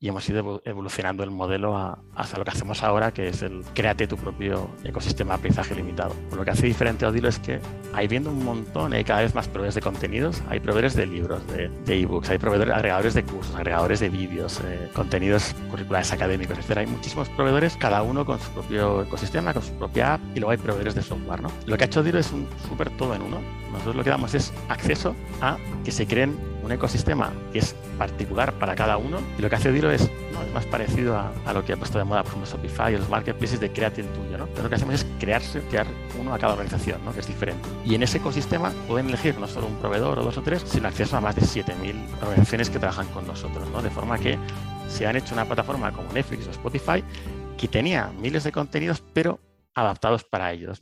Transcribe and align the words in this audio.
Y 0.00 0.08
hemos 0.08 0.28
ido 0.28 0.62
evolucionando 0.64 1.24
el 1.24 1.30
modelo 1.30 1.76
a, 1.76 1.98
hacia 2.14 2.38
lo 2.38 2.44
que 2.44 2.50
hacemos 2.50 2.84
ahora, 2.84 3.12
que 3.12 3.28
es 3.28 3.42
el 3.42 3.64
créate 3.74 4.06
tu 4.06 4.16
propio 4.16 4.70
ecosistema 4.84 5.32
de 5.32 5.38
aprendizaje 5.38 5.74
limitado. 5.74 6.14
lo 6.36 6.44
que 6.44 6.50
hace 6.50 6.66
diferente 6.66 7.04
a 7.04 7.08
Odilo 7.08 7.28
es 7.28 7.40
que 7.40 7.60
hay 7.92 8.06
viendo 8.06 8.30
un 8.30 8.44
montón, 8.44 8.92
hay 8.92 9.02
cada 9.02 9.22
vez 9.22 9.34
más 9.34 9.48
proveedores 9.48 9.74
de 9.74 9.80
contenidos, 9.80 10.40
hay 10.48 10.60
proveedores 10.60 10.94
de 10.94 11.06
libros, 11.06 11.42
de, 11.48 11.70
ebooks, 11.86 12.30
hay 12.30 12.38
proveedores, 12.38 12.74
agregadores 12.74 13.14
de 13.14 13.24
cursos, 13.24 13.54
agregadores 13.56 13.98
de 13.98 14.08
vídeos, 14.08 14.60
eh, 14.64 14.88
contenidos 14.94 15.54
curriculares 15.68 16.12
académicos, 16.12 16.56
etc. 16.58 16.78
Hay 16.78 16.86
muchísimos 16.86 17.28
proveedores, 17.30 17.76
cada 17.76 18.02
uno 18.02 18.24
con 18.24 18.38
su 18.38 18.50
propio 18.50 19.02
ecosistema, 19.02 19.52
con 19.52 19.62
su 19.62 19.72
propia 19.72 20.14
app, 20.14 20.20
y 20.34 20.38
luego 20.38 20.52
hay 20.52 20.58
proveedores 20.58 20.94
de 20.94 21.02
software. 21.02 21.42
¿no? 21.42 21.50
Lo 21.66 21.76
que 21.76 21.84
ha 21.84 21.86
hecho 21.86 22.00
Odilo 22.00 22.20
es 22.20 22.30
un 22.32 22.46
súper 22.68 22.90
todo 22.90 23.16
en 23.16 23.22
uno. 23.22 23.40
Nosotros 23.72 23.96
lo 23.96 24.04
que 24.04 24.10
damos 24.10 24.34
es 24.34 24.52
acceso 24.68 25.14
a 25.40 25.58
que 25.84 25.90
se 25.90 26.06
creen 26.06 26.38
un 26.68 26.72
ecosistema 26.72 27.32
que 27.50 27.60
es 27.60 27.74
particular 27.96 28.52
para 28.52 28.74
cada 28.74 28.98
uno 28.98 29.20
y 29.38 29.42
lo 29.42 29.48
que 29.48 29.56
hace 29.56 29.70
Odilo 29.70 29.90
es, 29.90 30.10
más 30.52 30.66
parecido 30.66 31.16
a, 31.16 31.52
lo 31.52 31.64
que 31.64 31.72
ha 31.72 31.76
puesto 31.76 31.98
de 31.98 32.04
moda, 32.04 32.22
por 32.22 32.32
ejemplo, 32.32 32.50
Shopify 32.50 32.94
o 32.94 32.98
los 32.98 33.08
marketplaces 33.08 33.58
de 33.58 33.72
créate 33.72 34.02
el 34.02 34.08
tuyo. 34.08 34.36
¿no? 34.36 34.46
Pero 34.48 34.64
lo 34.64 34.68
que 34.68 34.74
hacemos 34.74 34.94
es 34.94 35.06
crearse, 35.18 35.62
crear 35.62 35.86
uno 36.20 36.34
a 36.34 36.38
cada 36.38 36.52
organización, 36.52 37.02
¿no? 37.04 37.12
que 37.12 37.20
es 37.20 37.26
diferente. 37.26 37.66
Y 37.86 37.94
en 37.94 38.02
ese 38.02 38.18
ecosistema 38.18 38.70
pueden 38.86 39.08
elegir 39.08 39.38
no 39.38 39.48
solo 39.48 39.66
un 39.66 39.76
proveedor 39.76 40.18
o 40.18 40.22
dos 40.22 40.36
o 40.36 40.42
tres, 40.42 40.62
sino 40.66 40.88
acceso 40.88 41.16
a 41.16 41.20
más 41.22 41.36
de 41.36 41.42
7.000 41.42 41.94
organizaciones 42.20 42.68
que 42.68 42.78
trabajan 42.78 43.06
con 43.08 43.26
nosotros. 43.26 43.66
¿no? 43.70 43.80
De 43.80 43.90
forma 43.90 44.18
que 44.18 44.38
se 44.88 45.06
han 45.06 45.16
hecho 45.16 45.34
una 45.34 45.46
plataforma 45.46 45.90
como 45.92 46.12
Netflix 46.12 46.46
o 46.48 46.50
Spotify 46.50 47.02
que 47.56 47.66
tenía 47.66 48.12
miles 48.20 48.44
de 48.44 48.52
contenidos, 48.52 49.02
pero 49.14 49.40
adaptados 49.74 50.22
para 50.22 50.52
ellos. 50.52 50.80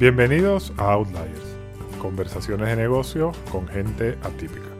Bienvenidos 0.00 0.72
a 0.78 0.92
Outliers, 0.92 1.58
conversaciones 2.00 2.68
de 2.68 2.76
negocio 2.76 3.32
con 3.52 3.68
gente 3.68 4.16
atípica. 4.22 4.70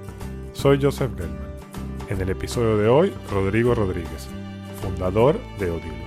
Soy 0.55 0.81
Joseph 0.81 1.15
Gelman. 1.15 1.59
En 2.09 2.23
el 2.23 2.31
episodio 2.31 2.79
de 2.79 2.89
hoy, 2.89 3.13
Rodrigo 3.31 3.75
Rodríguez, 3.75 4.31
fundador 4.81 5.39
de 5.59 5.71
Odilo. 5.73 6.07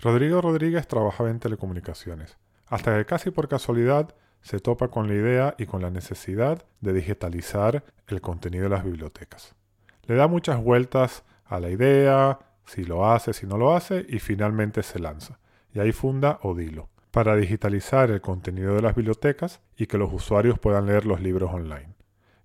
Rodrigo 0.00 0.40
Rodríguez 0.40 0.86
trabajaba 0.86 1.30
en 1.30 1.40
telecomunicaciones, 1.40 2.38
hasta 2.68 2.96
que 2.96 3.04
casi 3.04 3.32
por 3.32 3.48
casualidad 3.48 4.14
se 4.42 4.60
topa 4.60 4.86
con 4.86 5.08
la 5.08 5.14
idea 5.14 5.54
y 5.58 5.66
con 5.66 5.82
la 5.82 5.90
necesidad 5.90 6.64
de 6.80 6.92
digitalizar 6.92 7.82
el 8.06 8.20
contenido 8.20 8.62
de 8.62 8.70
las 8.70 8.84
bibliotecas. 8.84 9.56
Le 10.04 10.14
da 10.14 10.28
muchas 10.28 10.62
vueltas 10.62 11.24
a 11.46 11.60
la 11.60 11.70
idea, 11.70 12.38
si 12.66 12.84
lo 12.84 13.10
hace, 13.10 13.32
si 13.32 13.46
no 13.46 13.58
lo 13.58 13.74
hace, 13.74 14.04
y 14.08 14.18
finalmente 14.18 14.82
se 14.82 14.98
lanza. 14.98 15.38
Y 15.72 15.80
ahí 15.80 15.92
funda 15.92 16.38
Odilo, 16.42 16.88
para 17.10 17.36
digitalizar 17.36 18.10
el 18.10 18.20
contenido 18.20 18.74
de 18.74 18.82
las 18.82 18.94
bibliotecas 18.94 19.60
y 19.76 19.86
que 19.86 19.98
los 19.98 20.12
usuarios 20.12 20.58
puedan 20.58 20.86
leer 20.86 21.06
los 21.06 21.20
libros 21.20 21.52
online. 21.52 21.94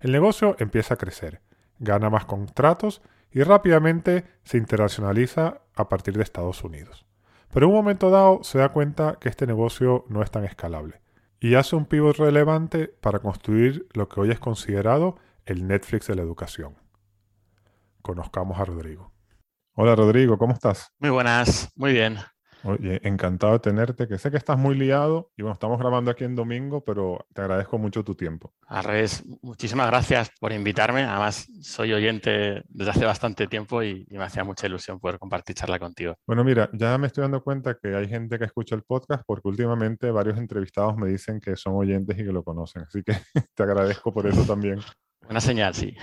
El 0.00 0.12
negocio 0.12 0.56
empieza 0.58 0.94
a 0.94 0.96
crecer, 0.98 1.40
gana 1.78 2.10
más 2.10 2.24
contratos 2.24 3.02
y 3.32 3.42
rápidamente 3.42 4.24
se 4.44 4.58
internacionaliza 4.58 5.60
a 5.74 5.88
partir 5.88 6.16
de 6.16 6.22
Estados 6.22 6.64
Unidos. 6.64 7.06
Pero 7.52 7.66
en 7.66 7.72
un 7.72 7.78
momento 7.78 8.10
dado 8.10 8.42
se 8.42 8.58
da 8.58 8.70
cuenta 8.70 9.18
que 9.20 9.28
este 9.28 9.46
negocio 9.46 10.04
no 10.08 10.22
es 10.22 10.30
tan 10.30 10.44
escalable 10.44 11.00
y 11.40 11.54
hace 11.54 11.74
un 11.74 11.86
pivot 11.86 12.16
relevante 12.16 12.88
para 12.88 13.18
construir 13.18 13.88
lo 13.94 14.08
que 14.08 14.20
hoy 14.20 14.30
es 14.30 14.38
considerado 14.38 15.16
el 15.46 15.66
Netflix 15.66 16.06
de 16.06 16.14
la 16.14 16.22
educación. 16.22 16.74
Conozcamos 18.02 18.58
a 18.58 18.64
Rodrigo. 18.64 19.12
Hola 19.74 19.94
Rodrigo, 19.94 20.36
¿cómo 20.38 20.52
estás? 20.52 20.92
Muy 20.98 21.10
buenas, 21.10 21.70
muy 21.76 21.92
bien. 21.92 22.18
Oye, 22.62 23.00
encantado 23.04 23.54
de 23.54 23.60
tenerte, 23.60 24.06
que 24.06 24.18
sé 24.18 24.30
que 24.30 24.36
estás 24.36 24.58
muy 24.58 24.74
liado 24.76 25.32
y 25.36 25.42
bueno, 25.42 25.54
estamos 25.54 25.78
grabando 25.78 26.10
aquí 26.10 26.24
en 26.24 26.36
domingo, 26.36 26.84
pero 26.84 27.26
te 27.32 27.40
agradezco 27.40 27.78
mucho 27.78 28.04
tu 28.04 28.14
tiempo. 28.14 28.52
Al 28.66 28.84
revés, 28.84 29.24
muchísimas 29.42 29.86
gracias 29.86 30.30
por 30.38 30.52
invitarme. 30.52 31.04
Además, 31.04 31.48
soy 31.62 31.94
oyente 31.94 32.62
desde 32.68 32.90
hace 32.90 33.04
bastante 33.06 33.46
tiempo 33.46 33.82
y, 33.82 34.06
me 34.10 34.24
hacía 34.24 34.44
mucha 34.44 34.66
ilusión 34.66 35.00
poder 35.00 35.18
compartir 35.18 35.56
charla 35.56 35.78
contigo. 35.78 36.16
Bueno, 36.26 36.44
mira, 36.44 36.68
ya 36.74 36.98
me 36.98 37.06
estoy 37.06 37.22
dando 37.22 37.42
cuenta 37.42 37.78
que 37.78 37.94
hay 37.94 38.06
gente 38.06 38.38
que 38.38 38.44
escucha 38.44 38.74
el 38.74 38.82
podcast 38.82 39.22
porque 39.26 39.48
últimamente 39.48 40.10
varios 40.10 40.36
entrevistados 40.36 40.96
me 40.96 41.08
dicen 41.08 41.40
que 41.40 41.56
son 41.56 41.74
oyentes 41.76 42.18
y 42.18 42.24
que 42.24 42.32
lo 42.32 42.44
conocen, 42.44 42.82
así 42.82 43.02
que 43.02 43.12
te 43.54 43.62
agradezco 43.62 44.12
por 44.12 44.26
eso 44.26 44.42
también. 44.42 44.80
Una 45.28 45.40
señal, 45.40 45.74
sí. 45.74 45.96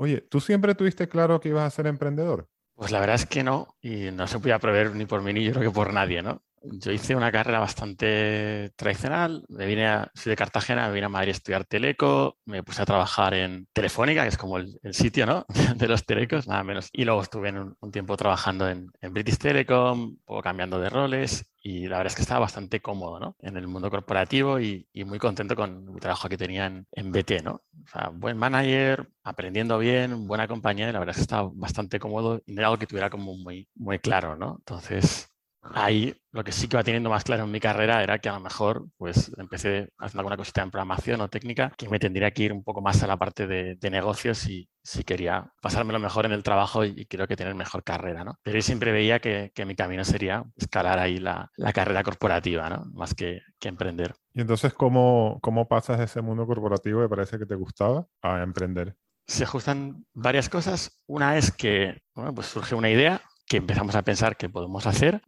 Oye, 0.00 0.22
¿tú 0.22 0.40
siempre 0.40 0.74
tuviste 0.74 1.10
claro 1.10 1.40
que 1.40 1.50
ibas 1.50 1.66
a 1.66 1.76
ser 1.76 1.86
emprendedor? 1.86 2.48
Pues 2.74 2.90
la 2.90 3.00
verdad 3.00 3.16
es 3.16 3.26
que 3.26 3.42
no, 3.42 3.76
y 3.82 4.10
no 4.10 4.26
se 4.26 4.38
podía 4.38 4.58
prever 4.58 4.96
ni 4.96 5.04
por 5.04 5.20
mí 5.20 5.34
ni 5.34 5.44
yo 5.44 5.52
creo 5.52 5.70
que 5.70 5.74
por 5.74 5.92
nadie, 5.92 6.22
¿no? 6.22 6.42
Yo 6.62 6.92
hice 6.92 7.16
una 7.16 7.32
carrera 7.32 7.58
bastante 7.58 8.72
tradicional, 8.76 9.44
me 9.48 9.64
vine 9.64 9.86
a, 9.86 10.10
soy 10.14 10.30
de 10.30 10.36
Cartagena, 10.36 10.88
me 10.88 10.94
vine 10.94 11.06
a 11.06 11.08
Madrid 11.08 11.30
a 11.30 11.32
estudiar 11.32 11.64
teleco, 11.64 12.38
me 12.44 12.62
puse 12.62 12.82
a 12.82 12.86
trabajar 12.86 13.32
en 13.32 13.66
Telefónica, 13.72 14.22
que 14.22 14.28
es 14.28 14.36
como 14.36 14.58
el, 14.58 14.78
sitio 14.92 15.24
¿no? 15.24 15.46
de 15.76 15.88
los 15.88 16.04
telecos, 16.04 16.46
nada 16.46 16.62
menos. 16.62 16.90
Y 16.92 17.04
luego 17.04 17.22
estuve 17.22 17.50
un, 17.50 17.90
tiempo 17.90 18.16
trabajando 18.16 18.68
en, 18.68 18.92
British 19.10 19.38
Telecom, 19.38 20.18
poco 20.24 20.42
cambiando 20.42 20.78
de 20.78 20.90
roles 20.90 21.46
y 21.62 21.88
la 21.88 21.98
verdad 21.98 22.12
es 22.12 22.16
que 22.16 22.22
estaba 22.22 22.40
bastante 22.40 22.80
cómodo 22.80 23.18
¿no? 23.18 23.36
en 23.40 23.56
el 23.56 23.66
mundo 23.66 23.90
corporativo 23.90 24.60
y, 24.60 24.86
muy 25.06 25.18
contento 25.18 25.56
con 25.56 25.92
mi 25.92 26.00
trabajo 26.00 26.28
que 26.28 26.36
tenía 26.36 26.66
en, 26.66 26.86
en, 26.92 27.10
BT. 27.10 27.42
¿no? 27.42 27.62
O 27.84 27.88
sea, 27.90 28.10
buen 28.12 28.36
manager, 28.36 29.08
aprendiendo 29.24 29.78
bien, 29.78 30.26
buena 30.26 30.46
compañía 30.46 30.90
y 30.90 30.92
la 30.92 30.98
verdad 30.98 31.12
es 31.12 31.16
que 31.16 31.22
estaba 31.22 31.50
bastante 31.54 31.98
cómodo 31.98 32.42
y 32.46 32.52
no 32.52 32.60
era 32.60 32.68
algo 32.68 32.78
que 32.78 32.86
tuviera 32.86 33.08
como 33.08 33.34
muy, 33.34 33.66
muy 33.74 33.98
claro. 33.98 34.36
¿no? 34.36 34.56
Entonces, 34.58 35.29
ahí 35.62 36.14
lo 36.32 36.44
que 36.44 36.52
sí 36.52 36.68
que 36.68 36.76
iba 36.76 36.84
teniendo 36.84 37.10
más 37.10 37.24
claro 37.24 37.44
en 37.44 37.50
mi 37.50 37.60
carrera 37.60 38.02
era 38.02 38.18
que 38.18 38.28
a 38.28 38.34
lo 38.34 38.40
mejor 38.40 38.86
pues 38.96 39.32
empecé 39.36 39.90
haciendo 39.98 40.20
alguna 40.20 40.36
cosita 40.36 40.62
en 40.62 40.70
programación 40.70 41.20
o 41.20 41.28
técnica 41.28 41.72
que 41.76 41.88
me 41.88 41.98
tendría 41.98 42.30
que 42.30 42.44
ir 42.44 42.52
un 42.52 42.62
poco 42.62 42.80
más 42.80 43.02
a 43.02 43.06
la 43.06 43.16
parte 43.16 43.46
de, 43.46 43.90
negocios 43.90 44.46
y 44.46 44.68
si 44.84 45.02
quería 45.02 45.52
pasármelo 45.60 45.98
mejor 45.98 46.24
en 46.24 46.32
el 46.32 46.44
trabajo 46.44 46.84
y, 46.84 47.06
creo 47.06 47.26
que 47.26 47.36
tener 47.36 47.56
mejor 47.56 47.82
carrera, 47.82 48.22
¿no? 48.22 48.38
Pero 48.44 48.56
yo 48.56 48.62
siempre 48.62 48.92
veía 48.92 49.18
que, 49.18 49.52
mi 49.66 49.74
camino 49.74 50.04
sería 50.04 50.44
escalar 50.56 51.00
ahí 51.00 51.18
la, 51.18 51.50
carrera 51.74 52.04
corporativa, 52.04 52.70
¿no? 52.70 52.84
Más 52.92 53.14
que, 53.14 53.40
emprender. 53.62 54.14
Y 54.32 54.40
entonces, 54.40 54.72
¿cómo, 54.72 55.38
¿cómo 55.42 55.66
pasas 55.66 55.98
de 55.98 56.04
ese 56.04 56.20
mundo 56.20 56.46
corporativo 56.46 57.02
que 57.02 57.08
parece 57.08 57.38
que 57.38 57.46
te 57.46 57.56
gustaba 57.56 58.06
a 58.22 58.42
emprender? 58.42 58.94
Se 59.26 59.42
ajustan 59.42 60.06
varias 60.14 60.48
cosas. 60.48 61.02
Una 61.06 61.36
es 61.36 61.50
que 61.50 62.00
bueno, 62.14 62.34
pues 62.34 62.48
surge 62.48 62.74
una 62.74 62.90
idea 62.90 63.22
que 63.50 63.56
empezamos 63.56 63.96
a 63.96 64.02
pensar 64.02 64.36
que 64.36 64.48
podemos 64.48 64.86
hacer. 64.86 65.22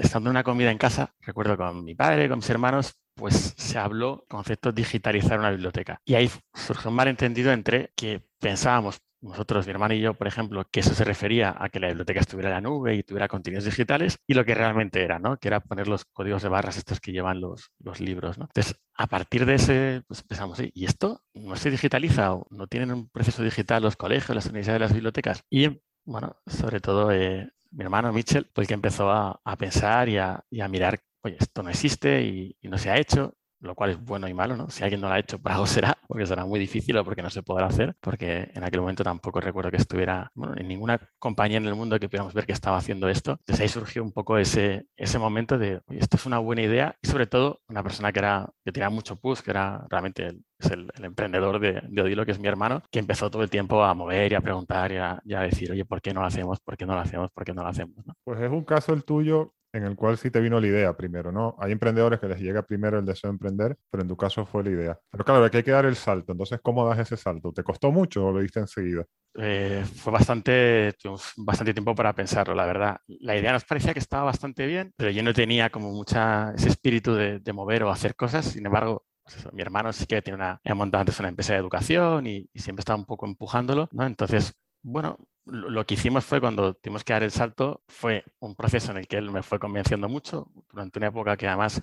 estando 0.00 0.30
en 0.30 0.36
una 0.36 0.42
comida 0.42 0.70
en 0.70 0.78
casa, 0.78 1.14
recuerdo 1.20 1.58
con 1.58 1.84
mi 1.84 1.94
padre, 1.94 2.26
con 2.26 2.38
mis 2.38 2.48
hermanos, 2.48 2.94
pues 3.14 3.52
se 3.58 3.78
habló 3.78 4.24
concepto 4.30 4.72
digitalizar 4.72 5.38
una 5.38 5.50
biblioteca. 5.50 6.00
Y 6.06 6.14
ahí 6.14 6.30
surgió 6.54 6.88
un 6.88 6.96
malentendido 6.96 7.52
entre 7.52 7.92
que 7.94 8.26
pensábamos, 8.40 9.02
nosotros, 9.20 9.66
mi 9.66 9.72
hermano 9.72 9.92
y 9.92 10.00
yo, 10.00 10.14
por 10.14 10.26
ejemplo, 10.26 10.64
que 10.70 10.80
eso 10.80 10.94
se 10.94 11.04
refería 11.04 11.54
a 11.58 11.68
que 11.68 11.78
la 11.78 11.88
biblioteca 11.88 12.20
estuviera 12.20 12.48
en 12.48 12.54
la 12.54 12.60
nube 12.62 12.94
y 12.94 13.02
tuviera 13.02 13.28
contenidos 13.28 13.66
digitales, 13.66 14.16
y 14.26 14.32
lo 14.32 14.46
que 14.46 14.54
realmente 14.54 15.02
era, 15.02 15.18
¿no? 15.18 15.36
Que 15.36 15.48
era 15.48 15.60
poner 15.60 15.86
los 15.86 16.06
códigos 16.06 16.42
de 16.42 16.48
barras 16.48 16.78
estos 16.78 17.00
que 17.00 17.12
llevan 17.12 17.42
los, 17.42 17.72
los 17.78 18.00
libros, 18.00 18.38
¿no? 18.38 18.44
Entonces, 18.44 18.80
a 18.94 19.06
partir 19.06 19.44
de 19.44 19.54
ese, 19.54 20.02
pues 20.08 20.22
pensamos, 20.22 20.58
¿y 20.60 20.84
esto 20.86 21.20
no 21.34 21.56
se 21.56 21.70
digitaliza 21.70 22.32
o 22.32 22.46
no 22.48 22.68
tienen 22.68 22.90
un 22.92 23.10
proceso 23.10 23.42
digital 23.42 23.82
los 23.82 23.96
colegios, 23.96 24.34
las 24.34 24.46
universidades, 24.46 24.80
las 24.80 24.94
bibliotecas? 24.94 25.42
Y 25.50 25.82
bueno, 26.06 26.36
sobre 26.46 26.80
todo 26.80 27.10
eh, 27.10 27.50
mi 27.76 27.84
hermano 27.84 28.12
Mitchell 28.12 28.50
el 28.54 28.66
que 28.66 28.74
empezó 28.74 29.10
a, 29.10 29.56
pensar 29.58 30.08
y 30.08 30.18
a, 30.18 30.42
mirar, 30.68 30.98
oye, 31.22 31.36
esto 31.38 31.62
no 31.62 31.68
existe 31.68 32.22
y, 32.22 32.56
no 32.62 32.78
se 32.78 32.90
ha 32.90 32.96
hecho 32.96 33.36
lo 33.60 33.74
cual 33.74 33.90
es 33.90 34.00
bueno 34.02 34.28
y 34.28 34.34
malo, 34.34 34.56
¿no? 34.56 34.70
Si 34.70 34.82
alguien 34.82 35.00
no 35.00 35.08
lo 35.08 35.14
ha 35.14 35.18
hecho, 35.18 35.38
por 35.38 35.52
algo 35.52 35.66
será, 35.66 35.96
porque 36.06 36.26
será 36.26 36.44
muy 36.44 36.58
difícil 36.58 36.96
o 36.96 37.04
porque 37.04 37.22
no 37.22 37.30
se 37.30 37.42
podrá 37.42 37.66
hacer, 37.66 37.96
porque 38.00 38.50
en 38.54 38.64
aquel 38.64 38.80
momento 38.80 39.04
tampoco 39.04 39.40
recuerdo 39.40 39.70
que 39.70 39.76
estuviera 39.76 40.32
en 40.56 40.68
ninguna 40.68 41.00
compañía 41.18 41.58
en 41.58 41.66
el 41.66 41.74
mundo 41.74 41.98
que 41.98 42.08
pudiéramos 42.08 42.34
ver 42.34 42.46
que 42.46 42.52
estaba 42.52 42.76
haciendo 42.76 43.08
esto. 43.08 43.32
Entonces 43.40 43.60
ahí 43.60 43.68
surgió 43.68 44.02
un 44.02 44.12
poco 44.12 44.38
ese, 44.38 44.86
ese 44.96 45.18
momento 45.18 45.58
de, 45.58 45.80
oye, 45.86 45.98
esto 46.00 46.16
es 46.16 46.26
una 46.26 46.38
buena 46.38 46.62
idea 46.62 46.96
y 47.02 47.08
sobre 47.08 47.26
todo 47.26 47.60
una 47.68 47.82
persona 47.82 48.12
que, 48.12 48.18
era, 48.18 48.48
que 48.64 48.72
tenía 48.72 48.90
mucho 48.90 49.16
push, 49.16 49.40
que 49.40 49.50
era 49.50 49.86
realmente 49.88 50.26
el, 50.26 50.44
es 50.58 50.70
el, 50.70 50.90
emprendedor 51.02 51.58
de, 51.60 51.82
de, 51.88 52.02
Odilo, 52.02 52.24
que 52.24 52.32
es 52.32 52.38
mi 52.38 52.48
hermano, 52.48 52.82
que 52.90 52.98
empezó 52.98 53.30
todo 53.30 53.42
el 53.42 53.50
tiempo 53.50 53.82
a 53.84 53.94
mover 53.94 54.32
y 54.32 54.34
a 54.34 54.40
preguntar 54.40 54.92
y 54.92 54.96
a, 54.96 55.40
decir, 55.40 55.70
oye, 55.70 55.84
¿por 55.84 56.00
qué 56.00 56.14
no 56.14 56.20
lo 56.20 56.26
hacemos? 56.26 56.60
¿Por 56.60 56.76
qué 56.76 56.86
no 56.86 56.94
lo 56.94 57.00
hacemos? 57.00 57.30
¿Por 57.30 57.44
qué 57.44 57.52
no 57.52 57.62
lo 57.62 57.68
hacemos? 57.68 57.94
Pues 58.24 58.40
es 58.40 58.50
un 58.50 58.64
caso 58.64 58.92
el 58.92 59.04
tuyo 59.04 59.52
en 59.76 59.84
el 59.84 59.94
cual 59.94 60.16
sí 60.16 60.30
te 60.30 60.40
vino 60.40 60.58
la 60.58 60.66
idea 60.66 60.96
primero, 60.96 61.30
¿no? 61.30 61.54
Hay 61.58 61.70
emprendedores 61.70 62.18
que 62.18 62.28
les 62.28 62.40
llega 62.40 62.62
primero 62.62 62.98
el 62.98 63.04
deseo 63.04 63.28
de 63.30 63.34
emprender, 63.34 63.76
pero 63.90 64.02
en 64.02 64.08
tu 64.08 64.16
caso 64.16 64.46
fue 64.46 64.64
la 64.64 64.70
idea. 64.70 64.98
Pero 65.10 65.24
claro, 65.24 65.44
aquí 65.44 65.58
hay 65.58 65.62
que 65.62 65.70
dar 65.70 65.84
el 65.84 65.96
salto. 65.96 66.32
Entonces, 66.32 66.60
¿cómo 66.62 66.88
das 66.88 66.98
ese 66.98 67.16
salto? 67.16 67.52
¿Te 67.52 67.62
costó 67.62 67.92
mucho 67.92 68.26
o 68.26 68.32
lo 68.32 68.40
diste 68.40 68.60
enseguida? 68.60 69.04
Eh, 69.38 69.84
fue 69.96 70.12
bastante, 70.12 70.94
bastante 71.36 71.74
tiempo 71.74 71.94
para 71.94 72.14
pensarlo, 72.14 72.54
la 72.54 72.64
verdad. 72.64 72.96
La 73.06 73.36
idea 73.36 73.52
nos 73.52 73.64
parecía 73.64 73.92
que 73.92 73.98
estaba 73.98 74.24
bastante 74.24 74.66
bien, 74.66 74.94
pero 74.96 75.10
yo 75.10 75.22
no 75.22 75.34
tenía 75.34 75.68
como 75.68 75.92
mucha 75.92 76.52
ese 76.54 76.70
espíritu 76.70 77.14
de, 77.14 77.52
mover 77.52 77.82
o 77.82 77.90
hacer 77.90 78.16
cosas. 78.16 78.46
Sin 78.46 78.64
embargo, 78.64 79.04
pues 79.24 79.52
mi 79.52 79.60
hermano 79.60 79.92
sí 79.92 80.06
que 80.06 80.22
tiene 80.22 80.36
una, 80.36 80.60
ha 80.64 80.74
montado 80.74 81.00
antes 81.00 81.18
una 81.20 81.28
empresa 81.28 81.52
de 81.52 81.58
educación 81.58 82.26
y, 82.26 82.48
siempre 82.54 82.80
estaba 82.80 82.98
un 82.98 83.04
poco 83.04 83.26
empujándolo. 83.26 83.90
Entonces, 83.98 84.54
bueno, 84.82 85.18
lo 85.46 85.86
que 85.86 85.94
hicimos 85.94 86.24
fue 86.24 86.40
cuando 86.40 86.74
tuvimos 86.74 87.04
que 87.04 87.12
dar 87.12 87.22
el 87.22 87.30
salto, 87.30 87.82
fue 87.88 88.24
un 88.40 88.54
proceso 88.56 88.90
en 88.90 88.98
el 88.98 89.06
que 89.06 89.16
él 89.16 89.30
me 89.30 89.42
fue 89.42 89.58
convenciendo 89.58 90.08
mucho 90.08 90.50
durante 90.70 90.98
una 90.98 91.08
época 91.08 91.36
que 91.36 91.46
además 91.46 91.80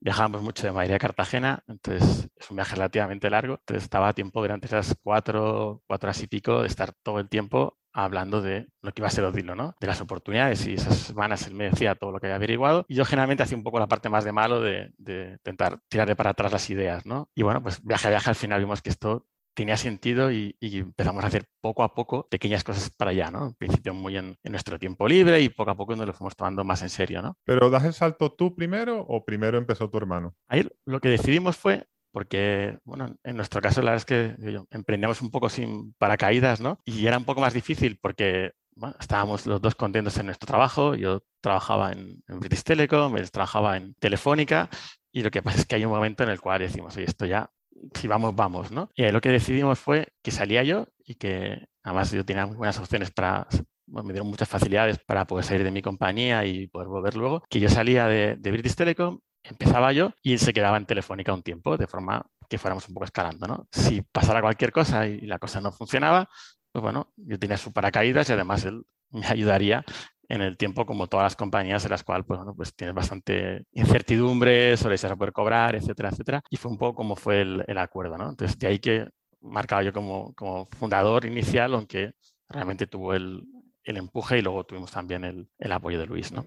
viajábamos 0.00 0.42
mucho 0.42 0.66
de 0.66 0.72
Madrid 0.72 0.94
a 0.94 0.98
Cartagena, 0.98 1.62
entonces 1.66 2.28
es 2.36 2.50
un 2.50 2.56
viaje 2.56 2.74
relativamente 2.74 3.30
largo, 3.30 3.54
entonces 3.54 3.84
estaba 3.84 4.08
a 4.08 4.12
tiempo 4.12 4.40
durante 4.40 4.66
esas 4.66 4.96
cuatro, 5.02 5.82
cuatro 5.86 6.08
horas 6.08 6.22
y 6.22 6.26
pico 6.26 6.62
de 6.62 6.68
estar 6.68 6.92
todo 7.02 7.20
el 7.20 7.28
tiempo 7.28 7.78
hablando 7.92 8.42
de 8.42 8.68
lo 8.82 8.92
que 8.92 9.00
iba 9.00 9.08
a 9.08 9.10
ser 9.10 9.24
Odilo, 9.24 9.54
¿no? 9.54 9.76
De 9.80 9.86
las 9.86 10.00
oportunidades 10.00 10.66
y 10.66 10.74
esas 10.74 10.96
semanas 10.96 11.46
él 11.46 11.54
me 11.54 11.70
decía 11.70 11.94
todo 11.94 12.10
lo 12.10 12.18
que 12.20 12.26
había 12.26 12.36
averiguado 12.36 12.84
y 12.88 12.96
yo 12.96 13.04
generalmente 13.04 13.44
hacía 13.44 13.56
un 13.56 13.62
poco 13.62 13.78
la 13.78 13.86
parte 13.86 14.08
más 14.08 14.24
de 14.24 14.32
malo 14.32 14.60
de, 14.60 14.92
de 14.98 15.32
intentar 15.32 15.78
tirarle 15.88 16.16
para 16.16 16.30
atrás 16.30 16.52
las 16.52 16.68
ideas, 16.70 17.06
¿no? 17.06 17.30
Y 17.34 17.42
bueno, 17.42 17.62
pues 17.62 17.82
viaje 17.82 18.08
a 18.08 18.10
viaje 18.10 18.30
al 18.30 18.36
final 18.36 18.60
vimos 18.60 18.82
que 18.82 18.90
esto 18.90 19.26
tenía 19.54 19.76
sentido 19.76 20.30
y, 20.30 20.56
empezamos 20.60 21.24
a 21.24 21.28
hacer 21.28 21.46
poco 21.60 21.82
a 21.82 21.94
poco 21.94 22.28
pequeñas 22.28 22.64
cosas 22.64 22.90
para 22.90 23.12
allá, 23.12 23.30
¿no? 23.30 23.46
En 23.46 23.54
principio 23.54 23.94
muy 23.94 24.16
en, 24.16 24.36
nuestro 24.44 24.78
tiempo 24.78 25.08
libre 25.08 25.40
y 25.40 25.48
poco 25.48 25.70
a 25.70 25.76
poco 25.76 25.96
nos 25.96 26.06
lo 26.06 26.12
fuimos 26.12 26.36
tomando 26.36 26.64
más 26.64 26.82
en 26.82 26.90
serio, 26.90 27.22
¿no? 27.22 27.36
¿Pero 27.44 27.70
das 27.70 27.84
el 27.84 27.94
salto 27.94 28.32
tú 28.32 28.54
primero 28.54 29.00
o 29.00 29.24
primero 29.24 29.58
empezó 29.58 29.88
tu 29.88 29.98
hermano? 29.98 30.34
Ahí 30.48 30.68
lo 30.84 31.00
que 31.00 31.08
decidimos 31.08 31.56
fue 31.56 31.86
porque, 32.12 32.78
bueno, 32.84 33.16
en 33.24 33.36
nuestro 33.36 33.60
caso 33.60 33.82
la 33.82 33.90
verdad 33.90 34.04
es 34.08 34.36
que 34.36 34.64
emprendíamos 34.70 35.20
un 35.20 35.30
poco 35.30 35.48
sin 35.48 35.94
paracaídas, 35.94 36.60
¿no? 36.60 36.78
Y 36.84 37.06
era 37.06 37.18
un 37.18 37.24
poco 37.24 37.40
más 37.40 37.54
difícil 37.54 37.98
porque 38.00 38.52
bueno, 38.76 38.96
estábamos 38.98 39.46
los 39.46 39.60
dos 39.60 39.74
contentos 39.74 40.16
en 40.18 40.26
nuestro 40.26 40.46
trabajo. 40.46 40.94
Yo 40.94 41.22
trabajaba 41.40 41.92
en, 41.92 42.22
British 42.26 42.62
Telecom, 42.62 43.16
él 43.16 43.30
trabajaba 43.30 43.76
en 43.76 43.94
Telefónica 43.94 44.68
y 45.12 45.22
lo 45.22 45.30
que 45.30 45.42
pasa 45.42 45.60
es 45.60 45.66
que 45.66 45.76
hay 45.76 45.84
un 45.84 45.92
momento 45.92 46.24
en 46.24 46.30
el 46.30 46.40
cual 46.40 46.60
decimos, 46.60 46.96
oye, 46.96 47.06
esto 47.06 47.26
ya 47.26 47.50
si 47.94 48.08
vamos, 48.08 48.34
vamos, 48.34 48.70
¿no? 48.70 48.90
Y 48.94 49.10
lo 49.10 49.20
que 49.20 49.30
decidimos 49.30 49.78
fue 49.78 50.08
que 50.22 50.30
salía 50.30 50.62
yo 50.62 50.86
y 51.04 51.16
que 51.16 51.66
además 51.82 52.10
yo 52.12 52.24
tenía 52.24 52.46
buenas 52.46 52.78
opciones 52.78 53.10
para, 53.10 53.46
me 53.86 54.12
dieron 54.12 54.28
muchas 54.28 54.48
facilidades 54.48 54.98
para 54.98 55.26
poder 55.26 55.44
salir 55.44 55.64
de 55.64 55.70
mi 55.70 55.82
compañía 55.82 56.44
y 56.44 56.66
poder 56.68 56.88
volver 56.88 57.16
luego, 57.16 57.42
que 57.48 57.60
yo 57.60 57.68
salía 57.68 58.06
de, 58.06 58.36
British 58.36 58.74
Telecom, 58.74 59.20
empezaba 59.42 59.92
yo 59.92 60.12
y 60.22 60.32
él 60.32 60.38
se 60.38 60.52
quedaba 60.52 60.76
en 60.76 60.86
Telefónica 60.86 61.34
un 61.34 61.42
tiempo, 61.42 61.76
de 61.76 61.86
forma 61.86 62.24
que 62.48 62.58
fuéramos 62.58 62.88
un 62.88 62.94
poco 62.94 63.04
escalando, 63.04 63.46
¿no? 63.46 63.68
Si 63.70 64.02
pasara 64.02 64.40
cualquier 64.40 64.72
cosa 64.72 65.06
y 65.06 65.20
la 65.22 65.38
cosa 65.38 65.60
no 65.60 65.72
funcionaba, 65.72 66.28
pues 66.72 66.82
bueno, 66.82 67.12
yo 67.16 67.38
tenía 67.38 67.56
su 67.56 67.72
paracaídas 67.72 68.28
y 68.28 68.32
además 68.32 68.64
él 68.64 68.84
me 69.10 69.26
ayudaría 69.26 69.84
en 70.28 70.42
el 70.42 70.56
tiempo 70.56 70.86
como 70.86 71.06
todas 71.06 71.24
las 71.24 71.36
compañías 71.36 71.84
en 71.84 71.90
las 71.90 72.04
cuales 72.04 72.26
pues, 72.26 72.38
bueno, 72.38 72.54
pues 72.54 72.74
tienes 72.74 72.94
bastante 72.94 73.64
incertidumbre 73.72 74.76
sobre 74.76 74.98
si 74.98 75.06
vas 75.06 75.12
a 75.12 75.16
poder 75.16 75.32
cobrar, 75.32 75.74
etcétera, 75.74 76.10
etcétera. 76.10 76.42
Y 76.50 76.56
fue 76.56 76.70
un 76.70 76.78
poco 76.78 76.94
como 76.94 77.16
fue 77.16 77.42
el, 77.42 77.78
acuerdo, 77.78 78.16
¿no? 78.16 78.30
Entonces, 78.30 78.58
de 78.58 78.66
ahí 78.66 78.78
que 78.78 79.08
marcaba 79.40 79.82
yo 79.82 79.92
como, 79.92 80.34
como 80.34 80.66
fundador 80.78 81.26
inicial, 81.26 81.74
aunque 81.74 82.12
realmente 82.48 82.86
tuvo 82.86 83.14
el, 83.14 83.42
el 83.84 83.96
empuje 83.96 84.38
y 84.38 84.42
luego 84.42 84.64
tuvimos 84.64 84.90
también 84.90 85.24
el, 85.24 85.48
el 85.58 85.72
apoyo 85.72 85.98
de 85.98 86.06
Luis, 86.06 86.32
¿no? 86.32 86.46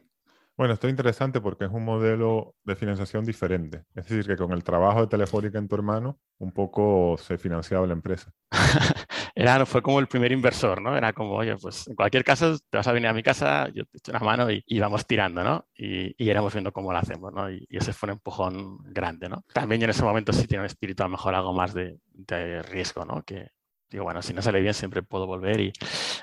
Bueno, 0.57 0.73
esto 0.73 0.87
es 0.87 0.91
interesante 0.91 1.39
porque 1.39 1.65
es 1.65 1.71
un 1.71 1.85
modelo 1.85 2.55
de 2.63 2.75
financiación 2.75 3.23
diferente. 3.23 3.83
Es 3.93 4.07
decir, 4.07 4.25
que 4.25 4.35
con 4.35 4.51
el 4.53 4.63
trabajo 4.63 5.01
de 5.01 5.07
Telefónica 5.07 5.59
en 5.59 5.67
tu 5.67 5.75
hermano, 5.75 6.19
un 6.39 6.51
poco 6.51 7.15
se 7.19 7.37
financiaba 7.37 7.85
la 7.85 7.93
empresa. 7.93 8.31
Era, 9.39 9.67
fue 9.67 9.83
como 9.83 9.99
el 9.99 10.07
primer 10.07 10.31
inversor, 10.31 10.81
¿no? 10.81 10.97
Era 10.97 11.13
como, 11.13 11.35
oye, 11.35 11.55
pues 11.57 11.87
en 11.87 11.93
cualquier 11.93 12.23
caso, 12.23 12.57
te 12.57 12.77
vas 12.77 12.87
a 12.87 12.91
venir 12.91 13.07
a 13.07 13.13
mi 13.13 13.21
casa, 13.21 13.69
yo 13.69 13.85
te 13.85 13.99
echo 13.99 14.11
una 14.11 14.19
mano 14.19 14.47
y, 14.49 14.79
vamos 14.79 15.05
tirando, 15.05 15.43
¿no? 15.43 15.67
Y, 15.75 16.15
y 16.17 16.29
éramos 16.31 16.53
viendo 16.53 16.73
cómo 16.73 16.91
lo 16.91 16.97
hacemos, 16.97 17.31
¿no? 17.31 17.51
Y, 17.51 17.67
ese 17.69 17.93
fue 17.93 18.07
un 18.07 18.13
empujón 18.13 18.79
grande, 18.91 19.29
¿no? 19.29 19.45
También 19.53 19.79
yo 19.79 19.85
en 19.85 19.91
ese 19.91 20.01
momento 20.01 20.33
sí 20.33 20.47
tenía 20.47 20.61
un 20.61 20.65
espíritu 20.65 21.03
a 21.03 21.05
lo 21.05 21.11
mejor 21.11 21.35
algo 21.35 21.53
más 21.53 21.75
de, 21.75 21.99
de 22.13 22.63
riesgo, 22.63 23.05
¿no? 23.05 23.21
Que, 23.21 23.51
digo, 23.91 24.05
bueno, 24.05 24.23
si 24.23 24.33
no 24.33 24.41
sale 24.41 24.59
bien 24.59 24.73
siempre 24.73 25.03
puedo 25.03 25.27
volver 25.27 25.59
y, 25.59 25.71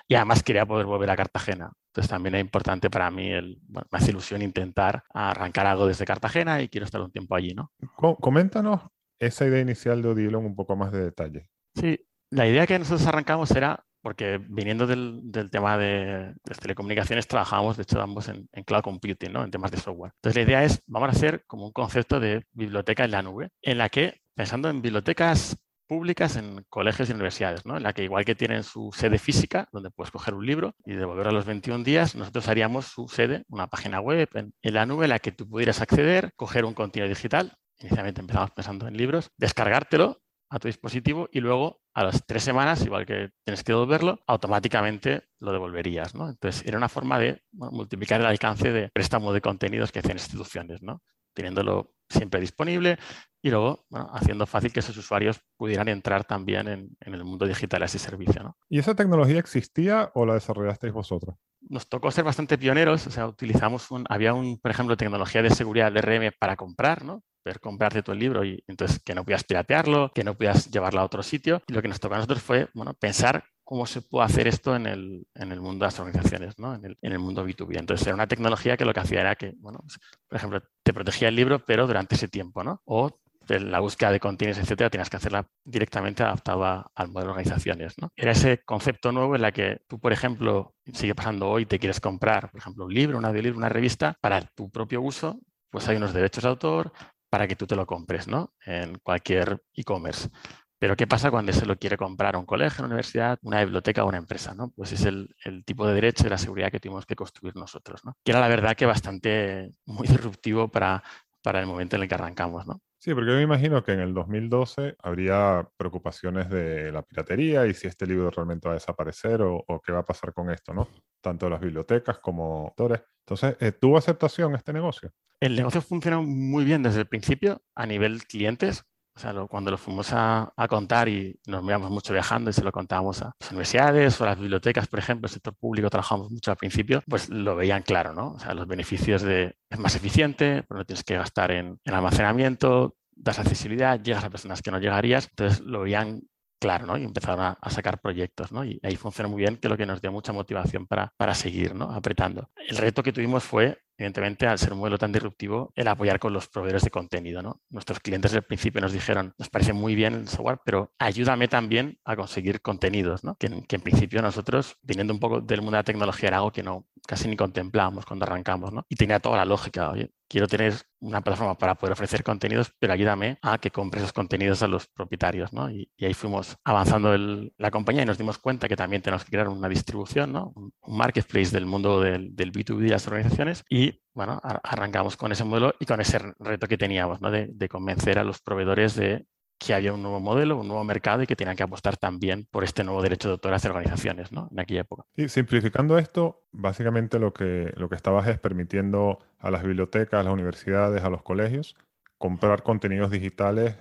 y, 0.08 0.14
además 0.16 0.42
quería 0.42 0.66
poder 0.66 0.86
volver 0.86 1.10
a 1.10 1.16
Cartagena. 1.16 1.70
Entonces 1.92 2.10
también 2.10 2.34
es 2.34 2.40
importante 2.40 2.90
para 2.90 3.12
mí, 3.12 3.30
el, 3.30 3.58
bueno, 3.68 3.86
me 3.92 3.98
hace 3.98 4.10
ilusión 4.10 4.42
intentar 4.42 5.04
arrancar 5.14 5.68
algo 5.68 5.86
desde 5.86 6.04
Cartagena 6.04 6.60
y 6.60 6.68
quiero 6.68 6.84
estar 6.84 7.00
un 7.00 7.12
tiempo 7.12 7.36
allí, 7.36 7.54
¿no? 7.54 7.70
Coméntanos 8.18 8.80
esa 9.20 9.46
idea 9.46 9.60
inicial 9.60 10.02
de 10.02 10.08
Odilon 10.08 10.44
un 10.44 10.56
poco 10.56 10.74
más 10.74 10.90
de 10.90 11.04
detalle. 11.04 11.48
Sí, 11.76 11.96
la 12.34 12.48
idea 12.48 12.66
que 12.66 12.78
nosotros 12.78 13.06
arrancamos 13.06 13.50
era, 13.52 13.84
porque 14.02 14.38
viniendo 14.38 14.86
del, 14.86 15.22
tema 15.50 15.78
de, 15.78 16.34
telecomunicaciones, 16.60 17.28
trabajábamos, 17.28 17.76
de 17.76 17.84
hecho, 17.84 18.00
ambos 18.00 18.28
en, 18.28 18.48
en, 18.52 18.64
cloud 18.64 18.82
computing, 18.82 19.32
¿no? 19.32 19.44
en 19.44 19.50
temas 19.50 19.70
de 19.70 19.78
software. 19.78 20.12
Entonces, 20.16 20.36
la 20.36 20.48
idea 20.50 20.64
es, 20.64 20.82
vamos 20.86 21.08
a 21.08 21.12
hacer 21.12 21.44
como 21.46 21.66
un 21.66 21.72
concepto 21.72 22.20
de 22.20 22.44
biblioteca 22.52 23.04
en 23.04 23.12
la 23.12 23.22
nube, 23.22 23.50
en 23.62 23.78
la 23.78 23.88
que, 23.88 24.20
pensando 24.34 24.68
en 24.68 24.82
bibliotecas 24.82 25.56
públicas 25.86 26.36
en 26.36 26.64
colegios 26.68 27.08
y 27.08 27.12
universidades, 27.12 27.64
¿no? 27.64 27.76
en 27.76 27.82
la 27.82 27.92
que 27.92 28.02
igual 28.02 28.24
que 28.24 28.34
tienen 28.34 28.64
su 28.64 28.90
sede 28.92 29.18
física, 29.18 29.68
donde 29.70 29.90
puedes 29.90 30.10
coger 30.10 30.34
un 30.34 30.44
libro 30.44 30.74
y 30.84 30.94
devolverlo 30.94 31.30
a 31.30 31.34
los 31.34 31.44
21 31.44 31.84
días, 31.84 32.14
nosotros 32.16 32.48
haríamos 32.48 32.86
su 32.86 33.06
sede, 33.06 33.44
una 33.48 33.68
página 33.68 34.00
web 34.00 34.28
en, 34.34 34.52
la 34.62 34.86
nube 34.86 35.04
en 35.04 35.10
la 35.10 35.18
que 35.18 35.32
tú 35.32 35.48
pudieras 35.48 35.80
acceder, 35.80 36.32
coger 36.36 36.64
un 36.64 36.74
contenido 36.74 37.08
digital, 37.08 37.54
inicialmente 37.78 38.20
empezamos 38.20 38.50
pensando 38.50 38.88
en 38.88 38.96
libros, 38.96 39.30
descargártelo 39.36 40.20
a 40.50 40.58
tu 40.58 40.68
dispositivo 40.68 41.28
y 41.32 41.40
luego 41.40 41.82
a 41.94 42.04
las 42.04 42.26
tres 42.26 42.42
semanas, 42.42 42.84
igual 42.84 43.06
que 43.06 43.30
tienes 43.44 43.62
que 43.62 43.72
devolverlo, 43.72 44.20
automáticamente 44.26 45.24
lo 45.38 45.52
devolverías. 45.52 46.14
¿no? 46.14 46.28
Entonces, 46.28 46.64
era 46.66 46.76
una 46.76 46.88
forma 46.88 47.18
de 47.18 47.42
multiplicar 47.52 48.20
el 48.20 48.26
alcance 48.26 48.72
de 48.72 48.90
préstamo 48.90 49.32
de 49.32 49.40
contenidos 49.40 49.92
que 49.92 50.00
hacen 50.00 50.12
instituciones, 50.12 50.82
¿no? 50.82 51.02
teniéndolo 51.34 51.94
siempre 52.08 52.40
disponible 52.40 52.98
y 53.42 53.50
luego 53.50 53.86
haciendo 54.12 54.46
fácil 54.46 54.72
que 54.72 54.80
esos 54.80 54.96
usuarios 54.96 55.40
pudieran 55.56 55.88
entrar 55.88 56.24
también 56.24 56.68
en, 56.68 56.96
el 57.00 57.24
mundo 57.24 57.46
digital 57.46 57.82
a 57.82 57.86
ese 57.86 57.98
servicio. 57.98 58.42
¿no? 58.42 58.56
¿Y 58.68 58.78
esa 58.78 58.94
tecnología 58.94 59.38
existía 59.38 60.10
o 60.14 60.24
la 60.24 60.34
desarrollasteis 60.34 60.92
vosotros? 60.92 61.36
Nos 61.60 61.88
tocó 61.88 62.10
ser 62.10 62.24
bastante 62.24 62.58
pioneros, 62.58 63.06
o 63.06 63.10
sea, 63.10 63.26
utilizamos 63.26 63.90
un, 63.90 64.04
había 64.08 64.34
un, 64.34 64.58
por 64.58 64.70
ejemplo, 64.70 64.96
tecnología 64.96 65.42
de 65.42 65.50
seguridad 65.50 65.90
de 65.92 66.02
RM 66.02 66.32
para 66.38 66.56
comprar, 66.56 67.04
¿no? 67.04 67.22
Poder 67.44 67.60
comprarte 67.60 68.02
tu 68.02 68.14
libro 68.14 68.44
y 68.44 68.64
entonces 68.66 69.00
que 69.04 69.14
no 69.14 69.24
puedas 69.24 69.44
piratearlo, 69.44 70.10
que 70.14 70.24
no 70.24 70.34
puedas 70.34 70.70
llevarlo 70.70 71.00
a 71.00 71.04
otro 71.04 71.22
sitio. 71.22 71.62
Y 71.68 71.74
lo 71.74 71.82
que 71.82 71.88
nos 71.88 72.00
tocó 72.00 72.14
a 72.14 72.18
nosotros 72.18 72.42
fue 72.42 72.68
bueno, 72.74 72.94
pensar 72.94 73.44
cómo 73.62 73.86
se 73.86 74.02
puede 74.02 74.26
hacer 74.26 74.48
esto 74.48 74.74
en 74.74 74.86
el, 74.86 75.26
en 75.34 75.52
el 75.52 75.60
mundo 75.60 75.84
de 75.84 75.88
las 75.88 76.00
organizaciones, 76.00 76.58
¿no? 76.58 76.74
en, 76.74 76.96
el, 77.00 77.18
mundo 77.18 77.46
B2B. 77.46 77.78
Entonces 77.78 78.06
era 78.06 78.14
una 78.14 78.26
tecnología 78.26 78.76
que 78.76 78.84
lo 78.84 78.92
que 78.92 79.00
hacía 79.00 79.20
era 79.20 79.36
que, 79.36 79.54
bueno, 79.58 79.78
pues, 79.80 79.98
por 80.28 80.36
ejemplo, 80.36 80.62
te 80.82 80.92
protegía 80.92 81.28
el 81.28 81.36
libro, 81.36 81.64
pero 81.64 81.86
durante 81.86 82.14
ese 82.14 82.28
tiempo, 82.28 82.62
¿no? 82.62 82.82
O 82.84 83.20
la 83.48 83.80
búsqueda 83.80 84.10
de 84.10 84.20
contenidos, 84.20 84.58
etcétera, 84.58 84.90
tienes 84.90 85.10
que 85.10 85.16
hacerla 85.16 85.46
directamente 85.64 86.22
adaptada 86.22 86.86
al 86.94 87.08
modelo 87.08 87.26
de 87.26 87.30
organizaciones. 87.32 87.94
Era 88.16 88.32
ese 88.32 88.62
concepto 88.64 89.12
nuevo 89.12 89.36
en 89.36 89.42
la 89.42 89.52
que 89.52 89.82
tú, 89.86 89.98
por 89.98 90.12
ejemplo, 90.12 90.74
sigue 90.92 91.14
pasando 91.14 91.48
hoy, 91.48 91.66
te 91.66 91.78
quieres 91.78 92.00
comprar, 92.00 92.50
por 92.50 92.60
ejemplo, 92.60 92.86
un 92.86 92.94
libro, 92.94 93.18
un 93.18 93.24
audiolibro, 93.24 93.58
una 93.58 93.68
revista, 93.68 94.16
para 94.20 94.40
tu 94.40 94.70
propio 94.70 95.02
uso, 95.02 95.38
pues 95.70 95.88
hay 95.88 95.96
unos 95.96 96.14
derechos 96.14 96.44
de 96.44 96.50
autor, 96.50 96.92
para 97.34 97.48
que 97.48 97.56
tú 97.56 97.66
te 97.66 97.74
lo 97.74 97.84
compres 97.84 98.28
¿no? 98.28 98.54
en 98.64 98.96
cualquier 99.00 99.60
e-commerce. 99.74 100.30
Pero 100.78 100.94
¿qué 100.94 101.08
pasa 101.08 101.32
cuando 101.32 101.52
se 101.52 101.66
lo 101.66 101.76
quiere 101.76 101.96
comprar 101.96 102.36
a 102.36 102.38
un 102.38 102.46
colegio, 102.46 102.84
una 102.84 102.94
universidad, 102.94 103.40
una 103.42 103.58
biblioteca 103.58 104.04
o 104.04 104.08
una 104.08 104.18
empresa? 104.18 104.54
¿no? 104.54 104.70
Pues 104.70 104.92
es 104.92 105.04
el, 105.04 105.34
tipo 105.64 105.84
de 105.84 105.94
derecho 105.94 106.28
y 106.28 106.30
la 106.30 106.38
seguridad 106.38 106.70
que 106.70 106.78
tuvimos 106.78 107.06
que 107.06 107.16
construir 107.16 107.56
nosotros. 107.56 108.04
¿no? 108.04 108.16
Que 108.24 108.30
era 108.30 108.38
la 108.38 108.46
verdad 108.46 108.76
que 108.76 108.86
bastante 108.86 109.72
muy 109.84 110.06
disruptivo 110.06 110.68
para, 110.68 111.02
para 111.42 111.58
el 111.58 111.66
momento 111.66 111.96
en 111.96 112.02
el 112.02 112.08
que 112.08 112.14
arrancamos. 112.14 112.68
¿no? 112.68 112.80
Sí, 113.04 113.12
porque 113.12 113.32
yo 113.32 113.36
me 113.36 113.42
imagino 113.42 113.84
que 113.84 113.92
en 113.92 114.00
el 114.00 114.14
2012 114.14 114.96
habría 114.98 115.68
preocupaciones 115.76 116.48
de 116.48 116.90
la 116.90 117.02
piratería 117.02 117.66
y 117.66 117.74
si 117.74 117.86
este 117.86 118.06
libro 118.06 118.30
realmente 118.30 118.66
va 118.66 118.72
a 118.72 118.76
desaparecer 118.76 119.42
o, 119.42 119.62
qué 119.84 119.92
va 119.92 119.98
a 119.98 120.06
pasar 120.06 120.32
con 120.32 120.48
esto, 120.48 120.72
¿no? 120.72 120.88
Tanto 121.20 121.50
las 121.50 121.60
bibliotecas 121.60 122.18
como 122.20 122.68
autores. 122.68 123.02
Entonces, 123.26 123.58
eh, 123.60 123.72
¿tuvo 123.72 123.98
aceptación 123.98 124.54
este 124.54 124.72
negocio? 124.72 125.12
El 125.38 125.54
negocio 125.54 125.82
funcionó 125.82 126.22
muy 126.22 126.64
bien 126.64 126.82
desde 126.82 127.00
el 127.00 127.06
principio 127.06 127.60
a 127.74 127.84
nivel 127.84 128.24
clientes. 128.24 128.86
O 129.16 129.20
sea, 129.20 129.32
cuando 129.48 129.70
lo 129.70 129.78
fuimos 129.78 130.08
a, 130.12 130.52
contar 130.68 131.08
y 131.08 131.38
nos 131.46 131.62
miramos 131.62 131.90
mucho 131.90 132.12
viajando 132.12 132.50
y 132.50 132.52
se 132.52 132.64
lo 132.64 132.72
contábamos 132.72 133.22
a 133.22 133.32
las 133.38 133.50
universidades 133.50 134.20
o 134.20 134.24
a 134.24 134.28
las 134.28 134.38
bibliotecas, 134.38 134.88
por 134.88 134.98
ejemplo, 134.98 135.26
el 135.26 135.32
sector 135.32 135.54
público 135.54 135.88
trabajamos 135.88 136.30
mucho 136.30 136.50
al 136.50 136.56
principio, 136.56 137.02
pues 137.08 137.28
lo 137.28 137.54
veían 137.54 137.82
claro, 137.82 138.12
¿no? 138.12 138.32
O 138.32 138.38
sea, 138.38 138.54
los 138.54 138.66
beneficios 138.66 139.22
de 139.22 139.56
es 139.70 139.78
más 139.78 139.94
eficiente, 139.94 140.64
no 140.68 140.84
tienes 140.84 141.04
que 141.04 141.16
gastar 141.16 141.52
en, 141.52 141.78
en 141.84 141.94
almacenamiento, 141.94 142.96
das 143.14 143.38
accesibilidad, 143.38 144.00
llegas 144.00 144.24
a 144.24 144.30
personas 144.30 144.62
que 144.62 144.70
no 144.70 144.78
llegarías, 144.78 145.28
entonces 145.30 145.60
lo 145.60 145.82
veían 145.82 146.22
claro, 146.64 146.86
¿no? 146.86 146.96
Y 146.96 147.04
empezaron 147.04 147.40
a, 147.40 147.70
sacar 147.70 148.00
proyectos, 148.00 148.50
¿no? 148.50 148.64
Y 148.64 148.80
ahí 148.82 148.96
funciona 148.96 149.28
muy 149.28 149.38
bien, 149.38 149.58
que 149.58 149.66
es 149.66 149.70
lo 149.70 149.76
que 149.76 149.84
nos 149.84 150.00
dio 150.00 150.10
mucha 150.10 150.32
motivación 150.32 150.86
para, 150.86 151.12
para 151.18 151.34
seguir, 151.34 151.74
¿no? 151.74 151.90
Apretando. 151.90 152.48
El 152.56 152.78
reto 152.78 153.02
que 153.02 153.12
tuvimos 153.12 153.44
fue 153.44 153.78
evidentemente, 153.96 154.46
al 154.46 154.58
ser 154.58 154.72
un 154.72 154.80
modelo 154.80 154.98
tan 154.98 155.12
disruptivo, 155.12 155.72
el 155.74 155.88
apoyar 155.88 156.18
con 156.18 156.32
los 156.32 156.48
proveedores 156.48 156.82
de 156.82 156.90
contenido. 156.90 157.42
¿no? 157.42 157.62
Nuestros 157.70 158.00
clientes 158.00 158.34
al 158.34 158.42
principio 158.42 158.80
nos 158.80 158.92
dijeron, 158.92 159.34
nos 159.38 159.48
parece 159.48 159.72
muy 159.72 159.94
bien 159.94 160.14
el 160.14 160.28
software, 160.28 160.58
pero 160.64 160.92
ayúdame 160.98 161.48
también 161.48 161.98
a 162.04 162.16
conseguir 162.16 162.60
contenidos, 162.60 163.24
¿no? 163.24 163.36
que, 163.36 163.46
en, 163.46 163.80
principio 163.82 164.22
nosotros, 164.22 164.76
viniendo 164.82 165.12
un 165.12 165.20
poco 165.20 165.40
del 165.40 165.60
mundo 165.60 165.72
de 165.72 165.78
la 165.78 165.84
tecnología, 165.84 166.28
era 166.28 166.38
algo 166.38 166.52
que 166.52 166.62
no 166.62 166.86
casi 167.06 167.28
ni 167.28 167.36
contemplábamos 167.36 168.06
cuando 168.06 168.24
arrancamos. 168.24 168.72
¿no? 168.72 168.86
Y 168.88 168.96
tenía 168.96 169.20
toda 169.20 169.36
la 169.36 169.44
lógica. 169.44 169.92
Quiero 170.26 170.48
tener 170.48 170.74
una 171.00 171.20
plataforma 171.20 171.56
para 171.58 171.74
poder 171.74 171.92
ofrecer 171.92 172.24
contenidos, 172.24 172.72
pero 172.78 172.94
ayúdame 172.94 173.38
a 173.42 173.58
que 173.58 173.70
compre 173.70 174.00
esos 174.00 174.12
contenidos 174.12 174.62
a 174.62 174.68
los 174.68 174.86
propietarios. 174.86 175.52
¿no? 175.52 175.70
Y, 175.70 175.90
ahí 176.00 176.14
fuimos 176.14 176.56
avanzando 176.64 177.14
la 177.58 177.70
compañía 177.70 178.02
y 178.02 178.06
nos 178.06 178.18
dimos 178.18 178.38
cuenta 178.38 178.68
que 178.68 178.76
también 178.76 179.02
tenemos 179.02 179.24
que 179.24 179.30
crear 179.30 179.48
una 179.48 179.68
distribución, 179.68 180.32
¿no? 180.32 180.52
un, 180.56 180.72
marketplace 180.86 181.50
del 181.50 181.66
mundo 181.66 182.00
del, 182.00 182.34
del 182.34 182.52
B2B 182.52 182.78
de 182.78 182.88
las 182.88 183.06
organizaciones 183.06 183.64
y 183.68 183.83
bueno, 184.14 184.40
arrancamos 184.42 185.16
con 185.16 185.32
ese 185.32 185.44
modelo 185.44 185.74
y 185.78 185.86
con 185.86 186.00
ese 186.00 186.18
reto 186.38 186.68
que 186.68 186.78
teníamos, 186.78 187.20
¿no? 187.20 187.30
de, 187.30 187.68
convencer 187.68 188.18
a 188.18 188.24
los 188.24 188.40
proveedores 188.40 188.94
de 188.94 189.26
que 189.58 189.74
había 189.74 189.92
un 189.92 190.02
nuevo 190.02 190.20
modelo, 190.20 190.58
un 190.58 190.68
nuevo 190.68 190.84
mercado 190.84 191.22
y 191.22 191.26
que 191.26 191.36
tenían 191.36 191.56
que 191.56 191.62
apostar 191.62 191.96
también 191.96 192.46
por 192.50 192.64
este 192.64 192.84
nuevo 192.84 193.02
derecho 193.02 193.28
de 193.28 193.32
autor 193.32 193.54
hacia 193.54 193.70
organizaciones 193.70 194.30
¿no? 194.32 194.48
en 194.50 194.60
aquella 194.60 194.82
época. 194.82 195.04
Y 195.16 195.28
simplificando 195.28 195.96
esto, 195.98 196.44
básicamente 196.52 197.18
lo 197.18 197.32
que, 197.32 197.72
lo 197.76 197.88
que 197.88 197.96
estabas 197.96 198.26
es 198.28 198.38
permitiendo 198.38 199.18
a 199.38 199.50
las 199.50 199.62
bibliotecas, 199.62 200.20
a 200.20 200.22
las 200.24 200.32
universidades, 200.32 201.02
a 201.02 201.10
los 201.10 201.22
colegios, 201.22 201.76
comprar 202.18 202.62
contenidos 202.62 203.10
digitales 203.10 203.76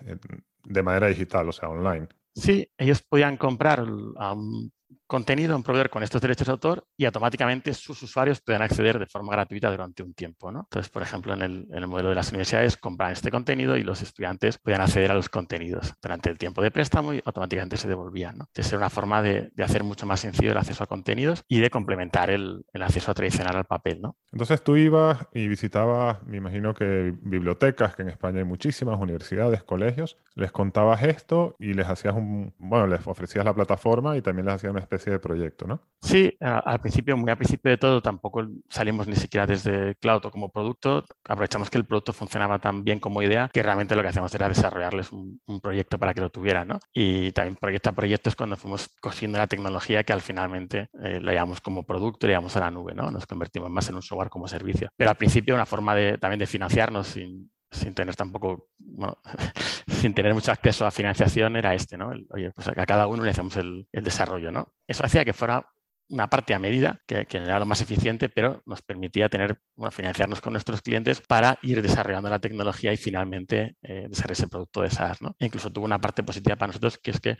de 0.63 0.83
manera 0.83 1.07
digital, 1.07 1.50
o 1.50 1.51
sea, 1.51 1.69
online. 1.69 2.07
Sí, 2.36 2.72
ellos 2.77 3.01
podían 3.01 3.38
comprar 3.38 3.86
a 4.17 4.33
un 4.33 4.72
contenido 5.13 5.55
un 5.55 5.62
proveedor 5.62 5.91
con 5.91 6.01
estos 6.01 6.20
derechos 6.24 6.48
de 6.48 6.53
autor 6.53 6.88
y 6.98 7.05
automáticamente 7.05 7.72
sus 7.75 8.01
usuarios 8.01 8.41
pueden 8.41 8.63
acceder 8.63 8.98
de 8.98 9.05
forma 9.05 9.32
gratuita 9.32 9.70
durante 9.70 10.01
un 10.01 10.15
tiempo. 10.15 10.51
¿no? 10.51 10.62
Entonces, 10.62 10.89
por 10.89 11.03
ejemplo, 11.03 11.36
en 11.36 11.43
el, 11.43 11.88
modelo 11.88 12.10
de 12.10 12.15
las 12.15 12.29
universidades 12.29 12.77
compran 12.77 13.12
este 13.12 13.29
contenido 13.29 13.77
y 13.77 13.84
los 13.84 14.01
estudiantes 14.01 14.58
pueden 14.58 14.82
acceder 14.82 15.12
a 15.12 15.13
los 15.13 15.29
contenidos 15.29 15.93
durante 16.01 16.32
el 16.32 16.39
tiempo 16.39 16.63
de 16.63 16.72
préstamo 16.72 17.13
y 17.13 17.22
automáticamente 17.24 17.77
se 17.77 17.88
devolvían. 17.88 18.39
¿no? 18.39 18.46
Entonces, 18.46 18.74
era 18.74 18.79
una 18.79 18.89
forma 18.89 19.22
de, 19.22 19.51
hacer 19.63 19.84
mucho 19.84 20.08
más 20.08 20.20
sencillo 20.20 20.50
el 20.50 20.58
acceso 20.58 20.84
a 20.84 20.88
contenidos 20.88 21.43
y 21.48 21.60
de 21.60 21.70
complementar 21.70 22.32
el, 22.32 22.65
acceso 22.74 23.13
tradicional 23.13 23.55
al 23.55 23.65
papel. 23.65 24.01
¿no? 24.01 24.17
Entonces, 24.32 24.63
tú 24.63 24.77
ibas 24.77 25.27
y 25.32 25.48
visitabas, 25.48 26.24
me 26.24 26.38
imagino 26.38 26.74
que 26.74 27.13
bibliotecas, 27.22 27.96
que 27.96 28.01
en 28.01 28.10
España 28.10 28.39
hay 28.39 28.46
muchísimas, 28.46 29.00
universidades, 29.00 29.62
colegios, 29.62 30.17
les 30.34 30.51
contabas 30.51 31.03
esto 31.03 31.55
y 31.60 31.75
les 31.75 31.88
hacías 31.88 32.15
un, 32.15 32.51
bueno, 32.58 32.88
les 32.88 33.05
ofrecías 33.05 33.46
la 33.46 33.53
plataforma 33.53 34.17
y 34.17 34.24
también 34.24 34.48
les 34.48 34.55
hacías 34.55 34.72
una 34.72 34.82
especie 34.82 35.02
de 35.12 35.19
proyecto, 35.19 35.67
¿no? 35.67 35.81
Sí, 36.01 36.36
al 36.41 36.81
principio, 36.81 37.15
muy 37.15 37.31
al 37.31 37.38
principio 37.38 37.72
de 37.72 37.77
todo, 37.77 38.01
tampoco 38.01 38.45
salimos 38.69 39.07
ni 39.07 39.15
siquiera 39.15 39.48
desde 39.48 39.95
Cloud 39.95 40.25
o 40.25 40.31
como 40.31 40.51
producto. 40.51 41.05
Aprovechamos 41.24 41.69
que 41.69 41.77
el 41.77 41.86
producto 41.86 42.12
funcionaba 42.12 42.60
tan 42.60 42.83
bien 42.83 43.00
como 43.00 43.22
idea 43.22 43.50
que 43.53 43.63
realmente 43.63 43.95
lo 43.95 44.01
que 44.01 44.10
hacíamos 44.10 44.36
era 44.36 44.50
desarrollarles 44.50 45.13
un, 45.13 45.39
proyecto 45.62 45.98
para 45.98 46.13
que 46.13 46.19
lo 46.19 46.29
tuvieran, 46.29 46.67
¿no? 46.67 46.79
Y 46.93 47.31
también 47.31 47.55
proyecto 47.55 47.89
a 47.89 47.93
proyecto 47.93 48.29
es 48.29 48.36
cuando 48.36 48.57
fuimos 48.57 48.89
cosiendo 49.00 49.38
la 49.38 49.48
tecnología 49.48 50.03
que 50.03 50.12
al 50.12 50.22
finalmente 50.22 50.89
eh, 51.01 51.22
la 51.22 51.31
llevamos 51.31 51.62
como 51.62 51.86
producto 51.86 52.25
y 52.25 52.27
la 52.27 52.31
llevamos 52.33 52.57
a 52.57 52.60
la 52.60 52.72
nube, 52.72 52.93
¿no? 52.93 53.10
Nos 53.10 53.25
convertimos 53.25 53.69
más 53.69 53.88
en 53.88 53.95
un 53.95 54.01
software 54.01 54.29
como 54.29 54.48
servicio. 54.50 54.89
Pero 54.98 55.10
al 55.10 55.15
principio 55.15 55.55
una 55.55 55.65
forma 55.65 55.95
de, 55.95 56.17
también 56.17 56.39
de 56.39 56.48
financiarnos 56.48 57.07
sin, 57.07 57.50
sin 57.74 57.93
tener 57.93 58.15
tampoco, 58.15 58.69
sin 59.88 60.14
tener 60.14 60.34
mucho 60.34 60.52
acceso 60.52 60.86
a 60.86 60.92
financiación 60.92 61.56
era 61.56 61.74
este, 61.74 61.98
¿no? 61.98 62.12
oye, 62.30 62.52
pues 62.52 62.68
a 62.68 62.86
cada 62.86 63.08
uno 63.08 63.24
le 63.24 63.32
hacemos 63.32 63.56
el, 63.58 63.88
desarrollo, 63.92 64.52
¿no? 64.52 64.74
Eso 64.88 65.06
hacía 65.06 65.26
que 65.26 65.34
fuera 65.34 65.66
una 66.10 66.30
parte 66.30 66.54
a 66.54 66.60
medida, 66.60 67.00
que, 67.08 67.26
era 67.32 67.60
lo 67.60 67.66
más 67.66 67.82
eficiente, 67.82 68.30
pero 68.30 68.62
nos 68.66 68.82
permitía 68.82 69.30
tener, 69.30 69.60
bueno, 69.76 69.92
financiarnos 69.92 70.42
con 70.42 70.54
nuestros 70.54 70.82
clientes 70.82 71.22
para 71.22 71.58
ir 71.62 71.82
desarrollando 71.82 72.30
la 72.30 72.40
tecnología 72.40 72.94
y 72.94 72.98
finalmente 72.98 73.78
eh, 73.82 74.08
desarrollar 74.10 74.32
ese 74.34 74.48
producto 74.48 74.82
de 74.82 74.92
SaaS, 74.92 75.22
¿no? 75.22 75.36
E 75.40 75.46
incluso 75.46 75.72
tuvo 75.72 75.86
una 75.86 76.00
parte 76.00 76.24
positiva 76.24 76.56
para 76.56 76.68
nosotros, 76.68 77.00
que 77.00 77.12
es 77.12 77.20
que 77.20 77.38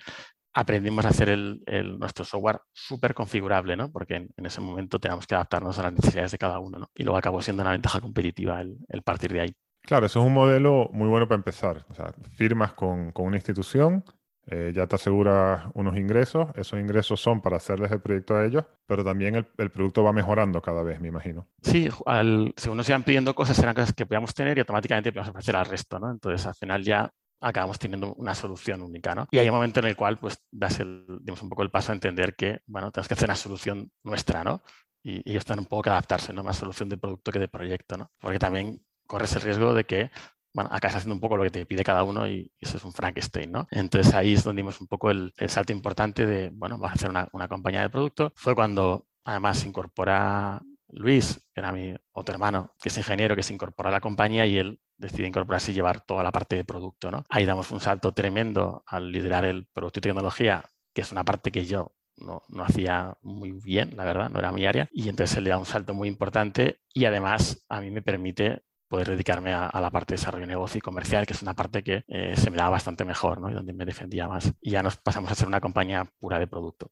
aprendimos 0.54 1.06
a 1.06 1.10
hacer 1.10 1.30
el, 1.30 1.62
nuestro 2.00 2.26
software 2.26 2.62
súper 2.72 3.14
configurable, 3.14 3.76
¿no? 3.76 3.92
Porque 3.92 4.16
en, 4.16 4.46
ese 4.46 4.62
momento 4.62 5.00
teníamos 5.00 5.28
que 5.28 5.36
adaptarnos 5.36 5.78
a 5.78 5.84
las 5.84 5.94
necesidades 5.94 6.32
de 6.32 6.38
cada 6.38 6.60
uno, 6.60 6.80
¿no? 6.80 6.92
Y 6.96 7.04
luego 7.04 7.18
acabó 7.18 7.42
siendo 7.42 7.62
una 7.62 7.72
ventaja 7.72 8.00
competitiva 8.00 8.62
el 8.62 9.04
partir 9.04 9.34
de 9.34 9.42
ahí. 9.42 9.56
Claro, 9.84 10.06
eso 10.06 10.22
es 10.22 10.26
un 10.26 10.34
modelo 10.34 10.90
muy 10.94 11.10
bueno 11.10 11.28
para 11.28 11.38
empezar. 11.38 11.86
O 11.90 11.94
sea, 11.94 12.14
firmas 12.32 12.74
con, 12.74 13.12
una 13.14 13.36
institución, 13.36 14.04
eh, 14.48 14.72
ya 14.74 14.88
te 14.88 14.96
aseguras 14.96 15.66
unos 15.74 15.98
ingresos, 15.98 16.48
esos 16.56 16.80
ingresos 16.80 17.20
son 17.20 17.42
para 17.42 17.58
hacerles 17.58 17.92
el 17.92 18.02
proyecto 18.02 18.36
a 18.36 18.46
ellos, 18.46 18.64
pero 18.86 19.04
también 19.04 19.36
el, 19.36 19.46
producto 19.72 20.04
va 20.04 20.14
mejorando 20.14 20.62
cada 20.62 20.84
vez, 20.84 21.02
me 21.02 21.10
imagino. 21.10 21.48
Sí, 21.62 21.90
al, 22.06 22.54
según 22.56 22.78
nos 22.78 22.88
iban 22.88 23.04
pidiendo 23.04 23.36
cosas, 23.36 23.60
eran 23.60 23.76
cosas 23.76 23.94
que 23.94 24.06
podíamos 24.06 24.34
tener 24.34 24.58
y 24.58 24.62
automáticamente 24.62 25.12
podíamos 25.12 25.32
ofrecer 25.32 25.56
al 25.58 25.66
resto, 25.66 26.00
¿no? 26.00 26.12
Entonces, 26.12 26.46
al 26.48 26.56
final 26.56 26.82
ya 26.82 27.12
acabamos 27.42 27.78
teniendo 27.78 28.14
una 28.14 28.34
solución 28.34 28.82
única, 28.82 29.14
¿no? 29.14 29.28
Y 29.32 29.40
hay 29.40 29.50
un 29.50 29.56
momento 29.56 29.82
en 29.82 29.88
el 29.88 29.98
cual, 29.98 30.18
pues, 30.18 30.42
das 30.50 30.80
un 30.80 31.50
poco 31.50 31.62
el 31.62 31.72
paso 31.72 31.92
a 31.92 31.96
entender 31.96 32.36
que, 32.36 32.62
bueno, 32.68 32.90
tenemos 32.90 33.10
que 33.10 33.16
hacer 33.16 33.28
una 33.28 33.36
solución 33.36 33.92
nuestra, 34.04 34.46
¿no? 34.46 34.64
Y, 35.04 35.30
y 35.30 35.36
están 35.36 35.60
un 35.60 35.66
poco 35.66 35.82
que 35.82 35.90
adaptarse, 35.90 36.32
¿no? 36.32 36.42
Más 36.42 36.56
solución 36.56 36.88
de 36.88 36.98
producto 36.98 37.34
que 37.34 37.40
de 37.40 37.50
proyecto, 37.50 37.98
¿no? 37.98 38.10
Porque 38.22 38.40
también 38.40 38.80
corres 39.14 39.36
el 39.36 39.44
riesgo 39.44 39.76
de 39.76 39.84
que 39.84 40.10
bueno, 40.56 40.70
acabas 40.72 40.98
haciendo 40.98 41.14
un 41.14 41.22
poco 41.22 41.38
lo 41.38 41.44
que 41.44 41.52
te 41.52 41.66
pide 41.66 41.84
cada 41.84 42.04
uno 42.04 42.28
y 42.28 42.52
eso 42.60 42.78
es 42.78 42.84
un 42.84 42.94
Frankenstein, 42.94 43.52
¿no? 43.52 43.68
Entonces 43.70 44.14
ahí 44.14 44.34
es 44.34 44.44
donde 44.44 44.62
dimos 44.62 44.82
un 44.82 44.88
poco 44.88 45.12
el, 45.12 45.34
salto 45.48 45.72
importante 45.72 46.26
de, 46.26 46.50
bueno, 46.52 46.78
vas 46.78 46.92
a 46.92 46.94
hacer 46.96 47.10
una, 47.10 47.28
una, 47.32 47.48
compañía 47.48 47.82
de 47.82 47.90
producto. 47.90 48.34
Fue 48.36 48.56
cuando 48.56 49.08
además 49.24 49.60
se 49.60 49.68
incorpora 49.68 50.62
Luis, 50.90 51.42
que 51.54 51.62
era 51.62 51.72
mi 51.72 51.96
otro 52.12 52.34
hermano, 52.34 52.74
que 52.82 52.90
es 52.90 52.98
ingeniero, 52.98 53.36
que 53.36 53.44
se 53.44 53.54
incorpora 53.54 53.90
a 53.90 53.92
la 53.92 54.02
compañía 54.02 54.46
y 54.46 54.58
él 54.58 54.80
decide 54.98 55.28
incorporarse 55.28 55.72
y 55.72 55.76
llevar 55.76 56.02
toda 56.02 56.24
la 56.24 56.32
parte 56.32 56.56
de 56.56 56.64
producto, 56.64 57.12
¿no? 57.12 57.24
Ahí 57.30 57.46
damos 57.46 57.72
un 57.72 57.80
salto 57.80 58.14
tremendo 58.14 58.84
al 58.88 59.12
liderar 59.12 59.46
el 59.46 59.68
producto 59.74 60.00
y 60.00 60.02
tecnología, 60.02 60.64
que 60.94 61.02
es 61.02 61.12
una 61.12 61.24
parte 61.24 61.52
que 61.52 61.66
yo 61.66 61.94
no, 62.18 62.44
no, 62.50 62.64
hacía 62.64 63.18
muy 63.22 63.52
bien, 63.52 63.96
la 63.96 64.06
verdad, 64.06 64.30
no 64.30 64.40
era 64.40 64.52
mi 64.52 64.66
área. 64.66 64.88
Y 64.92 65.10
entonces 65.10 65.38
él 65.38 65.46
le 65.46 65.50
da 65.52 65.58
un 65.58 65.66
salto 65.66 65.94
muy 65.94 66.08
importante 66.08 66.80
y 66.94 67.06
además 67.06 67.66
a 67.70 67.82
mí 67.82 67.90
me 67.90 68.02
permite 68.04 68.64
poder 68.94 69.10
dedicarme 69.10 69.52
a, 69.52 69.72
la 69.82 69.90
parte 69.90 70.14
de 70.14 70.20
desarrollo 70.20 70.44
de 70.44 70.54
negocio 70.54 70.78
y 70.78 70.82
comercial, 70.82 71.26
que 71.26 71.34
es 71.34 71.42
una 71.42 71.56
parte 71.56 71.82
que 71.82 72.04
eh, 72.08 72.36
se 72.36 72.52
me 72.52 72.58
daba 72.58 72.70
bastante 72.70 73.04
mejor 73.04 73.42
¿no? 73.42 73.50
y 73.50 73.54
donde 73.56 73.74
me 73.74 73.86
defendía 73.86 74.28
más. 74.28 74.54
Y 74.62 74.70
ya 74.70 74.84
nos 74.84 74.98
pasamos 74.98 75.32
a 75.32 75.36
ser 75.36 75.48
una 75.48 75.60
compañía 75.60 76.06
pura 76.20 76.38
de 76.38 76.46
producto. 76.46 76.92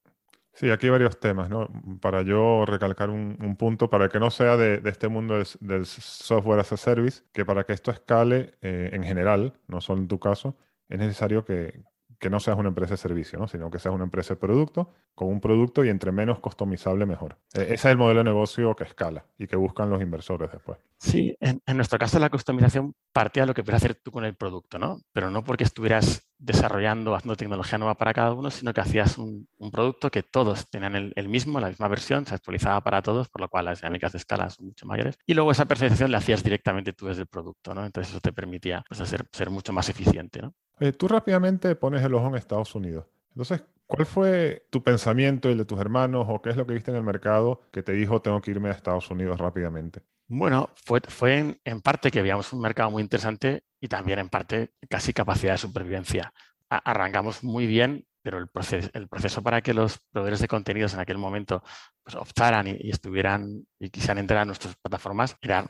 Sí, 0.52 0.72
aquí 0.72 0.88
hay 0.88 0.90
varios 0.90 1.20
temas, 1.20 1.52
¿no? 1.52 1.70
Para 2.02 2.24
yo 2.24 2.66
recalcar 2.66 3.12
un, 3.12 3.56
punto, 3.56 3.88
para 3.92 4.10
que 4.10 4.20
no 4.20 4.32
sea 4.32 4.58
de, 4.58 4.82
este 4.84 5.10
mundo 5.10 5.44
del, 5.60 5.86
software 5.86 6.62
as 6.62 6.72
a 6.72 6.78
service, 6.78 7.22
que 7.32 7.46
para 7.46 7.66
que 7.66 7.74
esto 7.74 7.92
escale 7.92 8.56
eh, 8.64 8.90
en 8.94 9.04
general, 9.04 9.54
no 9.68 9.80
solo 9.80 10.02
en 10.02 10.08
tu 10.08 10.18
caso, 10.18 10.58
es 10.90 10.98
necesario 10.98 11.46
que, 11.46 11.84
que 12.22 12.30
no 12.30 12.40
seas 12.40 12.56
una 12.56 12.70
empresa 12.70 12.92
de 12.92 12.98
servicio, 12.98 13.40
¿no? 13.40 13.48
sino 13.48 13.72
que 13.72 13.80
seas 13.80 13.96
una 13.96 14.04
empresa 14.04 14.36
de 14.36 14.40
producto, 14.40 14.94
con 15.16 15.28
un 15.28 15.42
producto 15.42 15.84
y 15.84 15.90
entre 15.90 16.12
menos 16.12 16.40
customizable 16.40 17.08
mejor. 17.08 17.36
E, 17.56 17.64
ese 17.64 17.74
es 17.74 17.86
el 17.86 17.98
modelo 17.98 18.20
de 18.20 18.26
negocio 18.26 18.76
que 18.76 18.84
escala 18.84 19.26
y 19.40 19.48
que 19.48 19.56
buscan 19.56 19.90
los 19.90 20.00
inversores 20.04 20.52
después. 20.52 20.78
Sí, 21.00 21.36
en, 21.40 21.60
nuestro 21.76 21.98
caso 21.98 22.20
la 22.20 22.30
customización 22.30 22.94
partía 23.12 23.44
de 23.44 23.48
lo 23.48 23.54
que 23.56 23.64
puedes 23.64 23.84
hacer 23.84 23.96
tú 23.96 24.12
con 24.12 24.24
el 24.24 24.36
producto, 24.36 24.78
¿no? 24.78 25.02
pero 25.12 25.32
no 25.32 25.44
porque 25.44 25.64
estuvieras 25.64 26.31
desarrollando, 26.42 27.16
haciendo 27.16 27.36
tecnología 27.36 27.78
nueva 27.78 27.96
para 27.96 28.14
cada 28.14 28.34
uno, 28.34 28.50
sino 28.50 28.74
que 28.74 28.82
hacías 28.82 29.18
un, 29.18 29.48
producto 29.72 30.10
que 30.10 30.24
todos 30.24 30.70
tenían 30.70 31.14
el, 31.16 31.30
mismo, 31.30 31.60
la 31.60 31.70
misma 31.70 31.88
versión, 31.88 32.26
se 32.26 32.36
actualizaba 32.36 32.82
para 32.82 33.02
todos, 33.02 33.30
por 33.30 33.42
lo 33.42 33.50
cual 33.50 33.66
las 33.66 33.82
dinámicas 33.82 34.12
de 34.12 34.18
escala 34.18 34.50
son 34.50 34.66
mucho 34.68 34.86
mayores. 34.86 35.18
Y 35.26 35.34
luego 35.34 35.52
esa 35.52 35.66
percepción 35.66 36.12
la 36.12 36.18
hacías 36.18 36.44
directamente 36.44 36.94
tú 36.94 37.08
desde 37.08 37.22
el 37.22 37.28
producto, 37.28 37.74
¿no? 37.74 37.86
Entonces 37.86 38.12
eso 38.12 38.20
te 38.20 38.34
permitía 38.34 38.84
pues, 38.90 39.02
ser 39.32 39.50
mucho 39.50 39.72
más 39.72 39.88
eficiente, 39.90 40.42
¿no? 40.42 40.54
Eh, 40.82 40.94
tú 40.94 41.08
rápidamente 41.08 41.76
pones 41.76 42.04
el 42.04 42.16
ojo 42.16 42.28
en 42.28 42.36
Estados 42.36 42.74
Unidos. 42.74 43.06
Entonces, 43.30 43.64
¿cuál 43.86 44.08
fue 44.08 44.66
tu 44.72 44.82
pensamiento 44.82 45.48
y 45.48 45.52
el 45.52 45.60
de 45.60 45.66
tus 45.66 45.80
hermanos 45.80 46.26
o 46.28 46.42
qué 46.42 46.50
es 46.50 46.58
lo 46.58 46.66
que 46.66 46.74
viste 46.74 46.90
en 46.90 46.98
el 46.98 47.04
mercado 47.04 47.62
que 47.72 47.84
te 47.84 47.94
dijo 47.94 48.22
tengo 48.22 48.42
que 48.42 48.50
irme 48.50 48.70
a 48.70 48.72
Estados 48.72 49.10
Unidos 49.12 49.40
rápidamente? 49.40 50.02
Bueno, 50.34 50.70
fue, 50.86 51.02
fue 51.02 51.60
en, 51.66 51.82
parte 51.82 52.10
que 52.10 52.22
veíamos 52.22 52.54
un 52.54 52.62
mercado 52.62 52.90
muy 52.90 53.04
interesante 53.04 53.64
y 53.82 53.90
también 53.90 54.18
en 54.20 54.30
parte 54.30 54.72
casi 54.90 55.12
capacidad 55.14 55.54
de 55.54 55.58
supervivencia. 55.58 56.34
arrancamos 56.70 57.44
muy 57.44 57.68
bien 57.68 58.06
pero 58.22 58.38
el 58.38 58.48
proceso, 58.48 58.90
el 58.94 59.08
proceso 59.08 59.42
para 59.42 59.62
que 59.62 59.74
los 59.74 60.00
proveedores 60.12 60.40
de 60.40 60.48
contenidos 60.48 60.94
en 60.94 61.00
aquel 61.00 61.18
momento 61.18 61.64
pues, 62.04 62.16
optaran 62.16 62.68
y, 62.68 62.90
estuvieran 62.90 63.66
y 63.80 63.90
quisieran 63.90 64.20
entrar 64.20 64.42
a 64.42 64.46
nuestras 64.46 64.76
plataformas 64.78 65.36
era 65.42 65.66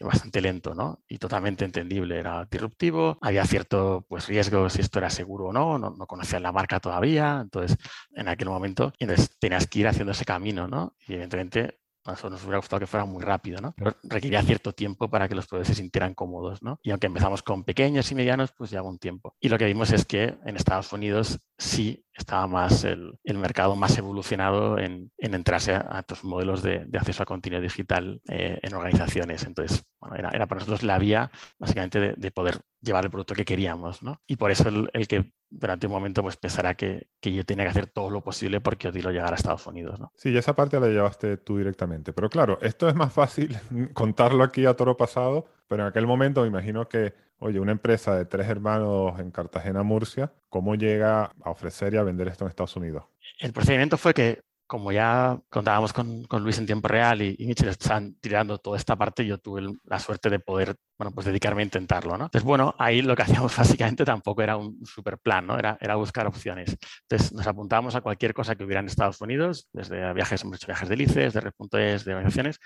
bastante 0.00 0.40
lento 0.40 0.74
¿no? 0.74 1.02
y 1.08 1.18
totalmente 1.18 1.64
entendible. 1.64 2.18
Era 2.18 2.46
disruptivo, 2.50 3.18
había 3.20 3.44
cierto 3.44 4.06
pues, 4.08 4.28
riesgo 4.28 4.70
si 4.70 4.80
esto 4.80 4.98
era 4.98 5.10
seguro 5.10 5.46
o 5.46 5.52
no, 5.52 5.78
no, 5.78 5.90
no 5.90 6.06
conocían 6.06 6.42
la 6.42 6.52
marca 6.52 6.80
todavía, 6.80 7.40
entonces 7.42 7.76
en 8.14 8.28
aquel 8.28 8.48
momento 8.48 8.92
entonces, 8.98 9.36
tenías 9.38 9.66
que 9.66 9.80
ir 9.80 9.88
haciendo 9.88 10.12
ese 10.12 10.24
camino 10.24 10.68
¿no? 10.68 10.94
y 11.06 11.14
evidentemente 11.14 11.80
nosotros 12.12 12.32
nos 12.32 12.42
hubiera 12.42 12.58
gustado 12.58 12.80
que 12.80 12.86
fuera 12.86 13.04
muy 13.04 13.22
rápido, 13.22 13.60
¿no? 13.60 13.74
Pero 13.76 13.96
requería 14.02 14.42
cierto 14.42 14.72
tiempo 14.72 15.08
para 15.08 15.28
que 15.28 15.34
los 15.34 15.46
proveedores 15.46 15.76
se 15.76 15.82
sintieran 15.82 16.14
cómodos, 16.14 16.62
¿no? 16.62 16.78
Y 16.82 16.90
aunque 16.90 17.06
empezamos 17.06 17.42
con 17.42 17.64
pequeños 17.64 18.10
y 18.10 18.14
medianos, 18.14 18.52
pues 18.52 18.70
lleva 18.70 18.88
un 18.88 18.98
tiempo. 18.98 19.34
Y 19.40 19.48
lo 19.48 19.58
que 19.58 19.66
vimos 19.66 19.92
es 19.92 20.04
que 20.04 20.34
en 20.44 20.56
Estados 20.56 20.92
Unidos 20.92 21.38
sí 21.58 22.04
estaba 22.12 22.46
más 22.46 22.84
el, 22.84 23.18
mercado 23.24 23.76
más 23.76 23.96
evolucionado 23.98 24.78
en, 24.78 25.12
entrarse 25.18 25.74
a, 25.74 26.00
estos 26.00 26.24
modelos 26.24 26.62
de, 26.62 26.86
acceso 26.94 27.22
a 27.22 27.26
contenido 27.26 27.60
digital 27.60 28.20
eh, 28.28 28.58
en 28.62 28.74
organizaciones. 28.74 29.44
Entonces, 29.44 29.84
era, 30.16 30.46
para 30.46 30.60
nosotros 30.60 30.82
la 30.82 30.98
vía 30.98 31.30
básicamente 31.58 32.14
de, 32.16 32.30
poder 32.30 32.60
llevar 32.80 33.04
el 33.04 33.10
producto 33.10 33.34
que 33.34 33.44
queríamos. 33.44 34.02
¿no? 34.02 34.20
Y 34.26 34.36
por 34.36 34.50
eso 34.50 34.68
el, 34.68 35.08
que 35.08 35.32
durante 35.50 35.86
un 35.86 35.92
momento 35.92 36.22
pues 36.22 36.36
pensará 36.36 36.74
que, 36.74 37.08
yo 37.22 37.44
tenía 37.44 37.64
que 37.64 37.70
hacer 37.70 37.86
todo 37.86 38.10
lo 38.10 38.22
posible 38.22 38.60
porque 38.60 38.88
Odilo 38.88 39.10
llegara 39.10 39.32
a 39.32 39.36
Estados 39.36 39.66
Unidos. 39.66 40.00
¿no? 40.00 40.12
Sí, 40.16 40.36
esa 40.36 40.54
parte 40.54 40.80
la 40.80 40.88
llevaste 40.88 41.36
tú 41.36 41.58
directamente. 41.58 42.12
Pero 42.12 42.30
claro, 42.30 42.58
esto 42.62 42.88
es 42.88 42.94
más 42.94 43.12
fácil 43.12 43.56
contarlo 43.94 44.42
aquí 44.42 44.64
a 44.64 44.74
toro 44.74 44.96
pasado, 44.96 45.46
pero 45.68 45.82
en 45.82 45.88
aquel 45.88 46.06
momento 46.06 46.42
me 46.42 46.48
imagino 46.48 46.88
que 46.88 47.14
Oye, 47.38 47.60
una 47.60 47.72
empresa 47.72 48.16
de 48.16 48.24
tres 48.24 48.48
hermanos 48.48 49.20
en 49.20 49.30
Cartagena, 49.30 49.82
Murcia, 49.82 50.32
¿cómo 50.48 50.74
llega 50.74 51.32
a 51.42 51.50
ofrecer 51.50 51.92
y 51.92 51.98
a 51.98 52.02
vender 52.02 52.28
esto 52.28 52.44
en 52.44 52.48
Estados 52.48 52.76
Unidos? 52.76 53.04
El 53.38 53.52
procedimiento 53.52 53.98
fue 53.98 54.14
que 54.14 54.40
como 54.66 54.90
ya 54.90 55.38
contábamos 55.50 55.92
con, 55.92 56.24
con, 56.24 56.42
Luis 56.42 56.58
en 56.58 56.66
tiempo 56.66 56.88
real 56.88 57.22
y, 57.22 57.36
y 57.38 57.46
Mitchell 57.46 57.68
están 57.68 58.14
tirando 58.14 58.58
toda 58.58 58.78
esta 58.78 58.96
parte, 58.96 59.24
yo 59.24 59.38
tuve 59.38 59.62
la 59.84 60.00
suerte 60.00 60.28
de 60.30 60.40
poder, 60.40 60.74
bueno, 60.98 61.12
pues 61.12 61.26
dedicarme 61.26 61.62
a 61.62 61.64
intentarlo, 61.64 62.16
¿no? 62.16 62.24
Entonces, 62.24 62.44
bueno, 62.44 62.74
ahí 62.78 63.02
lo 63.02 63.14
que 63.14 63.22
hacíamos 63.46 63.56
básicamente 63.56 64.04
tampoco 64.04 64.42
era 64.42 64.56
un 64.56 64.84
super 64.84 65.18
plan, 65.18 65.46
¿no? 65.46 65.58
Era, 65.58 65.76
era 65.80 65.96
buscar 65.96 66.26
opciones. 66.26 66.76
Entonces, 67.02 67.32
nos 67.32 67.46
apuntábamos 67.46 67.94
a 67.94 68.00
cualquier 68.00 68.34
cosa 68.34 68.56
que 68.56 68.64
hubiera 68.64 68.80
en 68.80 68.86
Estados 68.86 69.20
Unidos, 69.20 69.68
desde 69.72 70.12
viajes, 70.12 70.42
hemos 70.42 70.56
hecho 70.56 70.66
viajes 70.66 70.88
de 70.88 70.96
lices, 70.96 71.34
de 71.34 71.40
repuntes, 71.40 72.04
de 72.04 72.12
organizaciones, 72.12 72.58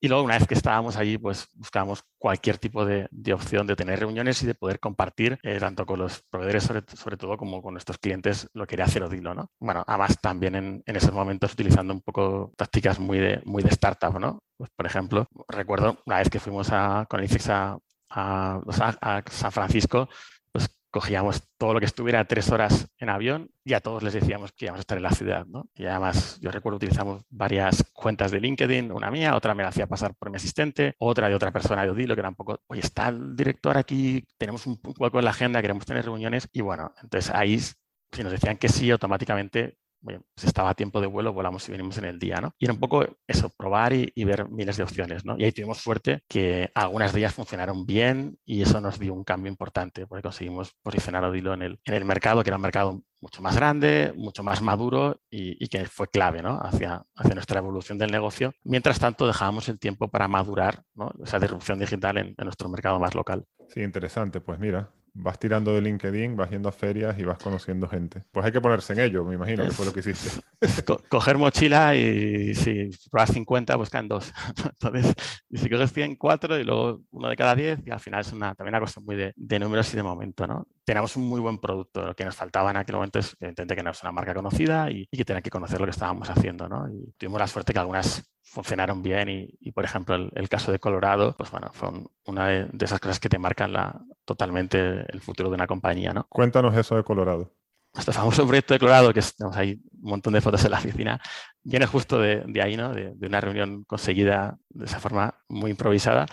y 0.00 0.08
luego 0.08 0.22
una 0.22 0.38
vez 0.38 0.46
que 0.46 0.54
estábamos 0.54 0.96
allí, 0.96 1.18
pues 1.18 1.48
buscábamos 1.54 2.04
cualquier 2.18 2.58
tipo 2.58 2.84
de, 2.84 3.08
de 3.10 3.32
opción 3.32 3.66
de 3.66 3.76
tener 3.76 3.98
reuniones 3.98 4.42
y 4.42 4.46
de 4.46 4.54
poder 4.54 4.80
compartir, 4.80 5.38
eh, 5.42 5.58
tanto 5.58 5.86
con 5.86 5.98
los 5.98 6.22
proveedores 6.30 6.64
sobre, 6.64 7.16
todo 7.16 7.36
como 7.36 7.62
con 7.62 7.74
nuestros 7.74 7.98
clientes, 7.98 8.48
lo 8.54 8.64
que 8.64 8.70
quería 8.70 8.84
hacer 8.84 9.02
Odilo, 9.02 9.34
¿no? 9.34 9.50
Bueno, 9.58 9.84
además 9.86 10.18
también 10.20 10.54
en, 10.54 10.82
en 10.86 10.96
esos 10.96 11.12
momentos 11.12 11.52
utilizando 11.52 11.92
un 11.92 12.02
poco 12.02 12.52
tácticas 12.56 12.98
muy 12.98 13.18
de, 13.18 13.42
muy 13.44 13.62
de 13.62 13.70
startup, 13.70 14.18
¿no? 14.20 14.42
Pues, 14.58 14.70
por 14.76 14.86
ejemplo, 14.86 15.28
recuerdo 15.48 16.02
una 16.04 16.18
vez 16.18 16.28
que 16.28 16.40
fuimos 16.40 16.70
a, 16.72 17.06
con 17.08 17.20
el 17.20 17.30
a, 17.48 17.78
a, 18.10 19.22
San 19.30 19.52
Francisco, 19.52 20.08
pues 20.50 20.68
cogíamos 20.90 21.44
todo 21.56 21.74
lo 21.74 21.80
que 21.80 21.86
estuviera 21.86 22.24
tres 22.24 22.50
horas 22.50 22.88
en 22.98 23.08
avión 23.08 23.50
y 23.64 23.74
a 23.74 23.80
todos 23.80 24.02
les 24.02 24.14
decíamos 24.14 24.50
que 24.52 24.64
íbamos 24.64 24.80
a 24.80 24.80
estar 24.80 24.98
en 24.98 25.04
la 25.04 25.12
ciudad, 25.12 25.46
¿no? 25.46 25.68
Y 25.76 25.86
además, 25.86 26.40
yo 26.40 26.50
recuerdo 26.50 26.76
utilizamos 26.76 27.22
varias 27.30 27.84
cuentas 27.92 28.32
de 28.32 28.40
LinkedIn, 28.40 28.90
una 28.90 29.10
mía, 29.12 29.36
otra 29.36 29.54
me 29.54 29.62
la 29.62 29.68
hacía 29.68 29.86
pasar 29.86 30.14
por 30.16 30.30
mi 30.30 30.36
asistente, 30.36 30.96
otra 30.98 31.28
de 31.28 31.36
otra 31.36 31.52
persona 31.52 31.84
de 31.84 31.90
Odilo, 31.90 32.16
que 32.16 32.20
era 32.20 32.30
un 32.30 32.34
poco, 32.34 32.60
oye, 32.66 32.80
está 32.80 33.08
el 33.08 33.36
director 33.36 33.76
aquí, 33.78 34.24
tenemos 34.38 34.66
un 34.66 34.80
hueco 34.98 35.18
en 35.20 35.24
la 35.24 35.30
agenda, 35.30 35.62
queremos 35.62 35.86
tener 35.86 36.04
reuniones, 36.04 36.48
y 36.52 36.62
bueno, 36.62 36.92
entonces 37.00 37.32
ahí 37.32 37.60
si 37.60 38.22
nos 38.22 38.32
decían 38.32 38.56
que 38.56 38.68
sí, 38.68 38.90
automáticamente 38.90 39.76
bueno, 40.00 40.22
si 40.36 40.46
estaba 40.46 40.70
a 40.70 40.74
tiempo 40.74 41.00
de 41.00 41.06
vuelo, 41.06 41.32
volamos 41.32 41.68
y 41.68 41.72
venimos 41.72 41.98
en 41.98 42.04
el 42.04 42.18
día, 42.18 42.40
¿no? 42.40 42.54
Y 42.58 42.66
era 42.66 42.74
un 42.74 42.80
poco 42.80 43.06
eso, 43.26 43.50
probar 43.50 43.92
y, 43.92 44.12
ver 44.24 44.48
miles 44.48 44.76
de 44.76 44.82
opciones, 44.82 45.24
¿no? 45.24 45.38
Y 45.38 45.44
ahí 45.44 45.52
tuvimos 45.52 45.78
suerte 45.78 46.22
que 46.28 46.70
algunas 46.74 47.12
de 47.12 47.20
ellas 47.20 47.34
funcionaron 47.34 47.86
bien 47.86 48.38
y 48.44 48.62
eso 48.62 48.80
nos 48.80 48.98
dio 48.98 49.14
un 49.14 49.24
cambio 49.24 49.50
importante 49.50 50.06
porque 50.06 50.22
conseguimos 50.22 50.74
posicionar 50.82 51.24
a 51.24 51.28
Odilo 51.28 51.54
en 51.54 51.62
el, 51.62 51.80
en 51.84 51.94
el 51.94 52.04
mercado, 52.04 52.42
que 52.42 52.50
era 52.50 52.56
un 52.56 52.62
mercado 52.62 53.02
mucho 53.20 53.42
más 53.42 53.56
grande, 53.56 54.12
mucho 54.16 54.42
más 54.42 54.62
maduro 54.62 55.20
y, 55.30 55.66
que 55.68 55.86
fue 55.86 56.08
clave 56.08 56.42
¿no? 56.42 56.58
hacia, 56.60 57.04
hacia 57.16 57.34
nuestra 57.34 57.58
evolución 57.58 57.98
del 57.98 58.10
negocio. 58.10 58.52
Mientras 58.64 58.98
tanto, 58.98 59.26
dejábamos 59.26 59.68
el 59.68 59.78
tiempo 59.78 60.08
para 60.08 60.28
madurar 60.28 60.84
esa 61.22 61.38
disrupción 61.38 61.78
digital 61.78 62.18
en 62.18 62.34
nuestro 62.38 62.68
mercado 62.68 63.00
más 63.00 63.14
local. 63.14 63.44
Sí, 63.68 63.82
interesante. 63.82 64.40
Pues 64.40 64.58
mira, 64.58 64.90
vas 65.18 65.38
tirando 65.38 65.74
de 65.74 65.82
LinkedIn, 65.82 66.36
vas 66.36 66.50
yendo 66.50 66.68
a 66.68 66.72
ferias 66.72 67.18
y 67.18 67.24
vas 67.24 67.38
conociendo 67.38 67.88
gente. 67.88 68.22
Pues 68.30 68.46
hay 68.46 68.52
que 68.52 68.60
ponerse 68.60 68.92
en 68.92 69.00
ello, 69.00 69.24
me 69.24 69.34
imagino, 69.34 69.64
que 69.64 69.70
fue 69.70 69.86
lo 69.86 69.92
que 69.92 70.00
hiciste. 70.00 70.40
coger 71.08 71.38
mochila 71.38 71.94
y 71.94 72.54
si 72.54 72.90
pruebas 73.10 73.32
50, 73.32 73.76
buscan 73.76 74.08
dos. 74.08 74.32
Entonces, 74.80 75.14
si 75.52 75.68
coges 75.68 75.92
100, 75.92 76.16
cuatro 76.16 76.58
y 76.58 76.64
luego 76.64 77.02
uno 77.10 77.28
de 77.28 77.36
cada 77.36 77.54
10 77.54 77.80
y 77.86 77.90
al 77.90 78.00
final 78.00 78.20
es 78.20 78.32
una, 78.32 78.54
también 78.54 78.74
una 78.74 78.80
cosa 78.80 79.00
muy 79.00 79.16
de, 79.16 79.32
de 79.36 79.58
números 79.58 79.92
y 79.92 79.96
de 79.96 80.02
momento, 80.02 80.46
¿no? 80.46 80.66
Tenemos 80.84 81.16
un 81.16 81.28
muy 81.28 81.40
buen 81.40 81.58
producto. 81.58 82.04
Lo 82.04 82.14
que 82.14 82.24
nos 82.24 82.36
faltaba 82.36 82.70
en 82.70 82.76
aquel 82.76 82.96
momento 82.96 83.18
es 83.18 83.36
evidentemente 83.40 83.76
que 83.76 83.82
no 83.82 83.90
es 83.90 84.02
una 84.02 84.12
marca 84.12 84.34
conocida 84.34 84.90
y, 84.90 85.06
que 85.06 85.24
tenían 85.24 85.42
que 85.42 85.50
conocer 85.50 85.80
lo 85.80 85.86
que 85.86 85.90
estábamos 85.90 86.30
haciendo, 86.30 86.68
¿no? 86.68 86.88
Y 86.90 87.12
tuvimos 87.18 87.40
la 87.40 87.46
suerte 87.46 87.72
que 87.72 87.78
algunas 87.78 88.22
funcionaron 88.50 89.02
bien 89.02 89.28
y, 89.60 89.72
por 89.72 89.84
ejemplo, 89.84 90.14
el, 90.14 90.48
caso 90.48 90.72
de 90.72 90.78
Colorado, 90.78 91.34
pues 91.36 91.50
bueno, 91.50 91.70
fue 91.72 91.90
una 92.26 92.48
de, 92.48 92.68
esas 92.80 93.00
cosas 93.00 93.20
que 93.20 93.28
te 93.28 93.38
marcan 93.38 93.72
la, 93.72 94.00
totalmente 94.24 95.04
el 95.12 95.20
futuro 95.20 95.50
de 95.50 95.54
una 95.54 95.66
compañía, 95.66 96.12
¿no? 96.12 96.26
Cuéntanos 96.28 96.76
eso 96.76 96.96
de 96.96 97.04
Colorado. 97.04 97.52
Este 97.96 98.12
famoso 98.12 98.46
proyecto 98.46 98.74
de 98.74 98.80
Colorado, 98.80 99.12
que 99.12 99.22
tenemos 99.36 99.56
ahí 99.56 99.80
un 100.02 100.10
montón 100.10 100.32
de 100.32 100.40
fotos 100.40 100.64
en 100.64 100.70
la 100.70 100.78
oficina, 100.78 101.20
viene 101.62 101.86
justo 101.86 102.18
de, 102.18 102.44
ahí, 102.62 102.76
¿no? 102.76 102.94
De, 102.94 103.14
una 103.26 103.40
reunión 103.40 103.84
conseguida 103.84 104.58
de 104.70 104.86
esa 104.86 105.00
forma 105.00 105.34
muy 105.48 105.70
improvisada. 105.70 106.26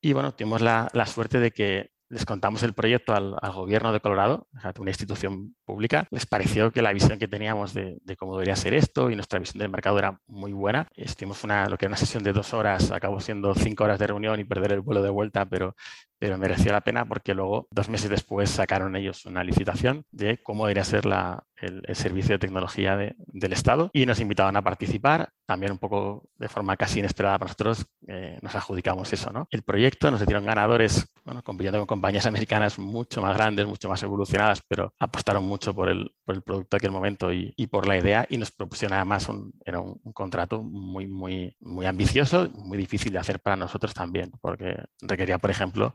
Y 0.00 0.12
bueno, 0.12 0.34
tuvimos 0.34 0.62
la, 0.62 0.88
la 0.92 1.06
suerte 1.06 1.38
de 1.38 1.50
que 1.50 1.90
les 2.10 2.24
contamos 2.24 2.62
el 2.62 2.72
proyecto 2.72 3.14
al, 3.14 3.36
gobierno 3.52 3.92
de 3.92 4.00
Colorado, 4.00 4.48
una 4.78 4.90
institución 4.90 5.54
pública, 5.64 6.06
les 6.10 6.26
pareció 6.26 6.70
que 6.70 6.82
la 6.82 6.92
visión 6.92 7.18
que 7.18 7.28
teníamos 7.28 7.74
de, 7.74 8.00
cómo 8.18 8.34
debería 8.34 8.56
ser 8.56 8.74
esto 8.74 9.10
y 9.10 9.16
nuestra 9.16 9.38
visión 9.38 9.58
del 9.58 9.70
mercado 9.70 9.98
era 9.98 10.20
muy 10.26 10.52
buena. 10.52 10.88
Estuvimos 10.94 11.44
una, 11.44 11.68
lo 11.68 11.76
que 11.76 11.86
era 11.86 11.90
una 11.90 11.96
sesión 11.96 12.22
de 12.22 12.32
dos 12.32 12.54
horas, 12.54 12.90
acabó 12.90 13.20
siendo 13.20 13.54
cinco 13.54 13.84
horas 13.84 13.98
de 13.98 14.06
reunión 14.06 14.40
y 14.40 14.44
perder 14.44 14.72
el 14.72 14.80
vuelo 14.80 15.02
de 15.02 15.10
vuelta, 15.10 15.46
pero, 15.46 15.74
pero 16.18 16.38
mereció 16.38 16.72
la 16.72 16.80
pena 16.80 17.04
porque 17.04 17.34
luego, 17.34 17.68
dos 17.70 17.88
meses 17.88 18.10
después, 18.10 18.50
sacaron 18.50 18.96
ellos 18.96 19.26
una 19.26 19.44
licitación 19.44 20.04
de 20.10 20.38
cómo 20.42 20.64
debería 20.64 20.84
ser 20.84 21.06
la, 21.06 21.44
el, 21.60 21.96
servicio 21.96 22.34
de 22.34 22.38
tecnología 22.38 22.96
del 22.96 23.52
Estado 23.52 23.90
y 23.92 24.06
nos 24.06 24.20
invitaban 24.20 24.56
a 24.56 24.62
participar. 24.62 25.30
También 25.46 25.72
un 25.72 25.78
poco 25.78 26.28
de 26.36 26.48
forma 26.48 26.76
casi 26.76 26.98
inesperada 26.98 27.38
para 27.38 27.48
nosotros 27.48 27.86
eh, 28.06 28.38
nos 28.42 28.54
adjudicamos 28.54 29.12
eso. 29.12 29.30
¿no? 29.32 29.48
El 29.50 29.62
proyecto 29.62 30.10
nos 30.10 30.24
dieron 30.24 30.44
ganadores, 30.44 31.06
bueno, 31.24 31.42
compitiendo 31.42 31.78
con 31.78 31.86
compañías 31.86 32.26
americanas 32.26 32.78
mucho 32.78 33.22
más 33.22 33.36
grandes, 33.36 33.66
mucho 33.66 33.88
más 33.88 34.02
evolucionadas, 34.02 34.62
pero 34.68 34.92
apostaron 34.98 35.44
mucho 35.44 35.74
por 35.74 35.88
el, 35.88 36.12
por 36.24 36.34
el 36.34 36.42
producto 36.42 36.76
de 36.76 36.78
aquel 36.78 36.90
momento 36.90 37.32
y, 37.32 37.52
y, 37.56 37.66
por 37.66 37.86
la 37.86 37.96
idea 37.96 38.26
y 38.28 38.38
nos 38.38 38.50
propusieron 38.50 38.96
además 38.96 39.28
un, 39.28 39.52
era 39.64 39.80
un, 39.80 39.98
contrato 40.12 40.62
muy, 40.62 41.06
muy, 41.06 41.56
muy 41.60 41.86
ambicioso, 41.86 42.48
muy 42.54 42.76
difícil 42.76 43.12
de 43.12 43.18
hacer 43.18 43.40
para 43.40 43.56
nosotros 43.56 43.94
también, 43.94 44.32
porque 44.40 44.76
requería, 45.00 45.38
por 45.38 45.50
ejemplo, 45.50 45.94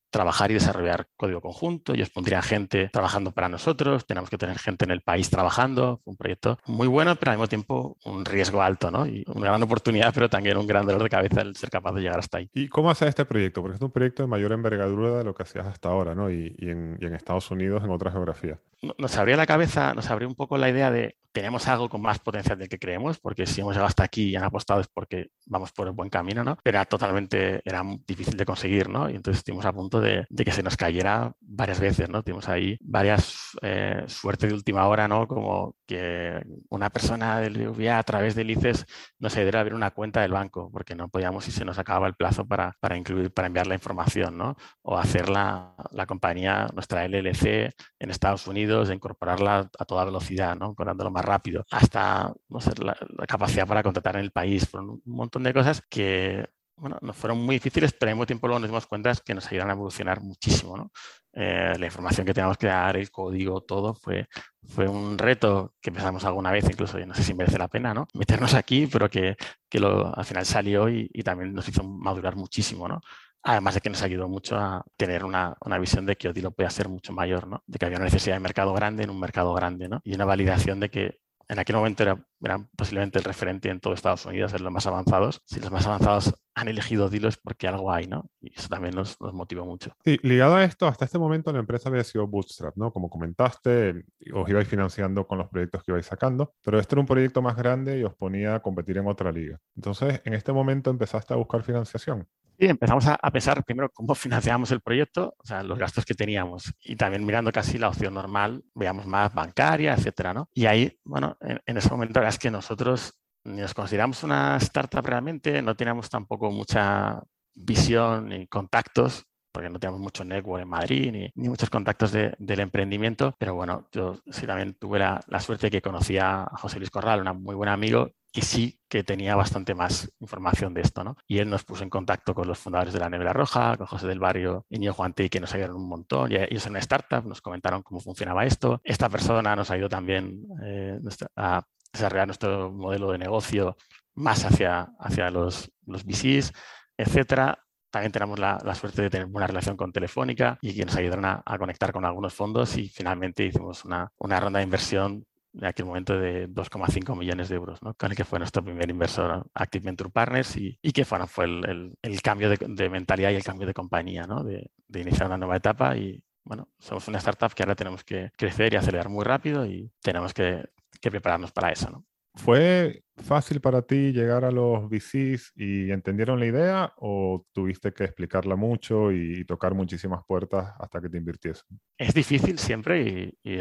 trabajar 0.11 0.51
y 0.51 0.55
desarrollar 0.55 1.07
código 1.17 1.41
conjunto. 1.41 1.93
Ellos 1.93 2.09
pondrían 2.09 2.43
gente 2.43 2.89
trabajando 2.89 3.31
para 3.31 3.49
nosotros, 3.49 4.05
tenemos 4.05 4.29
que 4.29 4.37
tener 4.37 4.59
gente 4.59 4.85
en 4.85 4.91
el 4.91 5.01
país 5.01 5.29
trabajando. 5.29 6.01
un 6.05 6.17
proyecto 6.17 6.59
muy 6.65 6.87
bueno, 6.87 7.15
pero 7.15 7.31
al 7.31 7.37
mismo 7.37 7.47
tiempo 7.47 7.97
un 8.05 8.25
riesgo 8.25 8.61
alto, 8.61 8.91
¿no? 8.91 9.05
Y 9.05 9.23
una 9.27 9.47
gran 9.47 9.63
oportunidad, 9.63 10.13
pero 10.13 10.29
también 10.29 10.57
un 10.57 10.67
gran 10.67 10.85
dolor 10.85 11.03
de 11.03 11.09
cabeza 11.09 11.41
el 11.41 11.55
ser 11.55 11.69
capaz 11.69 11.93
de 11.93 12.01
llegar 12.01 12.19
hasta 12.19 12.37
ahí. 12.37 12.49
¿Y 12.53 12.67
cómo 12.67 12.91
hace 12.91 13.07
este 13.07 13.25
proyecto? 13.25 13.61
Porque 13.61 13.77
es 13.77 13.81
un 13.81 13.91
proyecto 13.91 14.23
de 14.23 14.27
mayor 14.27 14.51
envergadura 14.51 15.17
de 15.17 15.23
lo 15.23 15.33
que 15.33 15.43
hacías 15.43 15.67
hasta 15.67 15.89
ahora, 15.89 16.13
¿no? 16.13 16.29
Y, 16.29 16.55
en, 16.59 16.97
y 16.99 17.05
en 17.05 17.15
Estados 17.15 17.49
Unidos, 17.49 17.83
en 17.83 17.89
otras 17.91 18.13
geografías 18.13 18.59
nos 18.97 19.15
abría 19.17 19.37
la 19.37 19.45
cabeza, 19.45 19.93
nos 19.93 20.09
abrió 20.09 20.27
un 20.27 20.35
poco 20.35 20.57
la 20.57 20.69
idea 20.69 20.89
de 20.89 21.15
tenemos 21.31 21.67
algo 21.67 21.87
con 21.87 22.01
más 22.01 22.19
potencial 22.19 22.57
del 22.57 22.67
que 22.67 22.79
creemos, 22.79 23.19
porque 23.19 23.45
si 23.45 23.61
hemos 23.61 23.73
llegado 23.73 23.87
hasta 23.87 24.03
aquí 24.03 24.29
y 24.29 24.35
han 24.35 24.43
apostado 24.43 24.81
es 24.81 24.87
porque 24.87 25.29
vamos 25.45 25.71
por 25.71 25.87
el 25.87 25.93
buen 25.93 26.09
camino, 26.09 26.43
¿no? 26.43 26.57
Pero 26.61 26.77
era 26.77 26.85
totalmente, 26.85 27.61
era 27.63 27.83
difícil 28.05 28.35
de 28.35 28.45
conseguir, 28.45 28.89
¿no? 28.89 29.09
Y 29.09 29.15
entonces 29.15 29.39
estuvimos 29.39 29.65
a 29.65 29.71
punto 29.71 30.00
de, 30.01 30.25
que 30.29 30.51
se 30.51 30.63
nos 30.63 30.77
cayera 30.77 31.33
varias 31.39 31.79
veces, 31.79 32.09
¿no? 32.09 32.23
Tuvimos 32.23 32.49
ahí 32.49 32.77
varias 32.81 33.57
eh, 33.61 34.03
suertes 34.07 34.49
de 34.49 34.55
última 34.55 34.87
hora, 34.87 35.07
¿no? 35.07 35.27
Como 35.27 35.75
que 35.85 36.41
una 36.69 36.89
persona 36.89 37.39
del 37.39 37.57
BBVA 37.57 37.99
a 37.99 38.03
través 38.03 38.35
de 38.35 38.43
ICES 38.43 38.85
no 39.19 39.29
se 39.29 39.39
debería 39.39 39.61
abrir 39.61 39.75
una 39.75 39.91
cuenta 39.91 40.21
del 40.21 40.31
banco, 40.31 40.69
porque 40.71 40.95
no 40.95 41.09
podíamos 41.09 41.47
y 41.47 41.51
se 41.51 41.65
nos 41.65 41.77
acababa 41.79 42.07
el 42.07 42.15
plazo 42.15 42.45
para, 42.47 42.75
para 42.79 42.97
incluir, 42.97 43.31
para 43.31 43.47
enviar 43.47 43.67
la 43.67 43.75
información, 43.75 44.37
¿no? 44.37 44.55
O 44.81 44.97
hacer 44.97 45.29
la, 45.29 45.75
la 45.91 46.05
compañía, 46.05 46.67
nuestra 46.73 47.07
LLC 47.07 47.73
en 47.99 48.09
Estados 48.09 48.47
Unidos 48.47 48.87
de 48.87 48.95
incorporarla 48.95 49.69
a 49.77 49.85
toda 49.85 50.05
velocidad, 50.05 50.55
¿no? 50.55 50.71
Incorporándolo 50.71 51.11
más 51.11 51.25
rápido, 51.25 51.65
hasta 51.71 52.33
no 52.49 52.59
sé, 52.59 52.71
la, 52.83 52.97
capacidad 53.27 53.67
para 53.67 53.83
contratar 53.83 54.15
en 54.15 54.21
el 54.21 54.31
país, 54.31 54.67
un 54.73 55.01
montón 55.05 55.43
de 55.43 55.53
cosas 55.53 55.81
que 55.89 56.47
bueno, 56.81 56.97
nos 57.01 57.15
fueron 57.15 57.37
muy 57.37 57.57
difíciles, 57.57 57.93
pero 57.93 58.09
al 58.09 58.15
mismo 58.15 58.25
tiempo 58.25 58.47
luego 58.47 58.59
nos 58.59 58.69
dimos 58.69 58.87
cuenta 58.87 59.13
que 59.23 59.35
nos 59.35 59.45
ayudaron 59.47 59.69
a 59.69 59.73
evolucionar 59.73 60.19
muchísimo. 60.21 60.75
¿no? 60.75 60.91
Eh, 61.31 61.75
la 61.77 61.85
información 61.85 62.25
que 62.25 62.33
teníamos 62.33 62.57
que 62.57 62.67
dar, 62.67 62.97
el 62.97 63.11
código, 63.11 63.61
todo, 63.61 63.93
fue, 63.93 64.27
fue 64.67 64.87
un 64.87 65.15
reto 65.17 65.75
que 65.79 65.91
empezamos 65.91 66.25
alguna 66.25 66.51
vez, 66.51 66.65
incluso, 66.65 66.97
no 67.05 67.13
sé 67.13 67.23
si 67.23 67.35
merece 67.35 67.59
la 67.59 67.67
pena, 67.67 67.93
¿no? 67.93 68.07
Meternos 68.15 68.55
aquí, 68.55 68.87
pero 68.87 69.09
que, 69.09 69.35
que 69.69 69.79
lo, 69.79 70.13
al 70.17 70.25
final 70.25 70.45
salió 70.45 70.89
y, 70.89 71.07
y, 71.13 71.21
también 71.23 71.53
nos 71.53 71.69
hizo 71.69 71.83
madurar 71.83 72.35
muchísimo, 72.35 72.87
¿no? 72.87 72.99
Además 73.43 73.75
de 73.75 73.81
que 73.81 73.89
nos 73.91 74.01
ayudó 74.01 74.27
mucho 74.27 74.57
a 74.57 74.83
tener 74.97 75.23
una, 75.23 75.55
una 75.63 75.77
visión 75.77 76.05
de 76.05 76.15
que 76.15 76.29
Odilo 76.29 76.51
podía 76.51 76.69
ser 76.71 76.89
mucho 76.89 77.13
mayor, 77.13 77.47
¿no? 77.47 77.63
De 77.67 77.77
que 77.77 77.85
había 77.85 77.97
una 77.97 78.05
necesidad 78.05 78.35
de 78.35 78.39
mercado 78.39 78.73
grande 78.73 79.03
en 79.03 79.11
un 79.11 79.19
mercado 79.19 79.53
grande, 79.53 79.87
¿no? 79.87 80.01
Y 80.03 80.15
una 80.15 80.25
validación 80.25 80.79
de 80.79 80.89
que 80.89 81.19
en 81.51 81.59
aquel 81.59 81.75
momento 81.75 82.03
era, 82.03 82.17
eran 82.41 82.69
posiblemente 82.77 83.19
el 83.19 83.25
referente 83.25 83.67
en 83.69 83.81
todo 83.81 83.93
Estados 83.93 84.25
Unidos, 84.25 84.53
en 84.53 84.63
los 84.63 84.71
más 84.71 84.87
avanzados. 84.87 85.41
Si 85.45 85.59
los 85.59 85.69
más 85.69 85.85
avanzados 85.85 86.33
han 86.55 86.69
elegido 86.69 87.09
Dilo 87.09 87.27
es 87.27 87.35
porque 87.35 87.67
algo 87.67 87.91
hay, 87.91 88.07
¿no? 88.07 88.29
Y 88.39 88.57
eso 88.57 88.69
también 88.69 88.95
nos, 88.95 89.19
nos 89.19 89.33
motivó 89.33 89.65
mucho. 89.65 89.91
Sí, 90.05 90.17
ligado 90.23 90.55
a 90.55 90.63
esto, 90.63 90.87
hasta 90.87 91.03
este 91.03 91.19
momento 91.19 91.51
la 91.51 91.59
empresa 91.59 91.89
había 91.89 92.05
sido 92.05 92.25
Bootstrap, 92.25 92.77
¿no? 92.77 92.93
Como 92.93 93.09
comentaste, 93.09 94.05
os 94.33 94.49
ibais 94.49 94.67
financiando 94.67 95.27
con 95.27 95.39
los 95.39 95.49
proyectos 95.49 95.83
que 95.83 95.91
ibais 95.91 96.05
sacando, 96.05 96.53
pero 96.61 96.79
este 96.79 96.95
era 96.95 97.01
un 97.01 97.07
proyecto 97.07 97.41
más 97.41 97.57
grande 97.57 97.99
y 97.99 98.03
os 98.05 98.15
ponía 98.15 98.55
a 98.55 98.61
competir 98.61 98.97
en 98.97 99.07
otra 99.07 99.33
liga. 99.33 99.59
Entonces, 99.75 100.21
en 100.23 100.33
este 100.33 100.53
momento 100.53 100.89
empezaste 100.89 101.33
a 101.33 101.37
buscar 101.37 101.63
financiación. 101.63 102.29
Sí, 102.61 102.67
empezamos 102.67 103.07
a, 103.07 103.15
a 103.15 103.31
pensar 103.31 103.63
primero 103.65 103.89
cómo 103.91 104.13
financiábamos 104.53 104.69
el 104.71 104.81
proyecto, 104.81 105.33
o 105.39 105.45
sea, 105.47 105.63
los 105.63 105.79
gastos 105.79 106.05
que 106.05 106.13
teníamos 106.13 106.71
y 106.83 106.95
también 106.95 107.25
mirando 107.25 107.51
casi 107.51 107.79
la 107.79 107.89
opción 107.89 108.13
normal, 108.13 108.63
veíamos 108.75 109.07
más 109.07 109.33
bancaria, 109.33 109.95
etcétera, 109.95 110.31
¿no? 110.31 110.47
Y 110.53 110.67
ahí, 110.67 110.95
bueno, 111.03 111.35
en, 111.41 111.59
en 111.65 111.77
ese 111.77 111.89
momento 111.89 112.19
la 112.19 112.25
verdad 112.25 112.35
es 112.35 112.39
que 112.39 112.51
nosotros 112.51 113.15
ni 113.45 113.61
nos 113.61 113.73
consideramos 113.73 114.23
una 114.23 114.57
startup 114.57 115.03
realmente, 115.03 115.59
no 115.63 115.75
teníamos 115.75 116.07
tampoco 116.11 116.51
mucha 116.51 117.23
visión 117.55 118.29
ni 118.29 118.45
contactos 118.45 119.25
porque 119.51 119.69
no 119.69 119.79
teníamos 119.79 119.99
mucho 119.99 120.23
network 120.23 120.61
en 120.61 120.69
Madrid 120.69 121.11
ni, 121.11 121.31
ni 121.33 121.49
muchos 121.49 121.69
contactos 121.71 122.11
de, 122.11 122.35
del 122.37 122.59
emprendimiento, 122.59 123.35
pero 123.39 123.55
bueno, 123.55 123.87
yo 123.91 124.19
sí 124.31 124.45
también 124.45 124.75
tuve 124.75 124.99
la, 124.99 125.19
la 125.27 125.39
suerte 125.39 125.67
de 125.67 125.71
que 125.71 125.81
conocía 125.81 126.43
a 126.43 126.57
José 126.57 126.77
Luis 126.77 126.91
Corral, 126.91 127.27
un 127.27 127.43
muy 127.43 127.55
buen 127.55 127.69
amigo, 127.69 128.11
y 128.33 128.41
sí 128.41 128.79
que 128.87 129.03
tenía 129.03 129.35
bastante 129.35 129.75
más 129.75 130.11
información 130.19 130.73
de 130.73 130.81
esto, 130.81 131.03
¿no? 131.03 131.17
Y 131.27 131.39
él 131.39 131.49
nos 131.49 131.63
puso 131.63 131.83
en 131.83 131.89
contacto 131.89 132.33
con 132.33 132.47
los 132.47 132.59
fundadores 132.59 132.93
de 132.93 132.99
la 132.99 133.09
Nevera 133.09 133.33
Roja, 133.33 133.75
con 133.77 133.87
José 133.87 134.07
del 134.07 134.19
Barrio 134.19 134.65
y 134.69 134.79
Ño 134.79 134.93
Juan 134.93 135.13
que 135.13 135.39
nos 135.39 135.53
ayudaron 135.53 135.77
un 135.77 135.89
montón. 135.89 136.31
Y 136.31 136.35
ellos 136.35 136.65
en 136.65 136.71
una 136.71 136.79
startup 136.79 137.25
nos 137.25 137.41
comentaron 137.41 137.83
cómo 137.83 137.99
funcionaba 137.99 138.45
esto. 138.45 138.79
Esta 138.83 139.09
persona 139.09 139.55
nos 139.55 139.69
ayudó 139.71 139.89
también 139.89 140.45
eh, 140.63 140.99
a 141.35 141.63
desarrollar 141.91 142.27
nuestro 142.27 142.71
modelo 142.71 143.11
de 143.11 143.17
negocio 143.17 143.75
más 144.15 144.45
hacia, 144.45 144.89
hacia 144.99 145.29
los, 145.29 145.71
los 145.85 146.05
VCs, 146.05 146.53
etcétera. 146.97 147.57
También 147.89 148.13
tenemos 148.13 148.39
la, 148.39 148.57
la, 148.63 148.73
suerte 148.73 149.01
de 149.01 149.09
tener 149.09 149.27
una 149.27 149.47
relación 149.47 149.75
con 149.75 149.91
Telefónica 149.91 150.57
y 150.61 150.73
que 150.73 150.85
nos 150.85 150.95
ayudaron 150.95 151.25
a, 151.25 151.43
a 151.45 151.57
conectar 151.57 151.91
con 151.91 152.05
algunos 152.05 152.33
fondos 152.33 152.77
y 152.77 152.87
finalmente 152.87 153.43
hicimos 153.43 153.83
una, 153.83 154.09
una 154.17 154.39
ronda 154.39 154.59
de 154.59 154.63
inversión 154.63 155.25
en 155.53 155.65
aquel 155.65 155.85
momento 155.85 156.17
de 156.17 156.47
2,5 156.49 157.17
millones 157.17 157.49
de 157.49 157.55
euros, 157.55 157.79
con 157.79 158.11
el 158.11 158.15
que 158.15 158.23
fue 158.23 158.39
nuestro 158.39 158.63
primer 158.63 158.89
inversor 158.89 159.45
Active 159.53 159.85
Venture 159.85 160.09
Partners 160.09 160.55
y, 160.57 160.79
y 160.81 160.91
que 160.91 161.05
fue 161.05 161.19
el, 161.45 162.21
cambio 162.23 162.49
de, 162.49 162.89
mentalidad 162.89 163.31
y 163.31 163.35
el 163.35 163.43
cambio 163.43 163.67
de 163.67 163.73
compañía, 163.73 164.25
de, 164.43 164.71
iniciar 164.99 165.27
una 165.27 165.37
nueva 165.37 165.57
etapa 165.57 165.97
y 165.97 166.23
bueno, 166.43 166.69
somos 166.79 167.07
una 167.07 167.19
startup 167.19 167.53
que 167.53 167.63
ahora 167.63 167.75
tenemos 167.75 168.03
que 168.03 168.31
crecer 168.35 168.73
y 168.73 168.77
acelerar 168.77 169.09
muy 169.09 169.23
rápido 169.23 169.65
y 169.65 169.91
tenemos 170.01 170.33
que, 170.33 170.63
que 170.99 171.11
prepararnos 171.11 171.51
para 171.51 171.71
eso. 171.71 171.89
¿no? 171.89 172.05
¿Fue 172.35 173.03
fácil 173.17 173.61
para 173.61 173.81
ti 173.81 174.11
llegar 174.11 174.45
a 174.45 174.51
los 174.51 174.89
VCs 174.89 175.51
y 175.55 175.91
entendieron 175.91 176.39
la 176.39 176.45
idea 176.45 176.93
o 176.97 177.45
tuviste 177.51 177.93
que 177.93 178.05
explicarla 178.05 178.55
mucho 178.55 179.11
y, 179.11 179.45
tocar 179.45 179.73
muchísimas 179.73 180.23
puertas 180.25 180.73
hasta 180.79 181.01
que 181.01 181.09
te 181.09 181.17
invirtiesen? 181.17 181.79
Es 181.97 182.13
difícil 182.13 182.57
siempre 182.57 183.33
y, 183.43 183.57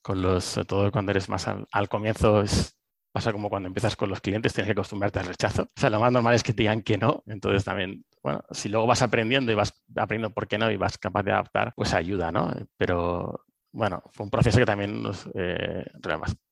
con 0.00 0.22
los, 0.22 0.60
todo 0.66 0.90
cuando 0.92 1.10
eres 1.10 1.28
más 1.28 1.48
al, 1.48 1.88
comienzo 1.88 2.44
pasa 3.12 3.32
como 3.32 3.48
cuando 3.48 3.68
empiezas 3.68 3.94
con 3.94 4.10
los 4.10 4.20
clientes, 4.20 4.52
tienes 4.52 4.66
que 4.66 4.72
acostumbrarte 4.72 5.20
al 5.20 5.26
rechazo. 5.26 5.62
O 5.62 5.80
sea, 5.80 5.88
lo 5.88 6.00
más 6.00 6.10
normal 6.10 6.34
es 6.34 6.42
que 6.42 6.52
te 6.52 6.64
digan 6.64 6.82
que 6.82 6.98
no, 6.98 7.22
entonces 7.26 7.64
también, 7.64 8.04
bueno, 8.22 8.42
si 8.50 8.68
luego 8.68 8.88
vas 8.88 9.02
aprendiendo 9.02 9.52
y 9.52 9.54
vas 9.54 9.72
aprendiendo 9.96 10.34
por 10.34 10.48
qué 10.48 10.58
no 10.58 10.68
y 10.70 10.76
vas 10.76 10.98
capaz 10.98 11.22
de 11.22 11.30
adaptar, 11.30 11.72
pues 11.76 11.94
ayuda, 11.94 12.32
¿no? 12.32 12.52
Pero 12.76 13.44
bueno, 13.74 14.02
fue 14.12 14.24
un 14.24 14.30
proceso 14.30 14.58
que 14.58 14.64
también 14.64 15.02
nos, 15.02 15.28
eh, 15.34 15.84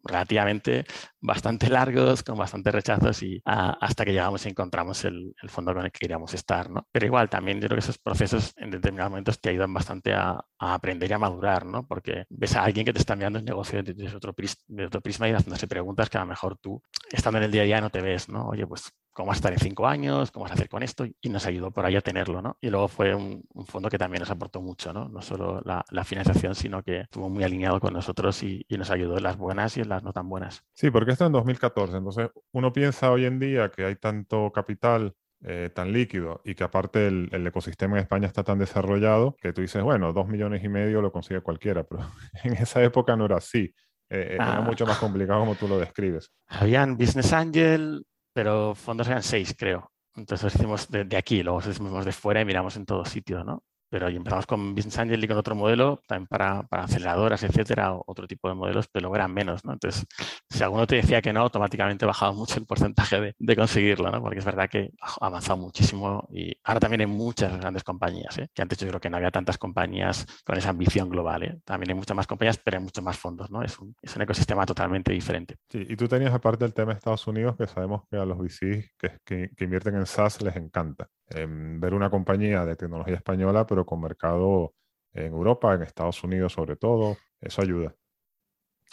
relativamente 0.03 0.85
bastante 1.21 1.69
largos, 1.71 2.25
con 2.25 2.37
bastantes 2.37 2.75
rechazos 2.75 3.23
y 3.23 3.41
a, 3.45 3.71
hasta 3.81 4.05
que 4.05 4.11
llegamos 4.13 4.45
y 4.45 4.49
encontramos 4.49 5.05
el, 5.05 5.33
el, 5.41 5.49
fondo 5.49 5.73
con 5.73 5.85
el 5.85 5.93
que 5.93 6.01
queríamos 6.01 6.35
estar, 6.35 6.69
¿no? 6.69 6.89
Pero 6.91 7.07
igual, 7.07 7.31
también 7.31 7.61
yo 7.61 7.69
creo 7.69 7.77
que 7.77 7.85
esos 7.85 7.99
procesos 7.99 8.53
en 8.57 8.73
determinados 8.73 9.11
momentos 9.11 9.41
te 9.41 9.51
ayudan 9.51 9.73
bastante 9.73 10.13
a, 10.13 10.45
a 10.59 10.75
aprender 10.75 11.09
y 11.11 11.13
a 11.15 11.19
madurar, 11.19 11.65
¿no? 11.65 11.87
Porque 11.87 12.25
ves 12.29 12.57
a 12.57 12.65
alguien 12.65 12.85
que 12.85 12.93
te 12.93 12.99
está 12.99 13.13
enviando 13.13 13.39
un 13.39 13.45
negocio 13.45 13.83
desde 13.85 14.17
otro, 14.17 14.33
pris, 14.33 14.57
de 14.67 14.87
otro 14.87 15.01
prisma 15.01 15.29
y 15.29 15.33
haciéndose 15.33 15.69
preguntas 15.69 16.11
que 16.11 16.19
a 16.19 16.23
lo 16.23 16.27
mejor 16.27 16.59
tú, 16.59 16.83
estando 17.11 17.39
en 17.39 17.45
el 17.45 17.53
día 17.53 17.63
a 17.63 17.65
día, 17.67 17.81
no 17.81 17.91
te 17.91 18.03
ves, 18.03 18.29
¿no? 18.29 18.49
Oye, 18.49 18.67
pues 18.67 18.93
cómo 19.13 19.29
vas 19.29 19.37
a 19.37 19.39
estar 19.39 19.53
en 19.53 19.59
cinco 19.59 19.87
años, 19.87 20.31
cómo 20.31 20.45
vas 20.45 20.53
a 20.53 20.55
hacer 20.55 20.69
con 20.69 20.83
esto, 20.83 21.07
y 21.21 21.29
nos 21.29 21.47
ayudó 21.47 21.71
por 21.71 21.85
ahí 21.85 21.97
a 21.97 22.01
tenerlo, 22.01 22.43
¿no? 22.43 22.57
Y 22.61 22.71
luego 22.71 22.89
fue 22.89 23.15
un, 23.15 23.45
un 23.53 23.67
fondo 23.67 23.89
que 23.89 23.99
también 23.99 24.21
nos 24.21 24.31
aportó 24.31 24.61
mucho, 24.61 24.93
¿no? 24.93 25.09
No 25.09 25.23
solo 25.23 25.61
la, 25.65 25.85
la, 25.91 26.05
financiación, 26.05 26.55
sino 26.55 26.83
que 26.83 27.01
estuvo 27.01 27.29
muy 27.29 27.45
alineado 27.45 27.81
con 27.81 27.93
nosotros 27.93 28.43
y, 28.43 28.65
y, 28.69 28.77
nos 28.77 28.91
ayudó 28.91 29.17
en 29.17 29.23
las 29.23 29.37
buenas 29.37 29.77
y 29.77 29.81
en 29.81 29.89
las 29.89 30.03
no 30.03 30.13
tan 30.13 30.29
buenas. 30.29 30.65
Sí, 30.73 30.91
porque 30.91 31.13
esto 31.13 31.27
en 31.27 31.33
2014, 31.33 31.97
entonces 31.97 32.31
uno 32.53 32.73
piensa 32.73 33.11
hoy 33.11 33.25
en 33.25 33.39
día 33.39 33.71
que 33.71 33.85
hay 33.85 33.97
tanto 33.97 34.51
capital 34.53 35.15
eh, 35.45 35.71
tan 35.75 35.93
líquido 35.93 36.41
y 36.45 36.55
que 36.55 36.63
aparte 36.63 37.09
el, 37.09 37.29
el, 37.33 37.45
ecosistema 37.45 37.97
en 37.97 38.03
España 38.03 38.29
está 38.29 38.45
tan 38.45 38.61
desarrollado 38.61 39.37
que 39.43 39.53
tú 39.53 39.61
dices, 39.61 39.83
bueno, 39.83 40.13
dos 40.13 40.29
millones 40.29 40.63
y 40.63 40.69
medio 40.69 41.03
lo 41.03 41.11
consigue 41.11 41.41
cualquiera, 41.41 41.83
pero 41.89 42.09
en 42.45 42.53
esa 42.55 42.83
época 42.83 43.17
no 43.17 43.25
era 43.25 43.39
así. 43.39 43.75
Eh, 44.09 44.37
ah. 44.39 44.53
Era 44.53 44.61
mucho 44.61 44.87
más 44.87 44.99
complicado 44.99 45.41
como 45.41 45.57
tú 45.57 45.67
lo 45.67 45.79
describes. 45.79 46.31
Habían 46.47 46.97
Business 46.97 47.33
Angel, 47.33 48.05
pero 48.33 48.75
fondos 48.75 49.09
eran 49.09 49.23
seis, 49.23 49.55
creo. 49.59 49.93
Entonces 50.15 50.55
hicimos 50.55 50.89
de, 50.91 51.17
aquí, 51.17 51.43
luego 51.43 51.61
hicimos 51.61 52.05
de 52.05 52.13
fuera 52.13 52.41
y 52.41 52.45
miramos 52.45 52.77
en 52.77 52.87
todos 52.87 53.09
sitios, 53.09 53.45
¿no? 53.45 53.65
Pero 53.93 54.09
y 54.09 54.17
empezamos 54.17 54.47
con 54.47 54.75
Business 54.75 54.99
Angel 55.01 55.23
y 55.23 55.29
con 55.29 55.37
otro 55.37 55.55
modelo, 55.55 56.01
también 56.07 56.27
para, 56.27 56.63
para 56.63 56.85
aceleradoras, 56.85 57.43
etcétera, 57.43 57.93
o 57.93 58.03
otro 58.07 58.27
tipo 58.27 58.49
de 58.49 58.55
modelos, 58.55 58.89
pero 58.91 59.15
eran 59.15 59.35
menos, 59.35 59.67
¿no? 59.67 59.75
Entonces, 59.75 60.07
si 60.49 60.63
alguno 60.63 60.87
te 60.87 60.97
decía 60.97 61.21
que 61.21 61.31
no, 61.31 61.41
automáticamente 61.43 62.07
bajaba 62.07 62.33
mucho 62.33 62.59
el 62.59 62.65
porcentaje 62.65 63.21
de, 63.21 63.35
de 63.39 63.57
conseguirlo, 63.57 64.11
¿no? 64.11 64.23
Porque 64.23 64.39
es 64.39 64.47
verdad 64.47 64.71
que 64.71 64.93
ha 64.99 65.27
avanzado 65.27 65.59
muchísimo 65.59 66.27
y 66.33 66.57
ahora 66.65 66.81
también 66.81 67.03
hay 67.03 67.07
muchas 67.07 67.55
grandes 67.61 67.85
compañías, 67.85 68.39
¿eh? 68.39 68.49
Que 68.55 68.63
antes 68.63 68.79
yo 68.79 68.89
creo 68.89 68.99
que 68.99 69.11
no 69.11 69.19
había 69.19 69.31
tantas 69.31 69.59
compañías 69.59 70.25
con 70.43 70.57
esa 70.57 70.71
ambición 70.71 71.11
global, 71.11 71.43
¿eh? 71.43 71.61
También 71.63 71.91
hay 71.91 71.97
muchas 71.97 72.17
más 72.17 72.27
compañías, 72.27 72.59
pero 72.65 72.79
hay 72.79 72.83
muchos 72.85 73.05
más 73.05 73.19
fondos, 73.19 73.51
¿no? 73.51 73.63
Es 73.63 73.79
un, 73.79 73.95
es 74.01 74.17
un 74.17 74.23
ecosistema 74.23 74.65
totalmente 74.65 75.13
diferente. 75.13 75.59
Sí, 75.69 75.85
y 75.87 75.97
tú 75.97 76.09
tenías 76.09 76.33
aparte 76.33 76.65
el 76.65 76.73
tema 76.73 76.93
de 76.93 76.97
Estados 76.97 77.27
Unidos, 77.27 77.57
que 77.59 77.67
sabemos 77.67 78.05
que 78.11 78.17
a 78.17 78.25
los 78.25 78.39
VCs 78.39 78.95
que, 78.99 79.19
que, 79.23 79.51
que 79.55 79.65
invierten 79.65 79.97
en 79.97 80.07
SaaS 80.07 80.41
les 80.41 80.57
encanta. 80.57 81.09
Ver 81.35 81.95
una 81.95 82.11
compañía 82.11 82.65
de 82.65 82.77
tecnología 82.77 83.17
española, 83.17 83.67
pero 83.67 83.87
con 83.87 84.01
mercado 84.01 84.75
en 85.13 85.33
Europa, 85.33 85.75
en 85.75 85.83
Estados 85.83 86.23
Unidos 86.25 86.53
sobre 86.53 86.77
todo, 86.77 87.17
eso 87.41 87.63
ayuda. 87.63 87.95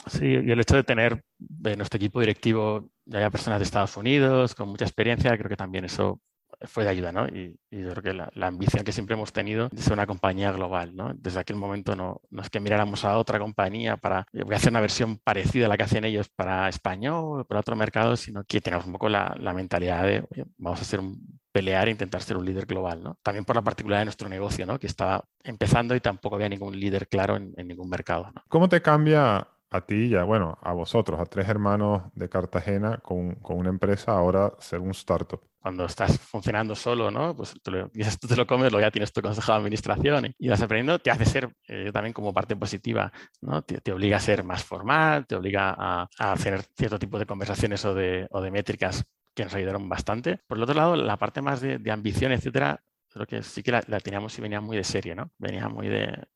Sí, 0.08 0.26
y 0.26 0.52
el 0.52 0.60
hecho 0.60 0.76
de 0.76 0.84
tener 0.84 1.24
de 1.38 1.76
nuestro 1.76 1.98
equipo 1.98 2.20
directivo 2.20 2.90
ya 3.06 3.30
personas 3.30 3.60
de 3.60 3.66
Estados 3.66 3.98
Unidos 3.98 4.56
con 4.56 4.70
mucha 4.70 4.86
experiencia, 4.86 5.38
creo 5.38 5.50
que 5.50 5.58
también 5.58 5.86
eso 5.86 6.22
fue 6.62 6.84
de 6.84 6.90
ayuda, 6.90 7.12
¿no? 7.12 7.28
Y, 7.28 7.60
yo 7.72 7.90
creo 7.92 8.04
que 8.04 8.14
la, 8.14 8.48
ambición 8.48 8.84
que 8.84 8.92
siempre 8.92 9.16
hemos 9.16 9.32
tenido 9.32 9.70
de 9.70 9.82
ser 9.82 9.94
una 9.94 10.08
compañía 10.08 10.52
global, 10.52 10.96
¿no? 10.96 11.14
Desde 11.16 11.40
aquel 11.40 11.56
momento 11.56 11.96
no, 11.96 12.22
es 12.42 12.50
que 12.50 12.60
miráramos 12.60 13.06
a 13.06 13.18
otra 13.18 13.40
compañía 13.40 13.98
para, 13.98 14.26
voy 14.34 14.54
a 14.54 14.58
hacer 14.58 14.72
una 14.72 14.82
versión 14.82 15.18
parecida 15.18 15.68
a 15.68 15.70
la 15.70 15.78
que 15.78 15.84
hacen 15.84 16.06
ellos 16.06 16.30
para 16.30 16.68
español 16.70 17.42
o 17.42 17.46
para 17.46 17.62
otro 17.62 17.76
mercado, 17.76 18.16
sino 18.16 18.44
que 18.44 18.62
tenemos 18.62 18.86
un 18.86 18.94
poco 18.94 19.10
la, 19.10 19.36
mentalidad 19.54 20.04
de, 20.04 20.26
vamos 20.58 20.80
a 20.80 20.84
hacer 20.84 21.00
un, 21.00 21.40
pelear 21.60 21.90
e 21.90 21.92
intentar 21.92 22.22
ser 22.22 22.38
un 22.38 22.46
líder 22.46 22.66
global, 22.66 23.04
¿no? 23.04 23.18
También 23.22 23.44
por 23.44 23.56
la 23.58 23.62
particularidad 23.62 24.02
de 24.02 24.06
nuestro 24.06 24.30
negocio, 24.30 24.66
¿no? 24.66 24.80
Que 24.80 24.88
estaba 24.88 25.26
empezando 25.44 25.94
y 25.94 26.00
tampoco 26.00 26.36
había 26.36 26.48
ningún 26.48 26.80
líder 26.80 27.10
claro 27.10 27.36
en, 27.36 27.54
en 27.58 27.68
ningún 27.68 27.90
mercado, 27.90 28.32
¿no? 28.34 28.42
¿Cómo 28.48 28.70
te 28.70 28.82
cambia 28.82 29.46
a 29.72 29.82
ti 29.82 30.06
y 30.06 30.16
a, 30.16 30.24
bueno, 30.24 30.58
a 30.62 30.72
vosotros, 30.74 31.20
a 31.20 31.26
tres 31.26 31.48
hermanos 31.50 32.04
de 32.14 32.30
Cartagena 32.30 32.98
con, 32.98 33.36
con, 33.36 33.58
una 33.58 33.70
empresa, 33.70 34.14
ahora 34.14 34.54
ser 34.60 34.80
un 34.80 34.92
startup. 34.92 35.42
Cuando 35.60 35.86
estás 35.86 36.18
funcionando 36.18 36.74
solo, 36.74 37.12
¿no? 37.12 37.36
Pues 37.36 37.54
tú, 37.62 37.72
lo, 37.72 37.90
tú 37.90 38.28
te 38.28 38.36
lo 38.38 38.48
comes, 38.48 38.72
luego 38.72 38.88
ya 38.88 38.92
tienes 38.92 39.12
tu 39.12 39.22
consejo 39.22 39.52
de 39.52 39.58
administración 39.58 40.34
y, 40.38 40.48
vas 40.48 40.62
aprendiendo, 40.62 41.00
te 41.00 41.12
hace 41.12 41.26
ser 41.26 41.54
eh, 41.68 41.92
también 41.92 42.14
como 42.14 42.34
parte 42.34 42.56
positiva, 42.56 43.12
¿no? 43.42 43.62
Te, 43.62 43.82
te, 43.82 43.92
obliga 43.92 44.18
a 44.18 44.22
ser 44.22 44.44
más 44.44 44.64
formal, 44.64 45.28
te 45.28 45.36
obliga 45.36 45.76
a, 45.78 46.08
a, 46.18 46.32
hacer 46.32 46.64
cierto 46.78 46.98
tipo 46.98 47.20
de 47.20 47.26
conversaciones 47.26 47.84
o 47.86 47.94
de, 47.94 48.26
o 48.32 48.42
de 48.42 48.52
métricas 48.52 49.04
que 49.40 49.46
nos 49.46 49.56
ayudaron 49.56 49.88
bastante. 49.88 50.42
Por 50.48 50.58
el 50.58 50.64
otro 50.64 50.76
lado, 50.76 50.98
la 50.98 51.16
parte 51.16 51.42
más 51.42 51.62
de, 51.62 51.78
de 51.78 51.92
ambición, 51.92 52.34
etcétera, 52.34 52.84
creo 53.08 53.26
que 53.26 53.42
sí 53.42 53.64
que 53.64 53.72
la, 53.72 53.82
teníamos 54.02 54.38
y 54.38 54.42
venía 54.42 54.60
muy 54.60 54.76
de 54.76 54.84
serie, 54.84 55.16
¿no? 55.16 55.32
Venía 55.38 55.70
muy 55.70 55.88
de, 55.88 56.28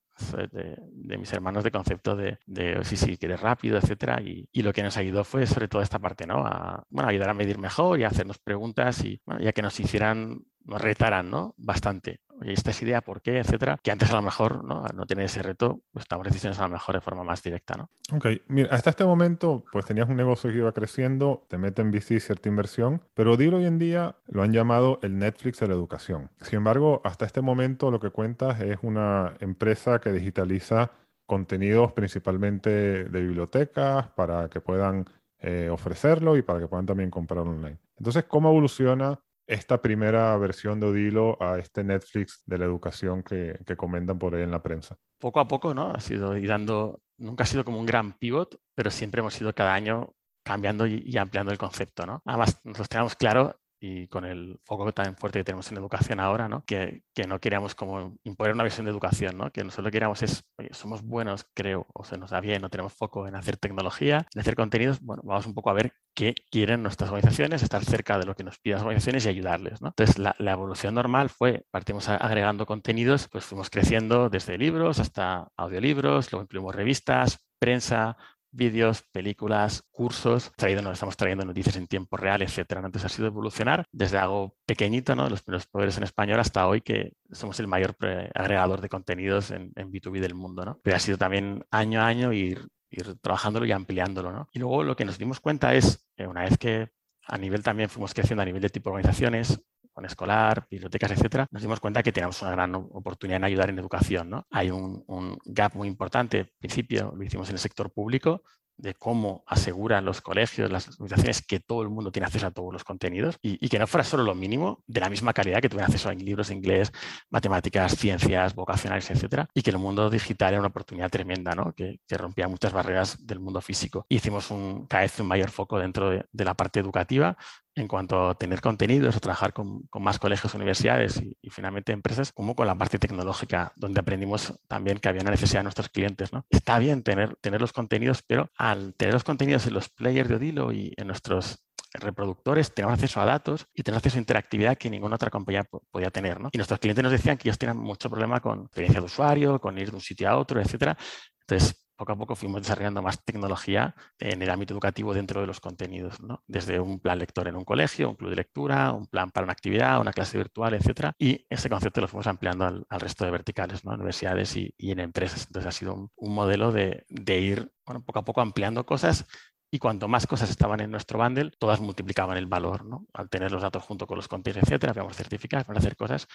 de, 0.50 1.18
mis 1.18 1.34
hermanos 1.34 1.66
de 1.66 1.72
concepto 1.72 2.16
de, 2.16 2.40
de 2.46 2.82
sí, 2.86 2.96
sí, 2.96 3.18
que 3.18 3.26
eres 3.26 3.42
rápido, 3.42 3.78
etcétera. 3.78 4.22
Y, 4.22 4.48
y, 4.54 4.62
lo 4.62 4.72
que 4.72 4.84
nos 4.84 4.96
ayudó 4.96 5.26
fue 5.26 5.46
sobre 5.46 5.68
todo 5.68 5.82
esta 5.82 6.00
parte, 6.00 6.26
¿no? 6.26 6.46
A 6.46 6.86
bueno, 6.90 7.10
ayudar 7.10 7.30
a 7.30 7.34
medir 7.34 7.58
mejor 7.58 8.00
y 8.00 8.06
a 8.06 8.08
hacernos 8.08 8.40
preguntas 8.40 9.04
y, 9.04 9.22
bueno, 9.26 9.42
ya 9.42 9.52
que 9.52 9.62
nos 9.62 9.78
hicieran 9.82 10.40
nos 10.66 10.82
retaran 10.82 11.30
¿no? 11.30 11.54
bastante. 11.58 12.22
Oye, 12.44 12.54
esta 12.54 12.72
es 12.72 12.82
idea, 12.82 13.00
¿por 13.00 13.22
qué? 13.22 13.40
Etcétera. 13.40 13.80
Que 13.82 13.92
antes 13.92 14.12
a 14.12 14.16
lo 14.16 14.22
mejor 14.22 14.66
no, 14.66 14.84
no 14.94 15.06
ese 15.22 15.42
reto, 15.42 15.82
pues 15.94 16.06
tomamos 16.06 16.28
decisiones 16.28 16.60
a 16.60 16.64
lo 16.64 16.74
mejor 16.74 16.96
de 16.96 17.02
forma 17.02 17.24
más 17.24 17.42
directa. 17.42 17.76
¿no? 17.78 17.90
Ok, 18.14 18.28
mira, 18.48 18.76
hasta 18.76 18.90
este 18.90 19.06
momento, 19.06 19.64
pues 19.72 19.86
tenías 19.86 20.10
un 20.10 20.18
negocio 20.18 20.50
que 20.52 20.58
iba 20.58 20.72
creciendo, 20.74 21.46
te 21.48 21.58
mete 21.58 21.82
en 21.82 21.92
VC 21.92 22.20
cierta 22.20 22.50
inversión, 22.50 23.02
pero 23.14 23.38
Dilo 23.38 23.58
hoy 23.58 23.66
en 23.66 23.80
día 23.80 24.18
lo 24.28 24.44
han 24.44 24.52
llamado 24.52 25.00
el 25.04 25.18
Netflix 25.18 25.62
de 25.62 25.70
la 25.70 25.74
educación. 25.74 26.32
Sin 26.42 26.58
embargo, 26.58 27.00
hasta 27.06 27.26
este 27.26 27.42
momento 27.42 27.92
lo 27.92 28.02
que 28.02 28.10
cuentas 28.10 28.60
es 28.60 28.78
una 28.82 29.36
empresa 29.40 30.00
que 30.02 30.12
digitaliza 30.12 30.92
contenidos 31.26 31.94
principalmente 31.94 33.06
de 33.06 33.22
bibliotecas 33.22 34.10
para 34.10 34.50
que 34.50 34.60
puedan 34.60 35.06
eh, 35.40 35.70
ofrecerlo 35.72 36.36
y 36.36 36.42
para 36.42 36.60
que 36.60 36.68
puedan 36.68 36.86
también 36.86 37.10
comprarlo 37.10 37.52
online. 37.52 37.80
Entonces, 37.98 38.26
¿cómo 38.26 38.50
evoluciona 38.50 39.18
esta 39.48 39.82
primera 39.82 40.38
versión 40.38 40.80
de 40.80 40.88
Odilo 40.88 41.38
a 41.42 41.60
este 41.60 41.84
Netflix 41.84 42.42
de 42.46 42.58
la 42.58 42.66
educación 42.66 43.24
que, 43.24 43.60
que 43.66 43.76
comentan 43.76 44.18
por 44.18 44.36
ahí 44.36 44.44
en 44.44 44.52
la 44.52 44.64
prensa? 44.64 44.96
Poco 45.20 45.40
a 45.40 45.48
poco, 45.48 45.74
¿no? 45.74 45.92
Ha 45.92 46.00
sido 46.00 46.38
ir 46.38 46.48
dando, 46.48 47.02
nunca 47.18 47.44
ha 47.44 47.48
sido 47.48 47.66
como 47.66 47.80
un 47.80 47.86
gran 47.86 48.14
pivot, 48.14 48.60
pero 48.76 48.92
siempre 48.92 49.20
hemos 49.20 49.40
ido 49.40 49.54
cada 49.54 49.74
año 49.74 50.14
cambiando 50.44 50.86
y, 50.86 51.18
ampliando 51.18 51.52
el 51.52 51.58
concepto, 51.58 52.06
¿no? 52.06 52.22
Además, 52.26 52.60
nosotros 52.64 52.90
tenemos 52.90 53.16
claro 53.16 53.60
y 53.86 54.08
con 54.08 54.24
el 54.24 54.62
foco 54.64 54.94
tan 54.94 55.18
fuerte 55.18 55.40
que 55.40 55.44
tenemos 55.44 55.70
en 55.70 55.78
educación 55.78 56.22
ahora, 56.22 56.48
¿no? 56.48 56.64
Que, 56.66 57.04
que, 57.14 57.28
no 57.28 57.42
queríamos 57.42 57.76
como 57.76 58.18
imponer 58.24 58.54
una 58.54 58.64
visión 58.64 58.86
de 58.86 58.92
educación, 58.92 59.38
¿no? 59.38 59.52
que 59.52 59.62
nosotros 59.62 59.84
lo 59.84 59.90
que 59.90 59.96
queríamos 59.96 60.24
es, 60.24 60.46
oye, 60.58 60.70
somos 60.72 61.02
buenos, 61.02 61.46
creo, 61.54 61.86
o 61.94 62.06
se 62.06 62.18
nos 62.18 62.30
da 62.30 62.40
bien, 62.40 62.62
no 62.62 62.70
tenemos 62.70 62.94
foco 62.94 63.28
en 63.28 63.36
hacer 63.36 63.58
tecnología, 63.58 64.26
en 64.34 64.40
hacer 64.40 64.56
contenidos, 64.56 65.02
bueno, 65.02 65.22
vamos 65.26 65.48
un 65.48 65.54
poco 65.54 65.70
a 65.70 65.74
ver 65.74 65.92
qué 66.14 66.34
quieren 66.50 66.82
nuestras 66.82 67.10
organizaciones, 67.10 67.62
estar 67.62 67.84
cerca 67.84 68.18
de 68.18 68.26
lo 68.26 68.36
que 68.36 68.46
nos 68.46 68.58
piden 68.58 68.76
las 68.78 68.84
organizaciones 68.84 69.26
y 69.26 69.30
ayudarles. 69.30 69.82
¿no? 69.82 69.90
Entonces, 69.90 70.18
la, 70.18 70.34
la, 70.40 70.54
evolución 70.54 70.96
normal 70.96 71.30
fue, 71.30 71.66
partimos 71.70 72.08
agregando 72.08 72.66
contenidos, 72.66 73.28
pues 73.28 73.44
fuimos 73.44 73.70
creciendo 73.70 74.30
desde 74.30 74.58
libros 74.58 75.00
hasta 75.00 75.50
audiolibros, 75.58 76.32
luego 76.32 76.44
incluimos 76.44 76.74
revistas, 76.74 77.46
prensa, 77.60 78.18
vídeos, 78.54 79.04
películas, 79.12 79.84
cursos, 79.92 80.52
traído, 80.56 80.82
nos 80.82 80.94
estamos 80.94 81.18
trayendo 81.18 81.44
noticias 81.44 81.76
en 81.76 81.88
tiempo 81.88 82.16
real, 82.18 82.42
etcétera. 82.42 82.80
Entonces 82.80 83.12
ha 83.12 83.16
sido 83.16 83.28
evolucionar 83.28 83.86
desde 83.92 84.18
algo 84.18 84.56
pequeñito, 84.66 85.16
¿no? 85.16 85.30
los 85.30 85.42
primeros 85.42 85.68
poderes 85.68 85.98
en 85.98 86.04
español, 86.04 86.40
hasta 86.40 86.68
hoy 86.68 86.82
que 86.82 87.14
somos 87.32 87.60
el 87.60 87.68
mayor 87.68 87.98
agregador 88.34 88.80
de 88.80 88.90
contenidos 88.90 89.52
en, 89.52 89.74
en, 89.76 89.92
B2B 89.92 90.20
del 90.20 90.36
mundo. 90.36 90.64
¿no? 90.64 90.80
Pero 90.84 90.96
ha 90.96 91.00
sido 91.00 91.18
también 91.18 91.66
año 91.72 92.02
a 92.02 92.08
año 92.08 92.32
ir, 92.32 92.68
ir 92.90 93.16
trabajándolo 93.20 93.66
y 93.66 93.72
ampliándolo. 93.72 94.32
¿no? 94.32 94.48
Y 94.54 94.60
luego 94.60 94.84
lo 94.84 94.96
que 94.96 95.06
nos 95.06 95.18
dimos 95.18 95.40
cuenta 95.40 95.74
es, 95.74 96.08
eh, 96.18 96.28
una 96.28 96.44
vez 96.44 96.58
que 96.58 96.90
a 97.28 97.38
nivel 97.38 97.64
también 97.64 97.90
fuimos 97.90 98.14
creciendo 98.14 98.44
a 98.44 98.46
nivel 98.46 98.62
de 98.62 98.70
tipo 98.70 98.90
organizaciones, 98.90 99.62
con 99.94 100.06
escolar, 100.06 100.66
bibliotecas, 100.70 101.12
etcétera, 101.12 101.48
nos 101.52 101.62
dimos 101.62 101.80
cuenta 101.80 102.04
que 102.04 102.12
teníamos 102.12 102.42
una 102.42 102.52
gran 102.52 102.76
oportunidad 102.76 103.38
en 103.38 103.44
ayudar 103.46 103.70
en 103.70 103.80
educación. 103.80 104.30
¿no? 104.30 104.46
Hay 104.50 104.72
un, 104.72 105.04
gap 105.46 105.76
muy 105.76 105.88
importante, 105.88 106.40
al 106.40 106.52
principio 106.60 107.14
lo 107.16 107.24
hicimos 107.24 107.50
en 107.50 107.56
el 107.56 107.60
sector 107.60 107.92
público, 107.92 108.44
de 108.76 108.96
cómo 108.96 109.44
aseguran 109.46 110.04
los 110.04 110.22
colegios, 110.22 110.72
las 110.72 110.88
organizaciones, 111.00 111.46
que 111.46 111.60
todo 111.60 111.84
el 111.84 111.90
mundo 111.90 112.12
tiene 112.12 112.26
acceso 112.26 112.48
a 112.48 112.52
todos 112.52 112.74
los 112.74 112.84
contenidos 112.84 113.38
y, 113.42 113.70
que 113.70 113.78
no 113.78 113.86
fuera 113.86 114.04
solo 114.04 114.24
lo 114.24 114.34
mínimo, 114.34 114.84
de 114.88 115.00
la 115.00 115.10
misma 115.10 115.32
calidad 115.32 115.62
que 115.62 115.70
tuviera 115.70 115.86
acceso 115.86 116.10
a 116.10 116.14
libros 116.14 116.48
de 116.48 116.56
inglés, 116.56 116.92
matemáticas, 117.30 117.96
ciencias, 117.96 118.56
vocacionales, 118.56 119.10
etcétera, 119.12 119.48
y 119.54 119.62
que 119.62 119.70
el 119.70 119.78
mundo 119.78 120.10
digital 120.10 120.54
era 120.54 120.60
una 120.60 120.70
oportunidad 120.70 121.12
tremenda, 121.12 121.54
¿no? 121.54 121.74
que, 121.74 122.00
rompía 122.10 122.48
muchas 122.48 122.74
barreras 122.74 123.26
del 123.26 123.40
mundo 123.40 123.62
físico. 123.62 124.06
Hicimos 124.10 124.50
un, 124.50 124.88
cada 124.88 125.08
un 125.20 125.28
mayor 125.28 125.50
foco 125.50 125.78
dentro 125.78 126.10
de, 126.10 126.26
de 126.32 126.46
la 126.46 126.54
parte 126.54 126.80
educativa, 126.80 127.38
en 127.76 127.88
cuanto 127.88 128.30
a 128.30 128.36
tener 128.36 128.62
contenidos 128.62 129.16
o 129.16 129.20
trabajar 129.20 129.54
con, 129.54 129.84
con 129.84 130.04
más 130.04 130.20
colegios, 130.20 130.54
universidades 130.54 131.22
y, 131.42 131.50
finalmente 131.50 131.92
empresas, 131.92 132.32
como 132.32 132.56
con 132.56 132.68
la 132.68 132.76
parte 132.76 133.00
tecnológica, 133.00 133.74
donde 133.76 134.00
aprendimos 134.00 134.54
también 134.68 135.00
que 135.00 135.10
había 135.10 135.22
una 135.22 135.32
necesidad 135.32 135.60
de 135.60 135.64
nuestros 135.64 135.90
clientes. 135.90 136.34
¿no? 136.34 136.46
Está 136.50 136.80
bien 136.80 137.04
tener, 137.04 137.36
tener 137.38 137.62
los 137.62 137.74
contenidos, 137.74 138.24
pero 138.26 138.50
al 138.58 138.94
tener 138.96 139.14
los 139.14 139.24
contenidos 139.24 139.66
en 139.68 139.74
los 139.74 139.90
players 139.90 140.30
de 140.30 140.36
Odilo 140.36 140.72
y 140.72 140.94
en 140.98 141.08
nuestros 141.08 141.64
reproductores, 141.94 142.74
tenemos 142.74 142.96
acceso 142.96 143.22
a 143.22 143.26
datos 143.26 143.68
y 143.74 143.84
tenemos 143.84 144.00
acceso 144.00 144.18
a 144.18 144.20
interactividad 144.20 144.78
que 144.78 144.90
ninguna 144.90 145.16
otra 145.16 145.30
compañía 145.30 145.64
podía 145.92 146.10
tener. 146.10 146.40
¿no? 146.40 146.50
Y 146.52 146.58
nuestros 146.58 146.80
clientes 146.80 147.04
nos 147.04 147.12
decían 147.12 147.38
que 147.38 147.50
ellos 147.50 147.58
tienen 147.58 147.78
mucho 147.78 148.10
problema 148.10 148.40
con 148.40 148.64
experiencia 148.64 149.00
de 149.00 149.06
usuario, 149.06 149.60
con 149.60 149.78
ir 149.78 149.90
de 149.90 149.96
un 149.96 150.02
sitio 150.02 150.30
a 150.30 150.38
otro, 150.38 150.60
etcétera. 150.60 150.98
Entonces, 151.42 151.83
poco 151.96 152.12
a 152.12 152.16
poco 152.18 152.36
fuimos 152.36 152.62
desarrollando 152.62 153.02
más 153.02 153.24
tecnología 153.24 153.96
en 154.20 154.42
el 154.42 154.50
ámbito 154.50 154.74
educativo 154.74 155.14
dentro 155.14 155.42
de 155.42 155.48
los 155.48 155.60
contenidos, 155.60 156.18
desde 156.48 156.80
un 156.80 157.00
plan 157.00 157.20
lector 157.20 157.48
en 157.48 157.56
un 157.56 157.66
colegio, 157.66 158.10
un 158.10 158.16
club 158.16 158.30
de 158.30 158.38
lectura, 158.38 158.92
un 158.92 159.08
plan 159.08 159.32
para 159.32 159.46
una 159.46 159.54
actividad, 159.54 160.00
una 160.00 160.14
clase 160.14 160.38
virtual, 160.38 160.74
etcétera, 160.74 161.14
y 161.18 161.46
ese 161.50 161.70
concepto 161.70 162.02
lo 162.02 162.08
fuimos 162.08 162.28
ampliando 162.28 162.66
al, 162.66 163.00
resto 163.00 163.26
de 163.26 163.32
verticales, 163.32 163.84
universidades 163.84 164.56
y, 164.56 164.74
en 164.78 165.00
empresas. 165.00 165.46
Entonces 165.48 165.68
ha 165.68 165.72
sido 165.72 166.10
un, 166.16 166.34
modelo 166.34 166.72
de, 166.72 167.06
ir 167.28 167.72
poco 167.84 168.20
a 168.20 168.26
poco 168.26 168.42
ampliando 168.42 168.86
cosas 168.86 169.26
y 169.74 169.80
cuanto 169.80 170.08
más 170.08 170.28
cosas 170.28 170.52
estaban 170.52 170.82
en 170.82 170.92
nuestro 170.92 171.18
bundle, 171.18 171.50
todas 171.58 171.82
multiplicaban 171.82 172.38
el 172.38 172.46
valor, 172.46 172.86
¿no? 172.86 173.08
Al 173.12 173.28
tener 173.28 173.52
los 173.52 173.64
datos 173.64 173.82
junto 173.82 174.06
con 174.06 174.18
los 174.18 174.28
contenidos, 174.28 174.62
etcétera, 174.62 174.94
podemos 174.94 175.18
certificar, 175.18 175.66
para 175.66 175.80
hacer 175.80 175.96
cosas 175.96 176.28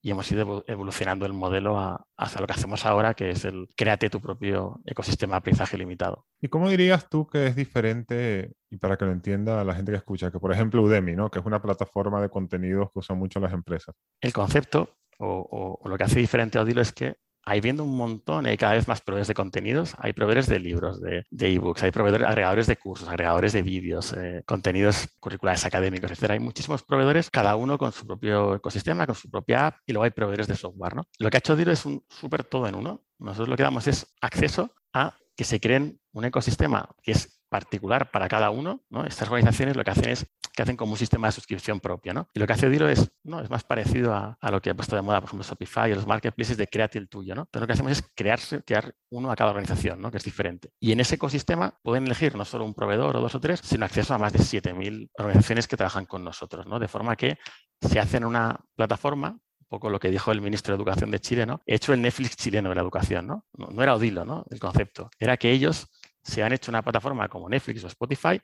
y 0.00 0.10
hemos 0.10 0.32
ido 0.32 0.64
evolucionando 0.66 1.26
el 1.26 1.34
modelo 1.34 1.78
a, 1.78 2.06
hacia 2.16 2.40
lo 2.40 2.46
que 2.46 2.54
hacemos 2.54 2.86
ahora, 2.86 3.12
que 3.12 3.28
es 3.28 3.44
el 3.44 3.68
créate 3.76 4.08
tu 4.08 4.22
propio 4.22 4.80
ecosistema 4.86 5.34
de 5.34 5.36
aprendizaje 5.36 5.76
limitado. 5.76 6.24
¿Y 6.40 6.48
cómo 6.48 6.70
dirías 6.70 7.10
tú 7.10 7.26
que 7.26 7.48
es 7.48 7.54
diferente, 7.54 8.54
y 8.70 8.78
para 8.78 8.96
que 8.96 9.04
lo 9.04 9.12
entienda 9.12 9.62
la 9.64 9.74
gente 9.74 9.92
que 9.92 9.98
escucha, 9.98 10.30
que 10.30 10.40
por 10.40 10.50
ejemplo 10.50 10.80
Udemy, 10.80 11.14
¿no? 11.14 11.30
Que 11.30 11.40
es 11.40 11.44
una 11.44 11.60
plataforma 11.60 12.22
de 12.22 12.30
contenidos 12.30 12.90
que 12.90 13.00
usan 13.00 13.18
mucho 13.18 13.38
las 13.38 13.52
empresas? 13.52 13.94
El 14.22 14.32
concepto 14.32 14.96
o, 15.18 15.26
o, 15.26 15.78
o 15.78 15.88
lo 15.90 15.98
que 15.98 16.04
hace 16.04 16.20
diferente 16.20 16.56
a 16.56 16.62
Odilo 16.62 16.80
es 16.80 16.94
que 16.94 17.16
hay 17.48 17.62
viendo 17.62 17.82
un 17.82 17.96
montón, 17.96 18.44
hay 18.44 18.58
cada 18.58 18.74
vez 18.74 18.86
más 18.86 19.00
proveedores 19.00 19.28
de 19.28 19.34
contenidos, 19.34 19.94
hay 19.98 20.12
proveedores 20.12 20.48
de 20.48 20.58
libros, 20.58 21.00
de, 21.00 21.24
de 21.30 21.54
ebooks, 21.54 21.82
hay 21.82 21.90
proveedores, 21.90 22.26
agregadores 22.26 22.66
de 22.66 22.76
cursos, 22.76 23.08
agregadores 23.08 23.54
de 23.54 23.62
vídeos, 23.62 24.12
eh, 24.12 24.42
contenidos 24.46 25.08
curriculares 25.18 25.64
académicos, 25.64 26.10
etc. 26.10 26.32
Hay 26.32 26.40
muchísimos 26.40 26.82
proveedores, 26.82 27.30
cada 27.30 27.56
uno 27.56 27.78
con 27.78 27.92
su 27.92 28.06
propio 28.06 28.56
ecosistema, 28.56 29.06
con 29.06 29.14
su 29.14 29.30
propia 29.30 29.68
app, 29.68 29.76
y 29.86 29.92
luego 29.92 30.04
hay 30.04 30.10
proveedores 30.10 30.46
de 30.46 30.56
software. 30.56 30.94
¿no? 30.94 31.04
Lo 31.18 31.30
que 31.30 31.38
ha 31.38 31.40
hecho 31.40 31.56
Dilo 31.56 31.72
es 31.72 31.86
un 31.86 32.04
súper 32.08 32.44
todo 32.44 32.66
en 32.66 32.74
uno. 32.74 33.02
Nosotros 33.18 33.48
lo 33.48 33.56
que 33.56 33.62
damos 33.62 33.86
es 33.86 34.06
acceso 34.20 34.74
a 34.92 35.16
que 35.34 35.44
se 35.44 35.58
creen 35.58 35.98
un 36.12 36.26
ecosistema 36.26 36.88
que 37.02 37.12
es 37.12 37.37
particular 37.48 38.10
para 38.10 38.28
cada 38.28 38.50
uno. 38.50 38.82
¿no? 38.90 39.04
Estas 39.04 39.28
organizaciones 39.28 39.76
lo 39.76 39.84
que 39.84 39.90
hacen 39.90 40.10
es 40.10 40.26
que 40.54 40.62
hacen 40.62 40.76
como 40.76 40.92
un 40.92 40.98
sistema 40.98 41.28
de 41.28 41.32
suscripción 41.32 41.80
propio. 41.80 42.12
¿no? 42.12 42.28
Y 42.34 42.40
lo 42.40 42.46
que 42.46 42.52
hace 42.52 42.68
Dilo 42.68 42.88
es, 42.88 43.10
no, 43.24 43.40
es 43.40 43.50
más 43.50 43.64
parecido 43.64 44.14
a, 44.14 44.36
a, 44.40 44.50
lo 44.50 44.60
que 44.60 44.70
ha 44.70 44.74
puesto 44.74 44.96
de 44.96 45.02
moda, 45.02 45.20
por 45.20 45.28
ejemplo, 45.28 45.46
Shopify 45.48 45.92
o 45.92 45.94
los 45.94 46.06
marketplaces 46.06 46.56
de 46.56 46.66
créate 46.66 46.98
el 46.98 47.08
tuyo. 47.08 47.34
¿no? 47.34 47.42
Entonces 47.42 47.60
lo 47.60 47.66
que 47.66 47.72
hacemos 47.72 47.92
es 47.92 48.10
crearse, 48.14 48.62
crear 48.62 48.94
uno 49.10 49.30
a 49.30 49.36
cada 49.36 49.50
organización, 49.50 50.00
¿no? 50.00 50.10
que 50.10 50.18
es 50.18 50.24
diferente. 50.24 50.70
Y 50.80 50.92
en 50.92 51.00
ese 51.00 51.14
ecosistema 51.14 51.78
pueden 51.82 52.06
elegir 52.06 52.34
no 52.34 52.44
solo 52.44 52.64
un 52.64 52.74
proveedor 52.74 53.16
o 53.16 53.20
dos 53.20 53.34
o 53.34 53.40
tres, 53.40 53.60
sino 53.62 53.84
acceso 53.84 54.14
a 54.14 54.18
más 54.18 54.32
de 54.32 54.40
7.000 54.40 55.10
organizaciones 55.18 55.68
que 55.68 55.76
trabajan 55.76 56.06
con 56.06 56.24
nosotros. 56.24 56.66
¿no? 56.66 56.78
De 56.78 56.88
forma 56.88 57.16
que 57.16 57.38
se 57.80 58.00
hacen 58.00 58.24
una 58.24 58.58
plataforma 58.74 59.38
poco 59.68 59.90
lo 59.90 60.00
que 60.00 60.10
dijo 60.10 60.32
el 60.32 60.40
ministro 60.40 60.72
de 60.72 60.76
Educación 60.76 61.10
de 61.10 61.20
Chile, 61.20 61.46
hecho 61.66 61.92
el 61.92 62.00
Netflix 62.02 62.36
chileno 62.36 62.70
de 62.70 62.74
la 62.74 62.80
educación, 62.80 63.26
¿no? 63.26 63.44
No, 63.56 63.68
no 63.68 63.82
era 63.82 63.94
Odilo, 63.94 64.24
¿no? 64.24 64.44
El 64.50 64.58
concepto. 64.58 65.10
Era 65.18 65.36
que 65.36 65.50
ellos 65.50 65.88
se 66.22 66.42
han 66.42 66.52
hecho 66.52 66.70
una 66.70 66.82
plataforma 66.82 67.28
como 67.28 67.48
Netflix 67.48 67.84
o 67.84 67.86
Spotify 67.88 68.40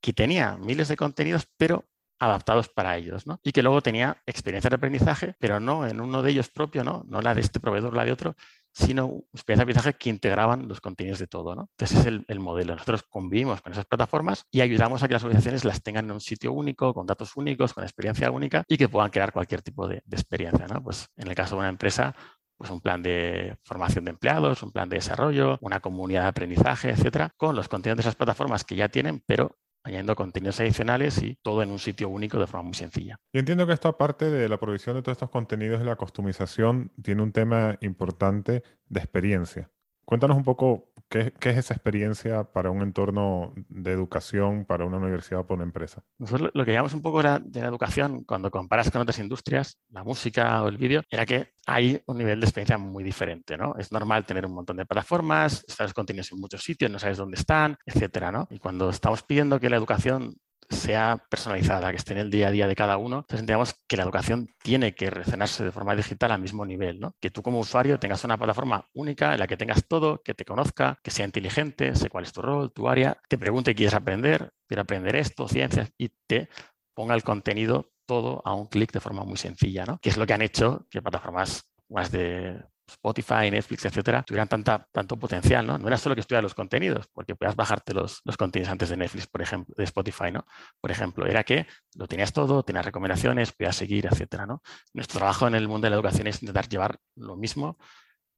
que 0.00 0.12
tenía 0.12 0.56
miles 0.56 0.88
de 0.88 0.96
contenidos, 0.96 1.46
pero 1.56 1.84
adaptados 2.18 2.68
para 2.68 2.96
ellos, 2.96 3.26
¿no? 3.26 3.40
Y 3.42 3.52
que 3.52 3.62
luego 3.62 3.82
tenía 3.82 4.22
experiencia 4.26 4.70
de 4.70 4.76
aprendizaje, 4.76 5.34
pero 5.38 5.60
no 5.60 5.86
en 5.86 6.00
uno 6.00 6.22
de 6.22 6.30
ellos 6.30 6.48
propio, 6.48 6.82
¿no? 6.82 7.04
No 7.08 7.20
la 7.20 7.34
de 7.34 7.42
este 7.42 7.60
proveedor, 7.60 7.94
la 7.94 8.04
de 8.04 8.12
otro, 8.12 8.36
sino 8.72 9.24
experiencia 9.32 9.56
de 9.56 9.62
aprendizaje 9.62 9.94
que 9.94 10.10
integraban 10.10 10.68
los 10.68 10.80
contenidos 10.80 11.18
de 11.18 11.26
todo, 11.26 11.54
¿no? 11.54 11.70
Entonces 11.72 12.00
es 12.00 12.06
el, 12.06 12.24
el, 12.28 12.40
modelo. 12.40 12.74
Nosotros 12.74 13.02
convivimos 13.04 13.62
con 13.62 13.72
esas 13.72 13.86
plataformas 13.86 14.44
y 14.50 14.60
ayudamos 14.60 15.02
a 15.02 15.08
que 15.08 15.14
las 15.14 15.24
organizaciones 15.24 15.64
las 15.64 15.82
tengan 15.82 16.06
en 16.06 16.12
un 16.12 16.20
sitio 16.20 16.52
único, 16.52 16.92
con 16.92 17.06
datos 17.06 17.36
únicos, 17.36 17.72
con 17.72 17.84
experiencia 17.84 18.30
única 18.30 18.64
y 18.68 18.76
que 18.76 18.88
puedan 18.88 19.10
crear 19.10 19.32
cualquier 19.32 19.62
tipo 19.62 19.88
de, 19.88 20.02
experiencia, 20.10 20.66
¿no? 20.66 20.82
Pues 20.82 21.08
en 21.16 21.28
el 21.28 21.34
caso 21.34 21.54
de 21.54 21.60
una 21.60 21.68
empresa, 21.68 22.14
pues 22.56 22.70
un 22.70 22.80
plan 22.80 23.02
de 23.02 23.56
formación 23.62 24.04
de 24.04 24.10
empleados, 24.12 24.62
un 24.62 24.72
plan 24.72 24.88
de 24.88 24.96
desarrollo, 24.96 25.58
una 25.60 25.80
comunidad 25.80 26.22
de 26.22 26.28
aprendizaje, 26.28 26.90
etcétera, 26.90 27.32
con 27.36 27.54
los 27.54 27.68
contenidos 27.68 27.98
de 27.98 28.00
esas 28.02 28.16
plataformas 28.16 28.64
que 28.64 28.76
ya 28.76 28.88
tienen, 28.88 29.22
pero 29.26 29.58
añadiendo 29.84 30.16
contenidos 30.16 30.58
adicionales 30.60 31.22
y 31.22 31.36
todo 31.42 31.62
en 31.62 31.70
un 31.70 31.78
sitio 31.78 32.08
único 32.08 32.40
de 32.40 32.46
forma 32.46 32.64
muy 32.64 32.74
sencilla. 32.74 33.20
Yo 33.32 33.38
entiendo 33.38 33.66
que 33.66 33.72
esta 33.72 33.96
parte 33.96 34.28
de 34.30 34.48
la 34.48 34.58
provisión 34.58 34.96
de 34.96 35.02
todos 35.02 35.16
estos 35.16 35.30
contenidos 35.30 35.80
y 35.80 35.84
la 35.84 35.94
customización 35.94 36.90
tiene 37.02 37.22
un 37.22 37.30
tema 37.30 37.76
importante 37.80 38.64
de 38.88 39.00
experiencia. 39.00 39.70
Cuéntanos 40.04 40.36
un 40.36 40.44
poco 40.44 40.92
qué, 41.08 41.32
es 41.40 41.56
esa 41.56 41.74
experiencia 41.74 42.44
para 42.44 42.70
un 42.70 42.82
entorno 42.82 43.52
de 43.68 43.92
educación, 43.92 44.64
para 44.64 44.84
una 44.84 44.98
universidad 44.98 45.40
o 45.40 45.46
para 45.46 45.56
una 45.56 45.64
empresa. 45.64 46.02
Nosotros 46.18 46.50
lo 46.54 46.64
que 46.64 46.72
llamamos 46.72 46.94
un 46.94 47.02
poco 47.02 47.22
de 47.22 47.60
la 47.60 47.68
educación, 47.68 48.24
cuando 48.24 48.50
comparas 48.50 48.90
con 48.90 49.00
otras 49.00 49.18
industrias, 49.18 49.78
la 49.90 50.04
música 50.04 50.62
o 50.62 50.68
el 50.68 50.76
vídeo, 50.76 51.02
era 51.10 51.26
que 51.26 51.52
hay 51.66 52.00
un 52.06 52.18
nivel 52.18 52.40
de 52.40 52.46
experiencia 52.46 52.78
muy 52.78 53.02
diferente, 53.02 53.56
¿no? 53.56 53.74
Es 53.76 53.90
normal 53.90 54.24
tener 54.24 54.46
un 54.46 54.54
montón 54.54 54.76
de 54.76 54.86
plataformas, 54.86 55.64
estar 55.66 55.84
los 55.84 55.94
contenidos 55.94 56.30
en 56.32 56.38
muchos 56.38 56.62
sitios, 56.62 56.90
no 56.90 56.98
sabes 56.98 57.18
dónde 57.18 57.36
están, 57.36 57.76
etcétera, 57.84 58.30
¿no? 58.30 58.46
Y 58.50 58.58
cuando 58.58 58.90
estamos 58.90 59.22
pidiendo 59.22 59.58
que 59.58 59.70
la 59.70 59.76
educación 59.76 60.36
sea 60.68 61.22
personalizada, 61.30 61.90
que 61.90 61.96
esté 61.96 62.12
en 62.12 62.18
el 62.18 62.30
día 62.30 62.48
a 62.48 62.50
día 62.50 62.66
de 62.66 62.74
cada 62.74 62.96
uno. 62.96 63.18
Entonces 63.18 63.40
entendemos 63.40 63.74
que 63.86 63.96
la 63.96 64.02
educación 64.02 64.48
tiene 64.62 64.94
que 64.94 65.10
relacionarse 65.10 65.64
de 65.64 65.72
forma 65.72 65.94
digital 65.94 66.32
al 66.32 66.40
mismo 66.40 66.66
nivel, 66.66 67.00
¿no? 67.00 67.14
Que 67.20 67.30
tú 67.30 67.42
como 67.42 67.60
usuario 67.60 67.98
tengas 67.98 68.24
una 68.24 68.36
plataforma 68.36 68.88
única 68.94 69.32
en 69.32 69.40
la 69.40 69.46
que 69.46 69.56
tengas 69.56 69.86
todo, 69.86 70.22
que 70.22 70.34
te 70.34 70.44
conozca, 70.44 70.98
que 71.02 71.10
sea 71.10 71.24
inteligente, 71.24 71.94
sé 71.94 72.10
cuál 72.10 72.24
es 72.24 72.32
tu 72.32 72.42
rol, 72.42 72.72
tu 72.72 72.88
área, 72.88 73.20
te 73.28 73.38
pregunte 73.38 73.74
quieres 73.74 73.94
aprender, 73.94 74.52
quiero 74.66 74.82
aprender 74.82 75.16
esto, 75.16 75.48
ciencias, 75.48 75.92
y 75.96 76.10
te 76.26 76.48
ponga 76.94 77.14
el 77.14 77.22
contenido 77.22 77.92
todo 78.06 78.42
a 78.44 78.54
un 78.54 78.66
clic 78.66 78.92
de 78.92 79.00
forma 79.00 79.24
muy 79.24 79.36
sencilla, 79.36 79.84
¿no? 79.84 79.98
Que 79.98 80.08
es 80.08 80.16
lo 80.16 80.26
que 80.26 80.34
han 80.34 80.42
hecho 80.42 80.86
que 80.90 81.02
plataformas 81.02 81.68
más 81.88 82.10
de 82.10 82.62
Spotify, 82.88 83.50
Netflix, 83.50 83.84
etcétera, 83.84 84.22
tuvieran 84.22 84.48
tanta, 84.48 84.86
tanto 84.92 85.16
potencial, 85.16 85.66
¿no? 85.66 85.78
No 85.78 85.88
era 85.88 85.96
solo 85.96 86.14
que 86.14 86.20
estudiar 86.20 86.42
los 86.42 86.54
contenidos, 86.54 87.08
porque 87.12 87.34
podías 87.34 87.56
bajarte 87.56 87.92
los, 87.94 88.20
los 88.24 88.36
contenidos 88.36 88.70
antes 88.70 88.88
de 88.88 88.96
Netflix, 88.96 89.26
por 89.26 89.42
ejemplo, 89.42 89.74
de 89.76 89.84
Spotify, 89.84 90.30
¿no? 90.32 90.46
Por 90.80 90.90
ejemplo, 90.90 91.26
era 91.26 91.42
que 91.44 91.66
lo 91.94 92.06
tenías 92.06 92.32
todo, 92.32 92.62
tenías 92.62 92.84
recomendaciones, 92.84 93.52
podías 93.52 93.76
seguir, 93.76 94.06
etcétera, 94.06 94.46
¿no? 94.46 94.62
Nuestro 94.92 95.18
trabajo 95.18 95.48
en 95.48 95.54
el 95.54 95.68
mundo 95.68 95.86
de 95.86 95.90
la 95.90 95.96
educación 95.96 96.26
es 96.26 96.42
intentar 96.42 96.68
llevar 96.68 96.98
lo 97.16 97.36
mismo, 97.36 97.78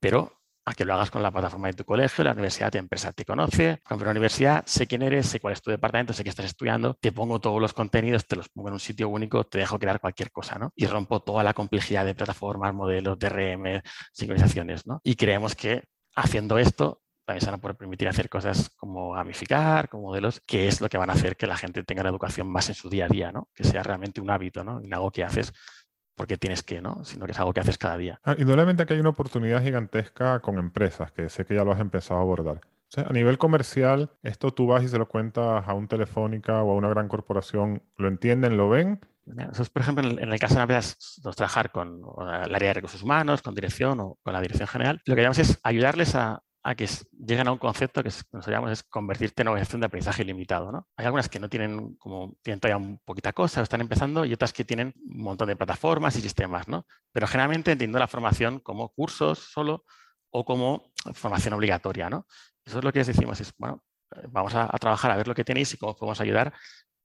pero 0.00 0.37
a 0.68 0.74
que 0.74 0.84
lo 0.84 0.94
hagas 0.94 1.10
con 1.10 1.22
la 1.22 1.30
plataforma 1.30 1.68
de 1.68 1.74
tu 1.74 1.84
colegio, 1.84 2.24
la 2.24 2.32
universidad, 2.32 2.70
tu 2.70 2.78
empresa 2.78 3.12
te 3.12 3.24
conoce, 3.24 3.80
con 3.84 4.02
la 4.02 4.10
universidad, 4.10 4.64
sé 4.66 4.86
quién 4.86 5.02
eres, 5.02 5.26
sé 5.26 5.40
cuál 5.40 5.52
es 5.52 5.62
tu 5.62 5.70
departamento, 5.70 6.12
sé 6.12 6.22
que 6.22 6.30
estás 6.30 6.46
estudiando, 6.46 6.94
te 7.00 7.12
pongo 7.12 7.40
todos 7.40 7.60
los 7.60 7.72
contenidos, 7.72 8.26
te 8.26 8.36
los 8.36 8.48
pongo 8.48 8.68
en 8.68 8.74
un 8.74 8.80
sitio 8.80 9.08
único, 9.08 9.44
te 9.44 9.58
dejo 9.58 9.78
crear 9.78 10.00
cualquier 10.00 10.30
cosa, 10.30 10.58
¿no? 10.58 10.72
Y 10.76 10.86
rompo 10.86 11.20
toda 11.20 11.42
la 11.42 11.54
complejidad 11.54 12.04
de 12.04 12.14
plataformas, 12.14 12.74
modelos, 12.74 13.18
DRM, 13.18 13.82
sincronizaciones, 14.12 14.86
¿no? 14.86 15.00
Y 15.04 15.16
creemos 15.16 15.54
que 15.54 15.84
haciendo 16.14 16.58
esto 16.58 17.02
también 17.28 17.42
se 17.42 17.46
van 17.48 17.58
a 17.58 17.60
poder 17.60 17.76
permitir 17.76 18.08
hacer 18.08 18.30
cosas 18.30 18.70
como 18.70 19.12
gamificar, 19.12 19.90
como 19.90 20.04
modelos, 20.04 20.40
que 20.46 20.66
es 20.66 20.80
lo 20.80 20.88
que 20.88 20.96
van 20.96 21.10
a 21.10 21.12
hacer 21.12 21.36
que 21.36 21.46
la 21.46 21.58
gente 21.58 21.84
tenga 21.84 22.02
la 22.02 22.08
educación 22.08 22.50
más 22.50 22.70
en 22.70 22.74
su 22.74 22.88
día 22.88 23.04
a 23.04 23.08
día, 23.08 23.30
¿no? 23.30 23.50
Que 23.54 23.64
sea 23.64 23.82
realmente 23.82 24.22
un 24.22 24.30
hábito, 24.30 24.64
¿no? 24.64 24.80
Y 24.82 24.90
algo 24.94 25.10
que 25.10 25.24
haces 25.24 25.52
porque 26.18 26.36
tienes 26.36 26.62
que, 26.62 26.82
¿no? 26.82 27.02
Sino 27.04 27.24
que 27.24 27.32
es 27.32 27.38
algo 27.38 27.54
que 27.54 27.60
haces 27.60 27.78
cada 27.78 27.96
día. 27.96 28.20
Ah, 28.24 28.34
indudablemente 28.36 28.84
que 28.84 28.92
hay 28.92 29.00
una 29.00 29.10
oportunidad 29.10 29.62
gigantesca 29.62 30.40
con 30.40 30.58
empresas, 30.58 31.10
que 31.12 31.30
sé 31.30 31.46
que 31.46 31.54
ya 31.54 31.64
lo 31.64 31.72
has 31.72 31.80
empezado 31.80 32.20
a 32.20 32.22
abordar. 32.22 32.60
a 32.96 33.12
nivel 33.12 33.38
comercial, 33.38 34.10
esto 34.22 34.52
tú 34.52 34.66
vas 34.66 34.82
y 34.82 34.88
se 34.88 34.98
lo 34.98 35.08
cuentas 35.08 35.66
a 35.66 35.72
un 35.74 35.88
Telefónica 35.88 36.62
o 36.62 36.72
a 36.72 36.74
una 36.74 36.88
gran 36.88 37.08
corporación, 37.08 37.82
¿lo 37.96 38.08
entienden, 38.08 38.58
lo 38.58 38.68
ven? 38.68 39.00
por 39.72 39.82
ejemplo, 39.82 40.08
en 40.08 40.32
el 40.32 40.38
caso 40.38 40.54
de 40.54 40.62
empresas, 40.62 41.20
trabajar 41.36 41.70
con 41.70 42.02
el 42.44 42.54
área 42.54 42.68
de 42.68 42.74
recursos 42.74 43.02
humanos, 43.02 43.42
con 43.42 43.54
dirección 43.54 44.00
o 44.00 44.18
con 44.22 44.32
la 44.32 44.40
dirección 44.40 44.66
general, 44.66 45.02
lo 45.04 45.14
que 45.14 45.20
llamamos 45.20 45.38
es 45.38 45.60
ayudarles 45.62 46.14
a, 46.14 46.42
a 46.68 46.74
que 46.74 46.86
lleguen 47.18 47.48
a 47.48 47.52
un 47.52 47.56
concepto 47.56 48.02
que 48.02 48.10
nos 48.32 48.46
llamamos 48.46 48.72
es 48.72 48.82
convertirte 48.82 49.40
en 49.40 49.48
organización 49.48 49.80
de 49.80 49.86
aprendizaje 49.86 50.20
ilimitado. 50.20 50.70
¿no? 50.70 50.86
Hay 50.98 51.06
algunas 51.06 51.30
que 51.30 51.40
no 51.40 51.48
tienen 51.48 51.94
como 51.94 52.36
tienen 52.42 52.60
todavía 52.60 52.76
un 52.76 52.98
poquita 52.98 53.32
cosa, 53.32 53.62
están 53.62 53.80
empezando, 53.80 54.26
y 54.26 54.34
otras 54.34 54.52
que 54.52 54.66
tienen 54.66 54.92
un 54.96 55.22
montón 55.22 55.48
de 55.48 55.56
plataformas 55.56 56.14
y 56.16 56.20
sistemas, 56.20 56.68
¿no? 56.68 56.86
Pero 57.10 57.26
generalmente 57.26 57.72
entiendo 57.72 57.98
la 57.98 58.06
formación 58.06 58.60
como 58.60 58.90
cursos 58.90 59.38
solo 59.38 59.86
o 60.30 60.44
como 60.44 60.92
formación 61.14 61.54
obligatoria, 61.54 62.10
¿no? 62.10 62.26
Eso 62.66 62.80
es 62.80 62.84
lo 62.84 62.92
que 62.92 62.98
les 62.98 63.06
decimos, 63.06 63.40
es, 63.40 63.54
bueno, 63.56 63.82
vamos 64.28 64.54
a, 64.54 64.68
trabajar 64.78 65.10
a 65.10 65.16
ver 65.16 65.26
lo 65.26 65.34
que 65.34 65.44
tenéis 65.44 65.72
y 65.72 65.78
cómo 65.78 65.96
podemos 65.96 66.20
ayudar 66.20 66.52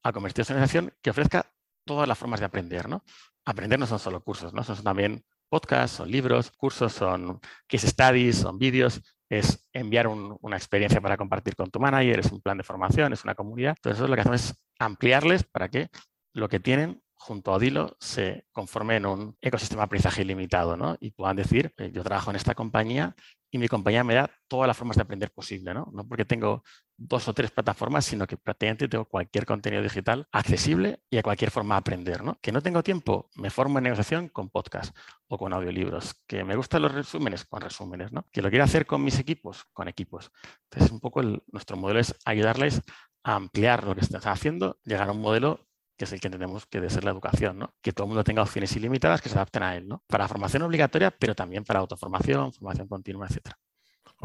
a 0.04 0.12
convertirse 0.12 0.52
en 0.52 0.58
una 0.58 0.65
organización 0.65 0.93
que 1.02 1.10
ofrezca 1.10 1.49
todas 1.86 2.06
las 2.06 2.17
formas 2.17 2.41
de 2.41 2.47
aprender, 2.47 2.89
¿no? 2.89 3.06
Aprender 3.45 3.80
no 3.80 3.88
son 3.88 3.99
solo 3.99 4.21
cursos, 4.21 4.54
¿no? 4.54 4.62
Son 4.62 4.84
también 4.84 5.23
podcasts, 5.47 5.97
son 5.97 6.12
libros, 6.12 6.52
cursos, 6.52 6.91
son 6.91 7.39
case 7.65 7.88
studies, 7.88 8.38
son 8.38 8.60
vídeos, 8.60 9.02
es 9.39 9.67
enviar 9.73 10.07
una 10.07 10.57
experiencia 10.57 11.01
para 11.01 11.17
compartir 11.17 11.55
con 11.55 11.71
tu 11.71 11.79
manager, 11.79 12.19
es 12.19 12.31
un 12.31 12.41
plan 12.41 12.57
de 12.57 12.63
formación, 12.63 13.13
es 13.13 13.23
una 13.23 13.35
comunidad. 13.35 13.75
Entonces, 13.77 13.99
eso 13.99 14.07
lo 14.07 14.15
que 14.15 14.21
hacemos 14.21 14.45
es 14.45 14.63
ampliarles 14.79 15.43
para 15.43 15.69
que 15.69 15.89
lo 16.33 16.49
que 16.49 16.59
tienen 16.59 17.01
junto 17.15 17.53
a 17.53 17.59
Dilo 17.59 17.95
se 17.99 18.45
conforme 18.51 18.97
en 18.97 19.05
un 19.05 19.37
ecosistema 19.41 19.81
de 19.81 19.85
aprendizaje 19.85 20.23
ilimitado 20.23 20.75
¿no? 20.75 20.97
y 20.99 21.11
puedan 21.11 21.37
decir, 21.37 21.73
yo 21.91 22.03
trabajo 22.03 22.31
en 22.31 22.35
esta 22.35 22.53
compañía 22.53 23.15
y 23.49 23.59
mi 23.59 23.67
compañía 23.67 24.03
me 24.03 24.15
da 24.15 24.29
todas 24.47 24.67
las 24.67 24.75
formas 24.75 24.97
de 24.97 25.03
aprender 25.03 25.31
posible, 25.31 25.73
¿no? 25.73 25.87
No 25.93 26.07
porque 26.07 26.25
tengo 26.25 26.63
dos 26.97 27.27
o 27.27 27.34
tres 27.34 27.51
plataformas, 27.51 28.06
sino 28.06 28.27
que 28.27 28.38
prácticamente 28.38 28.88
tengo 28.88 29.06
cualquier 29.06 29.45
contenido 29.45 29.82
digital 29.82 30.27
accesible 30.32 31.01
y 31.10 31.17
a 31.17 31.23
cualquier 31.23 31.51
forma 31.51 31.75
de 31.75 31.79
aprender, 31.79 32.23
¿no? 32.23 32.38
Que 32.41 32.51
no 32.51 32.62
tengo 32.62 32.84
tiempo, 32.84 33.29
me 33.36 33.49
formo 33.49 33.79
en 33.79 33.86
negociación 33.86 34.29
con 34.29 34.49
podcast 34.49 34.95
o 35.27 35.38
con 35.38 35.53
audiolibros. 35.53 36.15
Que 36.27 36.43
me 36.43 36.56
gustan 36.56 36.82
los 36.82 36.91
resúmenes, 36.91 37.45
con 37.45 37.62
resúmenes, 37.62 38.12
¿no? 38.12 38.25
Que 38.32 38.41
lo 38.41 38.49
quiero 38.49 38.65
hacer 38.65 38.86
con 38.86 39.03
mis 39.03 39.19
equipos, 39.19 39.65
con 39.73 39.88
equipos. 39.88 40.32
Entonces, 40.65 40.91
un 40.91 40.99
poco 40.99 41.21
nuestro 41.51 41.77
modelo 41.77 41.99
es 41.99 42.15
ayudarles 42.25 42.82
a 43.23 43.36
ampliar 43.36 43.84
lo 43.86 43.95
que 43.95 44.01
están 44.01 44.21
haciendo, 44.25 44.79
llegar 44.84 45.10
a 45.10 45.12
un 45.12 45.21
modelo 45.21 45.67
que 45.97 46.06
es 46.06 46.13
el 46.13 46.19
que 46.19 46.27
entendemos 46.27 46.65
que 46.65 46.79
debe 46.79 46.89
ser 46.89 47.03
la 47.03 47.12
educación, 47.12 47.60
¿no? 47.60 47.73
Que 47.82 47.93
todo 47.93 48.06
el 48.06 48.10
mundo 48.10 48.23
tenga 48.23 48.41
opciones 48.41 48.75
ilimitadas 48.75 49.21
que 49.21 49.29
se 49.29 49.36
adapten 49.36 49.63
a 49.63 49.75
él, 49.75 49.88
¿no? 49.88 50.03
Para 50.08 50.27
formación 50.27 50.63
obligatoria, 50.63 51.12
pero 51.12 51.36
también 51.36 51.63
para 51.63 51.79
autoformación, 51.79 52.51
formación 52.53 52.88
continua, 52.88 53.27
etc. 53.27 53.53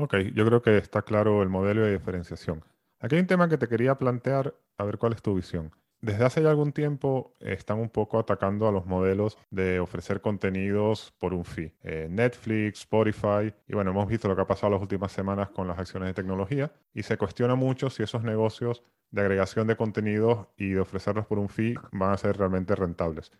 Ok, 0.00 0.14
yo 0.32 0.46
creo 0.46 0.62
que 0.62 0.78
está 0.78 1.02
claro 1.02 1.42
el 1.42 1.48
modelo 1.48 1.82
de 1.82 1.90
diferenciación. 1.90 2.64
Aquí 3.00 3.16
hay 3.16 3.20
un 3.20 3.26
tema 3.26 3.48
que 3.48 3.58
te 3.58 3.66
quería 3.66 3.96
plantear, 3.96 4.54
a 4.76 4.84
ver 4.84 4.96
cuál 4.96 5.12
es 5.12 5.22
tu 5.22 5.34
visión. 5.34 5.72
Desde 6.00 6.24
hace 6.24 6.40
ya 6.40 6.50
algún 6.50 6.70
tiempo 6.70 7.34
están 7.40 7.80
un 7.80 7.88
poco 7.88 8.20
atacando 8.20 8.68
a 8.68 8.72
los 8.72 8.86
modelos 8.86 9.36
de 9.50 9.80
ofrecer 9.80 10.20
contenidos 10.20 11.12
por 11.18 11.34
un 11.34 11.44
fee. 11.44 11.74
Eh, 11.82 12.06
Netflix, 12.08 12.82
Spotify, 12.82 13.52
y 13.66 13.74
bueno, 13.74 13.90
hemos 13.90 14.06
visto 14.06 14.28
lo 14.28 14.36
que 14.36 14.42
ha 14.42 14.46
pasado 14.46 14.74
las 14.74 14.80
últimas 14.80 15.10
semanas 15.10 15.50
con 15.50 15.66
las 15.66 15.80
acciones 15.80 16.10
de 16.10 16.14
tecnología 16.14 16.70
y 16.94 17.02
se 17.02 17.16
cuestiona 17.18 17.56
mucho 17.56 17.90
si 17.90 18.04
esos 18.04 18.22
negocios 18.22 18.84
de 19.10 19.22
agregación 19.22 19.66
de 19.66 19.74
contenidos 19.74 20.46
y 20.56 20.70
de 20.70 20.80
ofrecerlos 20.80 21.26
por 21.26 21.40
un 21.40 21.48
fee 21.48 21.74
van 21.90 22.12
a 22.12 22.16
ser 22.18 22.36
realmente 22.36 22.76
rentables. 22.76 23.32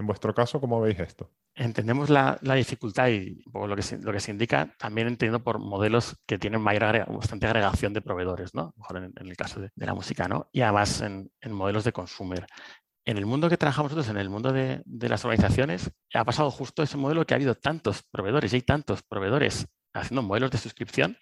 En 0.00 0.06
vuestro 0.06 0.32
caso, 0.32 0.58
¿cómo 0.62 0.80
veis 0.80 0.98
esto? 0.98 1.30
Entendemos 1.54 2.08
la, 2.08 2.38
dificultad 2.40 3.08
y 3.08 3.44
lo, 3.52 3.76
que 3.76 3.82
se, 4.20 4.30
indica 4.30 4.74
también 4.78 5.08
entiendo 5.08 5.44
por 5.44 5.58
modelos 5.58 6.16
que 6.26 6.38
tienen 6.38 6.62
mayor 6.62 7.06
bastante 7.12 7.46
agregación 7.46 7.92
de 7.92 8.00
proveedores, 8.00 8.54
¿no? 8.54 8.72
Mejor 8.78 8.96
en, 8.96 9.12
el 9.28 9.36
caso 9.36 9.60
de, 9.60 9.70
la 9.76 9.92
música, 9.92 10.26
¿no? 10.26 10.48
Y 10.52 10.62
además 10.62 11.02
en, 11.02 11.30
modelos 11.50 11.84
de 11.84 11.92
consumer. 11.92 12.46
En 13.04 13.18
el 13.18 13.26
mundo 13.26 13.50
que 13.50 13.58
trabajamos 13.58 13.92
nosotros, 13.92 14.08
en 14.08 14.18
el 14.18 14.30
mundo 14.30 14.54
de, 14.54 14.80
de, 14.86 15.08
las 15.10 15.22
organizaciones, 15.26 15.90
ha 16.14 16.24
pasado 16.24 16.50
justo 16.50 16.82
ese 16.82 16.96
modelo 16.96 17.26
que 17.26 17.34
ha 17.34 17.36
habido 17.36 17.54
tantos 17.54 18.02
proveedores 18.10 18.54
y 18.54 18.56
hay 18.56 18.62
tantos 18.62 19.02
proveedores 19.02 19.66
haciendo 19.92 20.22
modelos 20.22 20.50
de 20.50 20.56
suscripción, 20.56 21.18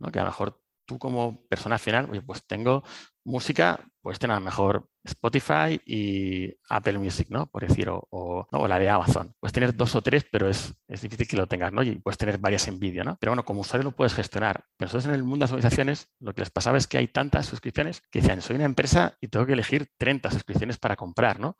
¿no? 0.00 0.10
que 0.10 0.18
a 0.18 0.22
lo 0.22 0.30
mejor 0.30 0.60
tú 0.86 0.98
como 0.98 1.44
persona 1.48 1.78
final, 1.78 2.08
pues 2.24 2.46
tengo 2.46 2.82
música, 3.24 3.80
pues 4.00 4.18
tener 4.18 4.36
a 4.36 4.38
lo 4.38 4.44
mejor 4.44 4.88
Spotify 5.04 5.80
y 5.84 6.54
Apple 6.68 6.98
Music, 6.98 7.26
¿no? 7.28 7.46
Por 7.46 7.66
decir, 7.66 7.88
o, 7.90 8.46
la 8.68 8.78
de 8.78 8.88
Amazon. 8.88 9.34
Puedes 9.40 9.52
tener 9.52 9.74
dos 9.76 9.94
o 9.94 10.02
tres, 10.02 10.24
pero 10.30 10.48
es, 10.48 10.74
difícil 10.88 11.26
que 11.26 11.36
lo 11.36 11.46
tengas, 11.46 11.72
¿no? 11.72 11.82
Y 11.82 11.98
puedes 11.98 12.16
tener 12.16 12.38
varias 12.38 12.66
en 12.68 12.78
vídeo, 12.78 13.04
¿no? 13.04 13.16
Pero 13.20 13.32
bueno, 13.32 13.44
como 13.44 13.60
usuario 13.60 13.84
lo 13.84 13.96
puedes 13.96 14.14
gestionar. 14.14 14.64
Pero 14.76 14.86
nosotros 14.86 15.06
en 15.06 15.14
el 15.14 15.22
mundo 15.24 15.38
de 15.38 15.40
las 15.44 15.52
organizaciones, 15.52 16.08
lo 16.20 16.32
que 16.34 16.42
les 16.42 16.50
pasaba 16.50 16.78
es 16.78 16.86
que 16.86 16.98
hay 16.98 17.08
tantas 17.08 17.46
suscripciones 17.46 18.02
que 18.10 18.20
decían, 18.20 18.40
soy 18.40 18.56
una 18.56 18.64
empresa 18.64 19.16
y 19.20 19.28
tengo 19.28 19.44
que 19.44 19.54
elegir 19.54 19.88
30 19.98 20.30
suscripciones 20.30 20.78
para 20.78 20.96
comprar, 20.96 21.40
¿no? 21.40 21.56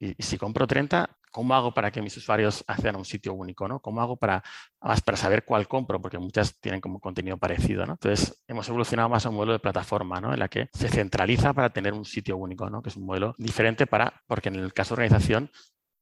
Y, 0.00 0.14
si 0.22 0.38
compro 0.38 0.66
30, 0.66 1.17
¿cómo 1.30 1.54
hago 1.54 1.72
para 1.72 1.90
que 1.90 2.02
mis 2.02 2.16
usuarios 2.16 2.64
accedan 2.66 2.96
a 2.96 2.98
un 2.98 3.04
sitio 3.04 3.34
único? 3.34 3.68
¿no? 3.68 3.80
¿Cómo 3.80 4.00
hago 4.00 4.16
para, 4.16 4.42
para 4.78 5.16
saber 5.16 5.44
cuál 5.44 5.68
compro? 5.68 6.00
Porque 6.00 6.18
muchas 6.18 6.58
tienen 6.60 6.80
como 6.80 7.00
contenido 7.00 7.38
parecido. 7.38 7.86
¿no? 7.86 7.92
Entonces, 7.92 8.42
hemos 8.46 8.68
evolucionado 8.68 9.08
más 9.08 9.26
a 9.26 9.30
un 9.30 9.36
modelo 9.36 9.52
de 9.52 9.58
plataforma 9.58 10.20
¿no? 10.20 10.32
en 10.32 10.38
la 10.38 10.48
que 10.48 10.68
se 10.72 10.88
centraliza 10.88 11.52
para 11.52 11.70
tener 11.70 11.92
un 11.92 12.04
sitio 12.04 12.36
único, 12.36 12.68
¿no? 12.70 12.82
que 12.82 12.90
es 12.90 12.96
un 12.96 13.06
modelo 13.06 13.34
diferente 13.38 13.86
para, 13.86 14.22
porque 14.26 14.48
en 14.48 14.56
el 14.56 14.72
caso 14.72 14.94
de 14.94 15.04
organización 15.04 15.50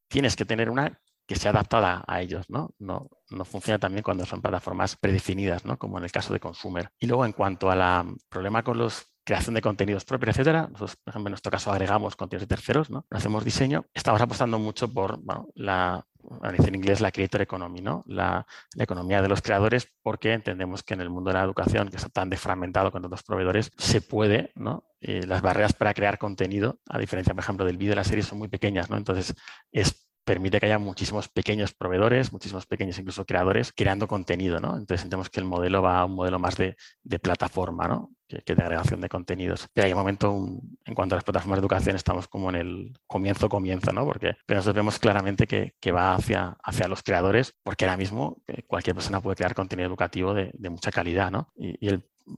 tienes 0.08 0.36
que 0.36 0.44
tener 0.44 0.70
una 0.70 1.00
que 1.26 1.36
sea 1.36 1.50
adaptada 1.50 2.04
a 2.06 2.22
ellos, 2.22 2.48
¿no? 2.48 2.70
No, 2.78 3.10
no 3.30 3.44
funciona 3.44 3.78
también 3.78 4.04
cuando 4.04 4.24
son 4.24 4.40
plataformas 4.40 4.96
predefinidas, 4.96 5.64
¿no? 5.64 5.76
Como 5.76 5.98
en 5.98 6.04
el 6.04 6.12
caso 6.12 6.32
de 6.32 6.38
Consumer. 6.38 6.90
Y 7.00 7.06
luego, 7.06 7.26
en 7.26 7.32
cuanto 7.32 7.68
al 7.68 8.14
problema 8.28 8.62
con 8.62 8.78
los 8.78 9.08
creación 9.26 9.54
de 9.54 9.60
contenidos 9.60 10.04
propios, 10.04 10.36
etcétera. 10.36 10.68
Nosotros, 10.70 10.96
por 10.96 11.10
ejemplo, 11.10 11.28
en 11.28 11.32
nuestro 11.32 11.50
caso 11.50 11.72
agregamos 11.72 12.14
contenidos 12.14 12.48
de 12.48 12.54
terceros, 12.54 12.88
¿no? 12.90 13.04
hacemos 13.10 13.44
diseño. 13.44 13.84
Estamos 13.92 14.20
apostando 14.20 14.58
mucho 14.58 14.88
por 14.88 15.18
bueno, 15.18 15.48
la, 15.56 16.06
en 16.44 16.74
inglés, 16.74 17.00
la 17.00 17.10
creator 17.10 17.42
economy, 17.42 17.80
¿no? 17.80 18.04
La, 18.06 18.46
economía 18.78 19.20
de 19.22 19.28
los 19.28 19.42
creadores, 19.42 19.88
porque 20.00 20.32
entendemos 20.32 20.84
que 20.84 20.94
en 20.94 21.00
el 21.00 21.10
mundo 21.10 21.30
de 21.30 21.34
la 21.34 21.42
educación, 21.42 21.88
que 21.88 21.96
está 21.96 22.08
tan 22.08 22.30
defragmentado 22.30 22.92
con 22.92 23.04
otros 23.04 23.24
proveedores, 23.24 23.72
se 23.76 24.00
puede, 24.00 24.52
¿no? 24.54 24.84
las 25.00 25.40
barreras 25.40 25.72
para 25.72 25.94
crear 25.94 26.18
contenido, 26.18 26.80
a 26.88 26.98
diferencia, 26.98 27.32
por 27.32 27.42
ejemplo, 27.42 27.64
del 27.64 27.76
vídeo 27.76 27.90
de 27.90 27.96
la 27.96 28.04
serie, 28.04 28.24
son 28.24 28.38
muy 28.38 28.48
pequeñas, 28.48 28.90
¿no? 28.90 28.96
Entonces, 28.96 29.34
es 29.70 30.05
permite 30.26 30.58
que 30.58 30.66
haya 30.66 30.78
muchísimos 30.80 31.28
pequeños 31.28 31.72
proveedores, 31.72 32.32
muchísimos 32.32 32.66
pequeños 32.66 32.98
incluso 32.98 33.24
creadores 33.24 33.72
creando 33.72 34.08
contenido, 34.08 34.58
¿no? 34.58 34.70
Entonces 34.70 35.04
entendemos 35.04 35.30
que 35.30 35.38
el 35.38 35.46
modelo 35.46 35.82
va 35.82 36.00
a 36.00 36.04
un 36.04 36.16
modelo 36.16 36.40
más 36.40 36.56
de, 36.56 36.76
plataforma, 37.22 37.86
¿no? 37.86 38.10
Que, 38.26 38.42
de 38.54 38.62
agregación 38.62 39.00
de 39.00 39.08
contenidos. 39.08 39.68
Pero 39.72 39.86
hay 39.86 39.92
un 39.92 39.98
momento, 40.00 40.36
en 40.84 40.94
cuanto 40.96 41.14
a 41.14 41.18
las 41.18 41.24
plataformas 41.24 41.58
de 41.58 41.60
educación, 41.60 41.94
estamos 41.94 42.26
como 42.26 42.50
en 42.50 42.56
el 42.56 42.98
comienzo, 43.06 43.48
comienzo, 43.48 43.92
¿no? 43.92 44.04
Porque 44.04 44.36
pero 44.44 44.58
nosotros 44.58 44.74
vemos 44.74 44.98
claramente 44.98 45.46
que, 45.46 45.92
va 45.92 46.16
hacia, 46.16 46.56
hacia 46.60 46.88
los 46.88 47.04
creadores, 47.04 47.54
porque 47.62 47.84
ahora 47.84 47.96
mismo 47.96 48.42
eh, 48.48 48.64
cualquier 48.66 48.96
persona 48.96 49.20
puede 49.20 49.36
crear 49.36 49.54
contenido 49.54 49.86
educativo 49.86 50.34
de, 50.34 50.52
mucha 50.68 50.90
calidad, 50.90 51.30
¿no? 51.30 51.52
Y, 51.56 51.88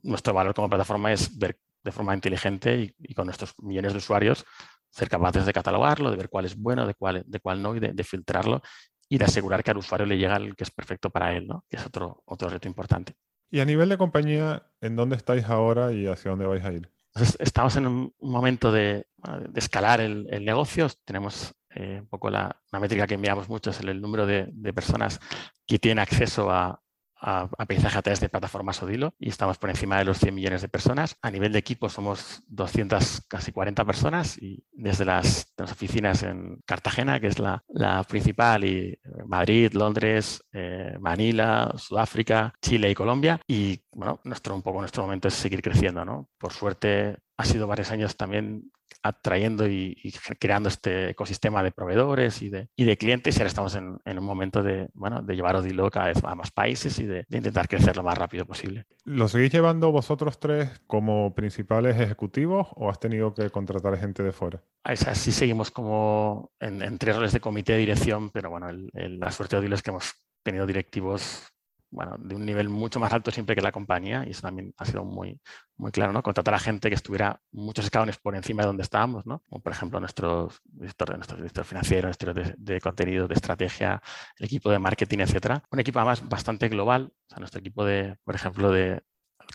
nuestro 0.03 0.35
valor 0.35 0.53
como 0.53 0.69
plataforma 0.69 1.11
es 1.11 1.39
ver 1.39 1.59
de 1.83 1.93
forma 1.93 2.15
inteligente 2.15 2.95
y, 2.99 3.15
con 3.15 3.25
nuestros 3.25 3.55
millones 3.63 3.93
de 3.93 3.99
usuarios 3.99 4.45
ser 4.91 5.09
capaces 5.09 5.47
de 5.47 5.53
catalogarlo, 5.53 6.11
de 6.11 6.17
ver 6.17 6.29
cuál 6.29 6.45
es 6.45 6.57
bueno, 6.57 6.87
de 6.87 6.95
cuál, 6.95 7.25
de 7.27 7.41
cuál 7.41 7.63
no 7.63 7.77
y 7.77 7.81
de, 7.81 8.05
filtrarlo 8.05 8.63
y 9.09 9.19
de 9.19 9.25
asegurar 9.25 9.63
que 9.63 9.71
al 9.71 9.79
usuario 9.79 10.07
le 10.07 10.19
llega 10.19 10.37
el 10.37 10.55
que 10.55 10.65
es 10.65 10.71
perfecto 10.71 11.11
para 11.11 11.35
él, 11.35 11.47
¿no? 11.47 11.65
que 11.69 11.77
es 11.77 11.87
otro, 11.87 12.23
otro 12.27 12.49
reto 12.49 12.69
importante. 12.69 13.15
Y 13.51 13.61
a 13.61 13.65
nivel 13.65 13.89
de 13.89 13.97
compañía, 13.97 14.67
¿en 14.81 14.97
dónde 14.97 15.17
estáis 15.17 15.45
ahora 15.47 15.93
y 15.93 16.07
hacia 16.07 16.31
dónde 16.31 16.47
vais 16.47 16.65
a 16.65 16.73
ir? 16.73 16.91
estamos 17.39 17.77
en 17.77 17.87
un, 17.87 18.15
momento 18.21 18.71
de, 18.71 19.07
escalar 19.55 20.01
el, 20.01 20.45
negocio. 20.45 20.89
Tenemos 21.05 21.55
eh, 21.75 21.99
un 22.01 22.07
poco 22.07 22.31
la, 22.31 22.61
métrica 22.81 23.07
que 23.07 23.15
enviamos 23.15 23.49
mucho, 23.49 23.71
es 23.71 23.81
el, 23.81 24.01
número 24.01 24.27
de, 24.27 24.73
personas 24.73 25.21
que 25.67 25.79
tienen 25.79 25.99
acceso 25.99 26.51
a, 26.51 26.81
a 27.21 27.49
aprendizaje 27.59 27.99
a 27.99 28.03
través 28.03 28.21
de 28.21 28.29
plataformas 28.29 28.83
Odilo 28.83 29.15
y 29.19 29.29
estamos 29.29 29.59
por 29.59 29.71
encima 29.71 29.99
de 29.99 30.05
los 30.05 30.19
100 30.19 30.35
millones 30.35 30.63
de 30.63 30.69
personas. 30.69 31.17
A 31.23 31.31
nivel 31.31 31.53
de 31.53 31.59
equipo 31.59 31.89
somos 31.89 32.43
200, 32.49 33.23
casi 33.29 33.53
40 33.53 33.85
personas 33.85 34.39
y 34.41 34.65
desde 34.73 35.05
las, 35.05 35.53
oficinas 35.59 36.23
en 36.23 36.61
Cartagena, 36.65 37.21
que 37.21 37.29
es 37.29 37.39
la, 37.39 37.63
principal, 38.09 38.65
y 38.65 38.93
eh, 38.93 39.01
Madrid, 39.27 39.73
Londres, 39.73 40.43
eh, 40.53 40.97
Manila, 41.01 41.73
Sudáfrica, 41.77 42.55
Chile 42.61 42.91
y 42.91 42.95
Colombia. 42.95 43.41
Y 43.47 43.81
bueno, 43.93 44.21
nuestro, 44.25 44.55
un 44.55 44.63
poco 44.63 44.81
nuestro 44.81 45.03
momento 45.03 45.29
es 45.29 45.35
seguir 45.35 45.63
creciendo. 45.63 46.05
¿no? 46.05 46.29
Por 46.39 46.53
suerte 46.53 47.17
ha 47.37 47.45
sido 47.45 47.67
varios 47.67 47.91
años 47.91 48.17
también 48.17 48.71
atrayendo 49.03 49.69
y, 49.69 50.13
creando 50.39 50.69
este 50.69 51.11
ecosistema 51.11 51.63
de 51.63 51.71
proveedores 51.71 52.43
y 52.43 52.49
de, 52.49 52.69
y 52.77 52.85
de 52.85 52.97
clientes 52.97 53.37
y 53.37 53.41
ahora 53.41 53.49
estamos 53.49 53.75
en, 53.75 53.99
un 54.05 54.25
momento 54.25 54.63
de, 54.63 54.89
bueno, 54.95 55.23
de 55.23 55.35
llevar 55.37 55.57
Odilo 55.57 55.91
cada 55.91 56.07
vez 56.07 56.23
a 56.23 56.35
más 56.35 56.51
países 56.51 56.99
y 56.99 57.07
de, 57.07 57.25
intentar 57.31 57.69
crecer 57.69 57.97
lo 57.97 58.03
más 58.03 58.19
rápido 58.19 58.45
posible. 58.45 58.85
¿Lo 59.05 59.29
seguís 59.29 59.53
llevando 59.53 59.93
vosotros 59.93 60.39
tres 60.39 60.81
como 60.87 61.35
principales 61.35 61.99
ejecutivos 61.99 62.69
o 62.75 62.91
has 62.91 63.01
tenido 63.01 63.33
que 63.35 63.51
contratar 63.51 63.97
gente 63.99 64.23
de 64.23 64.33
fuera? 64.33 64.63
Así 64.85 65.33
seguimos 65.33 65.71
como 65.71 66.53
en, 66.61 66.99
tres 66.99 67.17
roles 67.17 67.33
de 67.33 67.41
comité 67.41 67.73
de 67.73 67.79
dirección, 67.79 68.31
pero 68.31 68.51
bueno, 68.51 68.69
la 68.93 69.31
suerte 69.33 69.57
de 69.57 69.61
Odilo 69.61 69.75
es 69.75 69.83
que 69.83 69.91
hemos 69.91 70.15
tenido 70.43 70.67
directivos 70.67 71.53
bueno, 71.91 72.17
de 72.19 72.35
un 72.35 72.45
nivel 72.45 72.69
mucho 72.69 73.01
más 73.01 73.13
alto 73.13 73.31
siempre 73.31 73.55
que 73.55 73.63
la 73.63 73.73
compañía 73.73 74.25
y 74.27 74.31
eso 74.31 74.43
también 74.43 74.75
ha 74.77 74.85
sido 74.85 75.05
muy, 75.05 75.41
muy 75.77 75.91
claro, 75.91 76.13
¿no? 76.13 76.23
Contratar 76.23 76.55
a 76.55 76.59
gente 76.59 76.89
que 76.89 76.95
estuviera 76.95 77.41
muchos 77.51 77.85
escalones 77.87 78.19
por 78.19 78.37
encima 78.37 78.63
de 78.63 78.69
donde 78.69 78.83
estábamos, 78.83 79.27
¿no? 79.27 79.43
Como 79.49 79.63
por 79.63 79.73
ejemplo 79.73 79.99
nuestros 80.01 80.61
directores, 80.65 81.17
nuestros 81.17 81.41
directores 81.41 81.69
financieros, 81.69 82.19
de, 82.19 82.55
de, 82.59 82.81
contenido, 82.81 83.27
de 83.27 83.35
estrategia, 83.35 84.03
el 84.39 84.47
equipo 84.47 84.71
de 84.71 84.79
marketing, 84.79 85.21
etcétera. 85.21 85.63
Un 85.71 85.81
equipo 85.81 85.99
además 85.99 86.29
bastante 86.29 86.69
global, 86.69 87.13
nuestro 87.39 87.61
equipo 87.61 87.85
de, 87.85 88.17
por 88.25 88.35
ejemplo, 88.35 88.71
de 88.71 89.03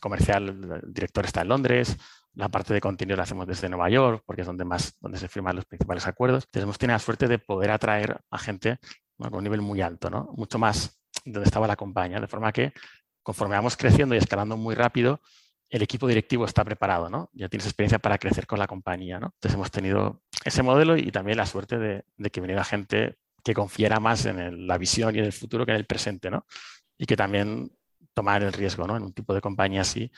comercial, 0.01 0.49
el 0.83 0.93
director 0.93 1.25
está 1.25 1.41
en 1.41 1.49
Londres, 1.49 1.97
la 2.33 2.49
parte 2.49 2.73
de 2.73 2.81
contenido 2.81 3.15
la 3.15 3.23
hacemos 3.23 3.47
desde 3.47 3.69
Nueva 3.69 3.89
York, 3.89 4.23
porque 4.25 4.41
es 4.41 4.47
donde 4.47 4.65
más 4.65 4.95
donde 4.99 5.19
se 5.19 5.27
firman 5.27 5.55
los 5.55 5.65
principales 5.65 6.07
acuerdos. 6.07 6.45
Entonces 6.45 6.63
hemos 6.63 6.77
tenido 6.77 6.95
la 6.95 6.99
suerte 6.99 7.27
de 7.27 7.39
poder 7.39 7.71
atraer 7.71 8.21
a 8.31 8.39
gente 8.39 8.79
con 9.17 9.35
un 9.35 9.43
nivel 9.43 9.61
muy 9.61 9.81
alto, 9.81 10.09
¿no? 10.09 10.31
Mucho 10.35 10.57
más 10.57 10.99
donde 11.25 11.45
estaba 11.45 11.67
la 11.67 11.75
compañía, 11.75 12.19
de 12.19 12.27
forma 12.27 12.51
que 12.51 12.73
conforme 13.23 13.55
vamos 13.55 13.77
creciendo 13.77 14.15
y 14.15 14.17
escalando 14.17 14.57
muy 14.57 14.75
rápido, 14.75 15.21
el 15.69 15.81
equipo 15.81 16.07
directivo 16.07 16.45
está 16.45 16.63
preparado, 16.63 17.09
¿no? 17.09 17.29
Ya 17.33 17.49
tienes 17.49 17.65
experiencia 17.65 17.97
para 17.97 18.19
crecer 18.19 18.45
con 18.45 18.59
la 18.59 18.67
compañía, 18.67 19.19
¿no? 19.19 19.27
Entonces 19.27 19.55
hemos 19.55 19.71
tenido 19.71 20.21
ese 20.45 20.61
modelo 20.61 20.97
y 20.97 21.11
también 21.11 21.37
la 21.37 21.47
suerte 21.47 21.79
de, 21.79 22.29
que 22.29 22.41
viniera 22.41 22.63
gente 22.63 23.17
que 23.43 23.53
confiara 23.53 23.99
más 23.99 24.25
en 24.25 24.67
la 24.67 24.77
visión 24.77 25.15
y 25.15 25.19
en 25.19 25.25
el 25.25 25.33
futuro 25.33 25.65
que 25.65 25.71
en 25.71 25.77
el 25.77 25.85
presente, 25.85 26.29
¿no? 26.29 26.45
Y 26.97 27.05
que 27.05 27.15
también 27.15 27.71
tomar 28.13 28.43
el 28.43 28.53
riesgo, 28.53 28.85
¿no? 28.85 28.95
En 28.97 29.03
un 29.03 29.13
tipo 29.13 29.33
de 29.33 29.41
compañía 29.41 29.81
así, 29.81 30.11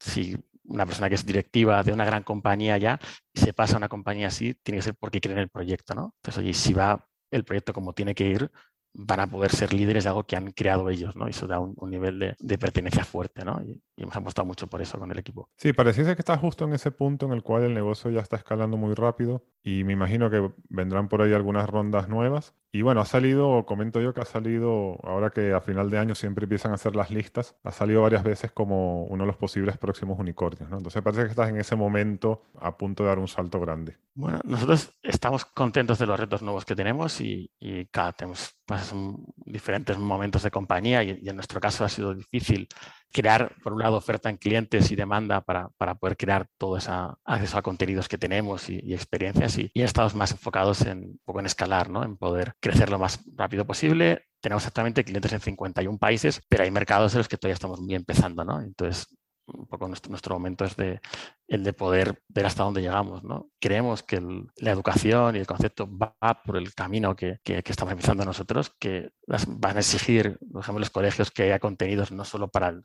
si 0.00 0.36
una 0.64 0.86
persona 0.86 1.08
que 1.08 1.14
es 1.14 1.24
directiva 1.24 1.82
de 1.82 1.92
una 1.92 2.04
gran 2.04 2.22
compañía 2.22 2.76
ya 2.78 2.98
se 3.34 3.52
pasa 3.52 3.74
a 3.74 3.78
una 3.78 3.88
compañía 3.88 4.28
así, 4.28 4.54
tiene 4.54 4.78
que 4.78 4.82
ser 4.82 4.94
porque 4.96 5.20
cree 5.20 5.34
en 5.34 5.40
el 5.40 5.50
proyecto, 5.50 5.94
¿no? 5.94 6.14
Entonces, 6.16 6.42
oye, 6.42 6.52
si 6.52 6.72
va 6.74 7.06
el 7.30 7.44
proyecto 7.44 7.72
como 7.72 7.92
tiene 7.92 8.14
que 8.14 8.26
ir, 8.26 8.50
van 8.92 9.20
a 9.20 9.26
poder 9.26 9.50
ser 9.52 9.72
líderes 9.72 10.04
de 10.04 10.10
algo 10.10 10.24
que 10.24 10.36
han 10.36 10.50
creado 10.50 10.90
ellos, 10.90 11.14
¿no? 11.16 11.26
Y 11.26 11.30
eso 11.30 11.46
da 11.46 11.60
un, 11.60 11.90
nivel 11.90 12.36
de, 12.38 12.58
pertenencia 12.58 13.04
fuerte, 13.04 13.44
¿no? 13.44 13.62
Y, 13.62 13.80
hemos 13.96 14.16
apostado 14.16 14.46
mucho 14.46 14.66
por 14.66 14.80
eso 14.80 14.98
con 14.98 15.10
el 15.10 15.18
equipo. 15.18 15.48
Sí, 15.56 15.72
pareciese 15.72 16.14
que 16.16 16.22
está 16.22 16.36
justo 16.36 16.64
en 16.64 16.72
ese 16.72 16.90
punto 16.90 17.26
en 17.26 17.32
el 17.32 17.42
cual 17.42 17.64
el 17.64 17.74
negocio 17.74 18.10
ya 18.10 18.20
está 18.20 18.36
escalando 18.36 18.76
muy 18.76 18.94
rápido 18.94 19.44
y 19.62 19.84
me 19.84 19.92
imagino 19.92 20.30
que 20.30 20.50
vendrán 20.68 21.08
por 21.08 21.22
ahí 21.22 21.32
algunas 21.32 21.68
rondas 21.68 22.08
nuevas. 22.08 22.54
Y 22.72 22.82
bueno, 22.82 23.00
ha 23.00 23.04
salido, 23.04 23.66
comento 23.66 24.00
yo 24.00 24.14
que 24.14 24.20
ha 24.20 24.24
salido, 24.24 24.96
ahora 25.02 25.30
que 25.30 25.52
a 25.52 25.60
final 25.60 25.90
de 25.90 25.98
año 25.98 26.14
siempre 26.14 26.44
empiezan 26.44 26.70
a 26.70 26.76
hacer 26.76 26.94
las 26.94 27.10
listas, 27.10 27.56
ha 27.64 27.72
salido 27.72 28.02
varias 28.02 28.22
veces 28.22 28.52
como 28.52 29.04
uno 29.04 29.24
de 29.24 29.26
los 29.26 29.36
posibles 29.36 29.76
próximos 29.76 30.18
unicornios, 30.20 30.70
¿no? 30.70 30.76
Entonces 30.76 31.02
parece 31.02 31.24
que 31.24 31.30
estás 31.30 31.48
en 31.48 31.58
ese 31.58 31.74
momento 31.74 32.44
a 32.60 32.76
punto 32.76 33.02
de 33.02 33.08
dar 33.08 33.18
un 33.18 33.26
salto 33.26 33.58
grande. 33.58 33.96
Bueno, 34.14 34.40
nosotros 34.44 34.92
estamos 35.02 35.44
contentos 35.44 35.98
de 35.98 36.06
los 36.06 36.20
retos 36.20 36.42
nuevos 36.42 36.64
que 36.64 36.76
tenemos 36.76 37.20
y, 37.20 37.50
y 37.58 37.86
cada, 37.86 38.12
tenemos 38.12 38.54
pues, 38.64 38.94
diferentes 39.36 39.98
momentos 39.98 40.44
de 40.44 40.50
compañía 40.52 41.02
y, 41.02 41.28
en 41.28 41.34
nuestro 41.34 41.60
caso 41.60 41.84
ha 41.84 41.88
sido 41.88 42.14
difícil 42.14 42.68
crear, 43.12 43.54
por 43.62 43.72
un 43.72 43.80
lado, 43.80 43.96
oferta 43.96 44.30
en 44.30 44.36
clientes 44.36 44.90
y 44.90 44.96
demanda 44.96 45.40
para, 45.40 45.68
para 45.70 45.94
poder 45.94 46.16
crear 46.16 46.46
todo 46.58 46.76
ese 46.76 46.90
acceso 47.24 47.58
a 47.58 47.62
contenidos 47.62 48.08
que 48.08 48.18
tenemos 48.18 48.68
y, 48.68 48.92
experiencias 48.92 49.58
y, 49.58 49.70
y, 49.74 49.84
más 50.14 50.32
enfocados 50.32 50.82
en, 50.82 51.18
poco 51.24 51.40
en 51.40 51.46
escalar, 51.46 51.90
¿no? 51.90 52.04
en 52.04 52.16
poder 52.16 52.54
crecer 52.60 52.90
lo 52.90 52.98
más 52.98 53.20
rápido 53.36 53.66
posible. 53.66 54.26
Tenemos 54.40 54.66
actualmente 54.66 55.04
clientes 55.04 55.32
en 55.32 55.40
51 55.40 55.98
países, 55.98 56.40
pero 56.48 56.64
hay 56.64 56.70
mercados 56.70 57.12
en 57.14 57.18
los 57.18 57.28
que 57.28 57.36
todavía 57.36 57.54
estamos 57.54 57.80
muy 57.80 57.94
empezando. 57.94 58.44
¿no? 58.44 58.60
Entonces, 58.60 59.06
un 59.52 59.66
poco 59.66 59.88
nuestro, 59.88 60.10
nuestro 60.10 60.34
momento 60.34 60.64
es 60.64 60.76
de, 60.76 61.00
el 61.48 61.64
de 61.64 61.72
poder 61.72 62.22
ver 62.28 62.46
hasta 62.46 62.64
dónde 62.64 62.82
llegamos. 62.82 63.24
¿no? 63.24 63.50
Creemos 63.60 64.02
que 64.02 64.20
la 64.56 64.70
educación 64.70 65.36
y 65.36 65.38
el 65.38 65.46
concepto 65.46 65.88
va 65.96 66.14
por 66.44 66.56
el 66.56 66.74
camino 66.74 67.16
que, 67.16 67.38
que, 67.42 67.62
estamos 67.64 67.92
empezando 67.92 68.24
nosotros, 68.24 68.70
que 68.78 69.12
las, 69.26 69.46
van 69.46 69.76
a 69.76 69.80
exigir, 69.80 70.38
por 70.52 70.62
ejemplo, 70.62 70.80
los 70.80 70.90
colegios 70.90 71.30
que 71.30 71.44
haya 71.44 71.58
contenidos 71.58 72.12
no 72.12 72.24
solo 72.24 72.48
para 72.48 72.80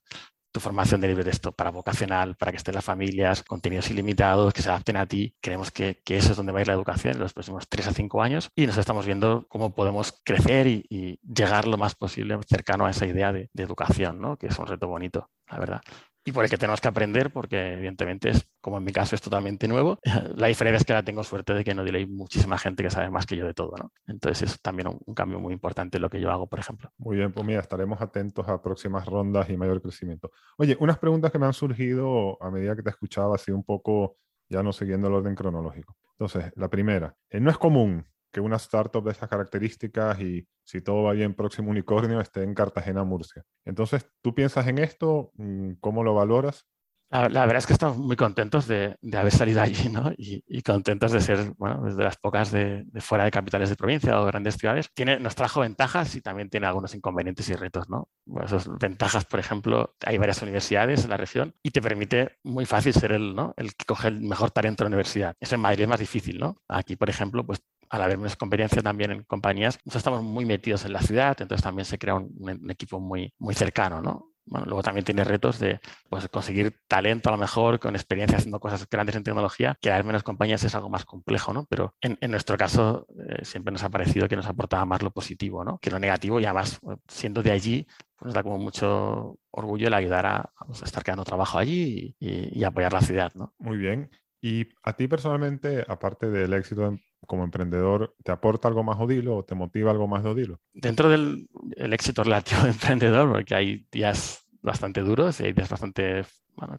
tu 0.56 0.62
formación 0.62 1.02
de 1.02 1.10
libre 1.10 1.26
texto, 1.26 1.52
para 1.52 1.70
vocacional, 1.70 2.38
para 2.38 2.54
que 2.54 2.58
estén 2.58 2.76
las 2.76 2.86
familias, 2.86 3.44
contenidos 3.44 3.92
ilimitados, 3.92 4.54
que 4.54 4.62
se 4.62 4.70
adapten 4.70 4.96
a 4.96 5.06
ti. 5.06 5.36
Creemos 5.42 5.70
que, 5.70 6.02
que, 6.06 6.16
eso 6.16 6.32
es 6.32 6.38
donde 6.38 6.54
va 6.54 6.60
a 6.60 6.62
ir 6.62 6.68
la 6.68 6.74
educación 6.76 7.16
en 7.16 7.20
los 7.20 7.34
próximos 7.34 7.68
tres 7.68 7.88
a 7.88 7.92
cinco 7.92 8.22
años 8.22 8.50
y 8.56 8.66
nos 8.66 8.78
estamos 8.78 9.06
viendo 9.06 9.48
cómo 9.50 9.76
podemos 9.76 10.22
crecer 10.24 10.68
y, 10.68 10.86
y 10.90 11.20
llegar 11.22 11.68
lo 11.68 11.78
más 11.78 11.96
posible 11.96 12.40
cercano 12.48 12.86
a 12.86 12.92
esa 12.92 13.06
idea 13.06 13.34
de, 13.34 13.50
de 13.52 13.64
educación, 13.64 14.22
¿no? 14.22 14.38
que 14.38 14.48
es 14.48 14.58
un 14.58 14.68
reto 14.68 14.88
bonito, 14.88 15.30
la 15.52 15.60
verdad 15.60 15.82
y 16.28 16.32
por 16.32 16.44
el 16.44 16.50
que 16.50 16.58
tenemos 16.58 16.82
que 16.82 16.88
aprender, 16.88 17.32
porque 17.32 17.74
evidentemente 17.74 18.32
es, 18.32 18.48
como 18.60 18.80
en 18.80 18.84
mi 18.84 18.92
caso, 18.92 19.16
es 19.16 19.22
totalmente 19.22 19.68
nuevo. 19.68 20.00
La 20.36 20.48
diferencia 20.48 20.78
es 20.78 20.84
que 20.84 20.94
ahora 20.94 21.06
tengo 21.06 21.24
suerte 21.24 21.54
de 21.54 21.64
que 21.64 21.76
no 21.76 21.84
hay 21.84 22.08
muchísima 22.08 22.58
gente 22.58 22.82
que 22.82 22.90
sabe 22.90 23.12
más 23.12 23.28
que 23.28 23.38
yo 23.38 23.46
de 23.46 23.54
todo, 23.54 23.76
¿no? 23.78 23.92
Entonces 24.08 24.50
es 24.50 24.62
también 24.62 24.88
un, 24.88 25.14
cambio 25.14 25.40
muy 25.40 25.54
importante 25.54 26.00
lo 26.00 26.10
que 26.10 26.20
yo 26.20 26.32
hago, 26.32 26.48
por 26.48 26.60
ejemplo. 26.60 26.92
Muy 26.98 27.18
bien, 27.18 27.32
pues 27.32 27.46
mira, 27.46 27.60
estaremos 27.62 28.02
atentos 28.02 28.50
a 28.50 28.60
próximas 28.60 29.06
rondas 29.06 29.48
y 29.52 29.56
mayor 29.56 29.80
crecimiento. 29.84 30.32
Oye, 30.58 30.76
unas 30.80 30.98
preguntas 30.98 31.32
que 31.32 31.38
me 31.38 31.46
han 31.46 31.54
surgido 31.54 32.42
a 32.42 32.50
medida 32.50 32.76
que 32.76 32.82
te 32.82 32.90
escuchaba, 32.90 33.36
así 33.36 33.52
un 33.52 33.64
poco, 33.64 34.18
ya 34.50 34.64
no 34.64 34.74
siguiendo 34.74 35.08
el 35.08 35.14
orden 35.14 35.36
cronológico. 35.36 35.96
Entonces, 36.18 36.52
la 36.56 36.70
primera, 36.70 37.16
eh, 37.30 37.40
no 37.40 37.52
es 37.52 37.58
común 37.60 38.04
que 38.36 38.42
una 38.42 38.58
startup 38.58 39.02
de 39.02 39.12
esas 39.12 39.30
características 39.30 40.20
y 40.20 40.46
si 40.66 40.82
todo 40.82 41.04
va 41.04 41.14
bien, 41.14 41.36
próximo 41.36 41.72
unicornio 41.72 42.20
esté 42.20 42.44
en 42.44 42.54
Cartagena, 42.54 43.06
Murcia. 43.06 43.44
Entonces, 43.64 44.12
¿tú 44.22 44.36
piensas 44.36 44.68
en 44.68 44.80
esto? 44.80 45.32
Mm, 45.36 45.76
¿Cómo 45.80 46.04
lo 46.04 46.14
valoras? 46.14 46.68
La, 47.12 47.28
verdad 47.28 47.58
es 47.58 47.68
que 47.68 47.74
estamos 47.74 47.98
muy 47.98 48.16
contentos 48.18 48.68
de, 48.68 48.98
haber 49.14 49.32
salido 49.32 49.62
allí 49.62 49.90
¿no? 49.90 50.12
y, 50.18 50.62
contentos 50.64 51.12
de 51.12 51.22
ser 51.22 51.54
bueno, 51.58 51.84
desde 51.84 52.04
las 52.04 52.18
pocas 52.18 52.52
de, 52.52 52.86
fuera 53.00 53.24
de 53.24 53.32
capitales 53.32 53.70
de 53.70 53.76
provincia 53.76 54.20
o 54.20 54.26
grandes 54.26 54.56
ciudades. 54.56 54.90
Tiene, 54.94 55.20
nos 55.20 55.36
trajo 55.36 55.62
ventajas 55.62 56.14
y 56.16 56.22
también 56.22 56.50
tiene 56.50 56.68
algunos 56.68 56.94
inconvenientes 56.94 57.48
y 57.50 57.54
retos. 57.54 57.88
¿no? 57.90 58.10
esas 58.44 58.68
ventajas, 58.80 59.24
por 59.26 59.40
ejemplo, 59.40 59.96
hay 60.06 60.18
varias 60.18 60.42
universidades 60.42 61.06
en 61.06 61.12
la 61.12 61.18
región 61.18 61.54
y 61.64 61.72
te 61.72 61.82
permite 61.82 62.38
muy 62.44 62.66
fácil 62.66 62.94
ser 62.94 63.14
el, 63.14 63.34
¿no? 63.34 63.54
el 63.56 63.76
que 63.76 63.86
coge 63.86 64.10
el 64.10 64.20
mejor 64.22 64.52
talento 64.52 64.84
de 64.84 64.90
la 64.90 64.96
universidad. 64.96 65.36
Eso 65.40 65.56
en 65.56 65.62
Madrid 65.62 65.84
es 65.84 65.90
más 65.90 66.00
difícil. 66.00 66.40
¿no? 66.40 66.58
Aquí, 66.68 66.96
por 66.96 67.10
ejemplo, 67.10 67.46
pues 67.46 67.62
al 67.90 68.02
haber 68.02 68.18
menos 68.18 68.36
competencia 68.36 68.82
también 68.82 69.12
en 69.12 69.24
compañías, 69.24 69.78
nosotros 69.86 70.02
estamos 70.02 70.24
muy 70.24 70.46
metidos 70.46 70.86
en 70.86 70.94
la 70.94 71.02
ciudad, 71.02 71.36
entonces 71.40 71.64
también 71.64 71.86
se 71.86 71.98
crea 71.98 72.16
un, 72.16 72.70
equipo 72.70 73.00
muy, 73.00 73.34
muy 73.40 73.54
cercano, 73.56 74.02
¿no? 74.02 74.32
Bueno, 74.48 74.68
luego 74.68 74.84
también 74.84 75.04
tiene 75.04 75.24
retos 75.24 75.58
de 75.58 75.80
pues, 76.08 76.28
conseguir 76.30 76.78
talento 76.88 77.30
a 77.30 77.32
lo 77.32 77.38
mejor 77.40 77.80
con 77.80 77.96
experiencia 77.96 78.38
haciendo 78.38 78.60
cosas 78.60 78.88
grandes 78.88 79.16
en 79.16 79.24
tecnología, 79.24 79.76
que 79.82 79.92
haber 79.92 80.06
menos 80.06 80.22
compañías 80.22 80.64
es 80.64 80.76
algo 80.76 80.88
más 80.88 81.04
complejo, 81.04 81.52
¿no? 81.52 81.66
Pero 81.66 81.96
en, 82.00 82.18
nuestro 82.30 82.56
caso 82.56 83.08
eh, 83.28 83.44
siempre 83.44 83.72
nos 83.72 83.84
ha 83.84 83.90
parecido 83.90 84.28
que 84.28 84.36
nos 84.36 84.46
aportaba 84.46 84.86
más 84.86 85.02
lo 85.02 85.10
positivo, 85.10 85.64
¿no? 85.64 85.80
Que 85.80 85.90
lo 85.90 85.98
negativo 85.98 86.40
y 86.40 86.46
además 86.46 86.80
siendo 87.08 87.42
de 87.42 87.52
allí 87.52 87.88
pues 88.16 88.28
nos 88.28 88.34
da 88.36 88.44
como 88.44 88.60
mucho 88.60 89.40
orgullo 89.50 89.88
el 89.88 89.94
ayudar 89.96 90.28
a, 90.28 90.54
pues, 90.68 90.84
estar 90.84 91.04
quedando 91.04 91.24
trabajo 91.24 91.58
allí 91.58 92.16
y, 92.20 92.60
y, 92.60 92.64
apoyar 92.64 92.94
la 92.94 93.02
ciudad, 93.02 93.34
¿no? 93.34 93.56
Muy 93.58 93.78
bien. 93.78 94.12
Y 94.42 94.70
a 94.84 94.94
ti 94.94 95.08
personalmente, 95.08 95.84
aparte 95.88 96.30
del 96.30 96.54
éxito 96.54 97.00
como 97.26 97.44
emprendedor, 97.44 98.16
¿te 98.24 98.32
aporta 98.32 98.68
algo 98.68 98.84
más 98.84 99.00
Odilo 99.00 99.38
o 99.38 99.44
te 99.44 99.56
motiva 99.56 99.92
algo 99.92 100.08
más 100.08 100.24
de 100.24 100.30
Odilo? 100.30 100.60
Dentro 100.74 101.10
del 101.10 101.48
éxito 101.94 102.24
relativo 102.24 102.64
de 102.64 102.70
emprendedor, 102.70 103.32
porque 103.32 103.56
hay 103.56 103.86
días 103.92 104.46
bastante 104.62 105.02
duros 105.02 105.40
y 105.40 105.46
hay 105.46 105.54
días 105.54 105.70
bastante 105.70 106.24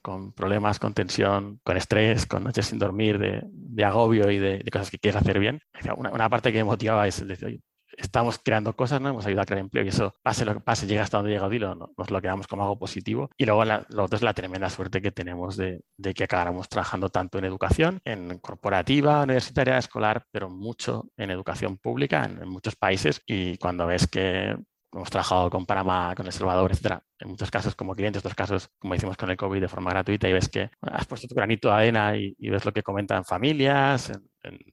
con 0.02 0.32
problemas, 0.32 0.78
con 0.78 0.94
tensión, 0.94 1.60
con 1.62 1.76
estrés, 1.76 2.26
con 2.26 2.44
noches 2.44 2.66
sin 2.66 2.78
dormir, 2.78 3.18
de, 3.18 3.84
agobio 3.84 4.30
y 4.30 4.38
de, 4.38 4.64
cosas 4.72 4.90
que 4.90 4.98
quieres 4.98 5.20
hacer 5.20 5.38
bien. 5.38 5.60
Una, 5.96 6.28
parte 6.28 6.52
que 6.52 6.58
me 6.58 6.64
motivaba 6.64 7.06
es 7.06 7.26
decir, 7.26 7.60
estamos 7.96 8.38
creando 8.42 8.74
cosas, 8.74 9.00
¿no? 9.00 9.08
Hemos 9.08 9.26
ayudado 9.26 9.42
a 9.42 9.46
crear 9.46 9.60
empleo 9.60 9.84
y 9.84 9.88
eso, 9.88 10.14
pase 10.22 10.44
lo 10.44 10.54
que 10.54 10.60
pase, 10.60 10.86
llega 10.86 11.02
hasta 11.02 11.18
donde 11.18 11.32
llega 11.32 11.46
Odilo, 11.46 11.74
¿no? 11.74 11.92
nos 11.96 12.10
lo 12.10 12.20
quedamos 12.20 12.46
como 12.46 12.62
algo 12.62 12.78
positivo. 12.78 13.30
Y 13.36 13.46
luego 13.46 13.64
la, 13.64 13.86
lo 13.88 14.04
otro 14.04 14.16
es 14.16 14.22
la 14.22 14.34
tremenda 14.34 14.70
suerte 14.70 15.00
que 15.00 15.12
tenemos 15.12 15.56
de, 15.56 15.82
de, 15.96 16.14
que 16.14 16.24
acabáramos 16.24 16.68
trabajando 16.68 17.08
tanto 17.08 17.38
en 17.38 17.44
educación, 17.44 18.00
en 18.04 18.38
corporativa, 18.38 19.22
universitaria, 19.22 19.78
escolar, 19.78 20.24
pero 20.30 20.48
mucho 20.50 21.08
en 21.16 21.30
educación 21.30 21.78
pública 21.78 22.24
en, 22.24 22.48
muchos 22.48 22.76
países. 22.76 23.22
Y 23.26 23.58
cuando 23.58 23.86
ves 23.86 24.06
que 24.06 24.56
hemos 24.92 25.10
trabajado 25.10 25.50
con 25.50 25.66
Panamá, 25.66 26.14
con 26.16 26.26
El 26.26 26.32
Salvador, 26.32 26.72
etcétera. 26.72 27.02
En 27.18 27.28
muchos 27.28 27.50
casos 27.50 27.74
como 27.74 27.94
clientes, 27.94 28.20
otros 28.20 28.34
casos, 28.34 28.70
como 28.78 28.94
hicimos 28.94 29.16
con 29.16 29.30
el 29.30 29.36
COVID, 29.36 29.60
de 29.60 29.68
forma 29.68 29.90
gratuita 29.90 30.28
y 30.28 30.32
ves 30.32 30.48
que 30.48 30.70
has 30.82 31.06
puesto 31.06 31.28
tu 31.28 31.34
granito 31.34 31.68
de 31.68 31.74
arena 31.74 32.16
y, 32.16 32.34
ves 32.38 32.64
lo 32.64 32.72
que 32.72 32.82
comentan 32.82 33.24
familias, 33.24 34.10
en, 34.10 34.22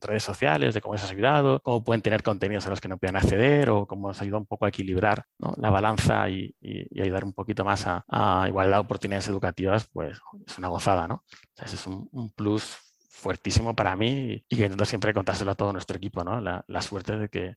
redes 0.02 0.24
sociales, 0.24 0.74
de 0.74 0.82
cómo 0.82 0.94
les 0.94 1.04
has 1.04 1.12
ayudado, 1.12 1.60
cómo 1.62 1.84
pueden 1.84 2.02
tener 2.02 2.24
contenidos 2.24 2.66
a 2.68 2.70
los 2.70 2.82
que 2.82 2.88
no 2.88 2.98
puedan 2.98 3.16
acceder 3.16 3.70
o 3.70 3.86
cómo 3.86 4.10
has 4.10 4.22
ayudado 4.22 4.40
un 4.40 4.46
poco 4.46 4.66
a 4.66 4.70
equilibrar 4.70 5.26
la 5.58 5.70
balanza 5.70 6.30
y, 6.30 6.56
ayudar 7.00 7.24
un 7.26 7.34
poquito 7.34 7.66
más 7.66 7.86
a, 7.88 8.46
igualdad 8.48 8.78
de 8.78 8.82
oportunidades 8.82 9.28
educativas, 9.28 9.88
pues 9.92 10.20
es 10.48 10.58
una 10.58 10.68
gozada, 10.68 11.08
¿no? 11.08 11.24
Es 11.62 11.88
un, 11.88 12.32
plus 12.36 12.78
fuertísimo 13.10 13.76
para 13.76 13.96
mí 13.96 14.44
y 14.50 14.56
que 14.56 14.64
intento 14.64 14.86
siempre 14.86 15.14
contárselo 15.14 15.52
a 15.52 15.56
todo 15.56 15.72
nuestro 15.72 15.96
equipo, 15.96 16.24
¿no? 16.24 16.42
la 16.42 16.82
suerte 16.82 17.18
de 17.18 17.30
que 17.30 17.56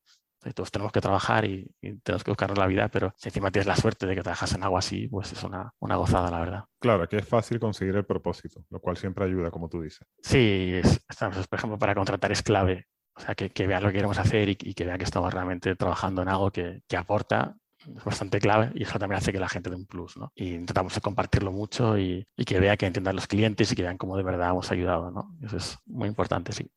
todos 0.54 0.70
tenemos 0.70 0.92
que 0.92 1.00
trabajar 1.00 1.44
y, 1.44 1.70
tenemos 2.02 2.24
que 2.24 2.30
buscarnos 2.30 2.58
la 2.58 2.66
vida, 2.66 2.88
pero 2.88 3.12
si 3.16 3.28
encima 3.28 3.50
tienes 3.50 3.66
la 3.66 3.76
suerte 3.76 4.06
de 4.06 4.14
que 4.14 4.22
trabajas 4.22 4.54
en 4.54 4.62
algo 4.62 4.78
así, 4.78 5.08
pues 5.08 5.32
es 5.32 5.42
una, 5.42 5.72
una 5.80 5.96
gozada, 5.96 6.30
la 6.30 6.40
verdad. 6.40 6.64
Claro, 6.78 7.08
que 7.08 7.16
es 7.16 7.28
fácil 7.28 7.58
conseguir 7.58 7.96
el 7.96 8.04
propósito, 8.04 8.64
lo 8.70 8.80
cual 8.80 8.96
siempre 8.96 9.24
ayuda, 9.24 9.50
como 9.50 9.68
tú 9.68 9.82
dices. 9.82 10.06
Sí, 10.22 10.80
por 11.48 11.58
ejemplo, 11.58 11.78
para 11.78 11.94
contratar 11.94 12.32
es 12.32 12.42
clave. 12.42 12.86
O 13.16 13.20
sea, 13.20 13.34
que, 13.34 13.48
que 13.50 13.66
vean 13.66 13.82
lo 13.82 13.88
que 13.88 13.94
queremos 13.94 14.18
hacer 14.18 14.48
y, 14.50 14.56
que 14.56 14.84
vean 14.84 14.98
que 14.98 15.04
estamos 15.04 15.32
realmente 15.32 15.74
trabajando 15.74 16.22
en 16.22 16.28
algo 16.28 16.50
que, 16.50 16.82
que 16.86 16.96
aporta 16.96 17.56
es 17.94 18.04
bastante 18.04 18.40
clave 18.40 18.72
y 18.74 18.82
eso 18.82 18.98
también 18.98 19.18
hace 19.18 19.32
que 19.32 19.38
la 19.38 19.48
gente 19.48 19.70
dé 19.70 19.76
un 19.76 19.86
plus, 19.86 20.16
¿no? 20.16 20.32
Y 20.34 20.54
intentamos 20.54 20.98
compartirlo 21.00 21.52
mucho 21.52 21.98
y, 21.98 22.26
y, 22.36 22.44
que 22.44 22.58
vea 22.58 22.76
que 22.76 22.86
entiendan 22.86 23.16
los 23.16 23.26
clientes 23.26 23.70
y 23.70 23.76
que 23.76 23.82
vean 23.82 23.98
cómo 23.98 24.16
de 24.16 24.22
verdad 24.22 24.50
hemos 24.50 24.70
ayudado, 24.72 25.10
¿no? 25.10 25.36
Eso 25.42 25.56
es 25.56 25.78
muy 25.86 26.08
importante, 26.08 26.52
sí. 26.52 26.70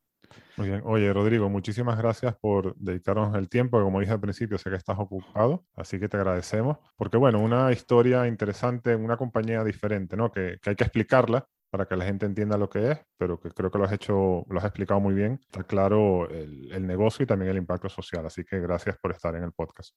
Oye, 0.84 1.12
Rodrigo, 1.12 1.48
muchísimas 1.48 1.96
gracias 1.96 2.36
por 2.36 2.76
dedicarnos 2.76 3.34
el 3.36 3.48
tiempo. 3.48 3.82
Como 3.82 4.00
dije 4.00 4.12
al 4.12 4.20
principio, 4.20 4.58
sé 4.58 4.70
que 4.70 4.76
estás 4.76 4.98
ocupado, 4.98 5.64
así 5.74 5.98
que 5.98 6.08
te 6.08 6.16
agradecemos. 6.16 6.78
Porque, 6.96 7.16
bueno, 7.16 7.40
una 7.40 7.72
historia 7.72 8.26
interesante 8.26 8.94
una 8.94 9.16
compañía 9.16 9.64
diferente, 9.64 10.16
¿no? 10.16 10.30
Que, 10.30 10.58
hay 10.64 10.76
que 10.76 10.84
explicarla 10.84 11.46
para 11.70 11.86
que 11.86 11.96
la 11.96 12.04
gente 12.04 12.26
entienda 12.26 12.58
lo 12.58 12.68
que 12.68 12.90
es, 12.92 13.00
pero 13.16 13.40
que 13.40 13.50
creo 13.50 13.70
que 13.70 13.78
lo 13.78 13.84
has 13.84 13.92
hecho, 13.92 14.44
lo 14.48 14.58
has 14.58 14.64
explicado 14.64 15.00
muy 15.00 15.14
bien. 15.14 15.40
Está 15.42 15.62
claro 15.64 16.28
el, 16.28 16.70
el 16.72 16.86
negocio 16.86 17.22
y 17.22 17.26
también 17.26 17.50
el 17.50 17.58
impacto 17.58 17.88
social. 17.88 18.26
Así 18.26 18.44
que 18.44 18.60
gracias 18.60 18.96
por 19.00 19.12
estar 19.12 19.34
en 19.36 19.44
el 19.44 19.52
podcast. 19.52 19.94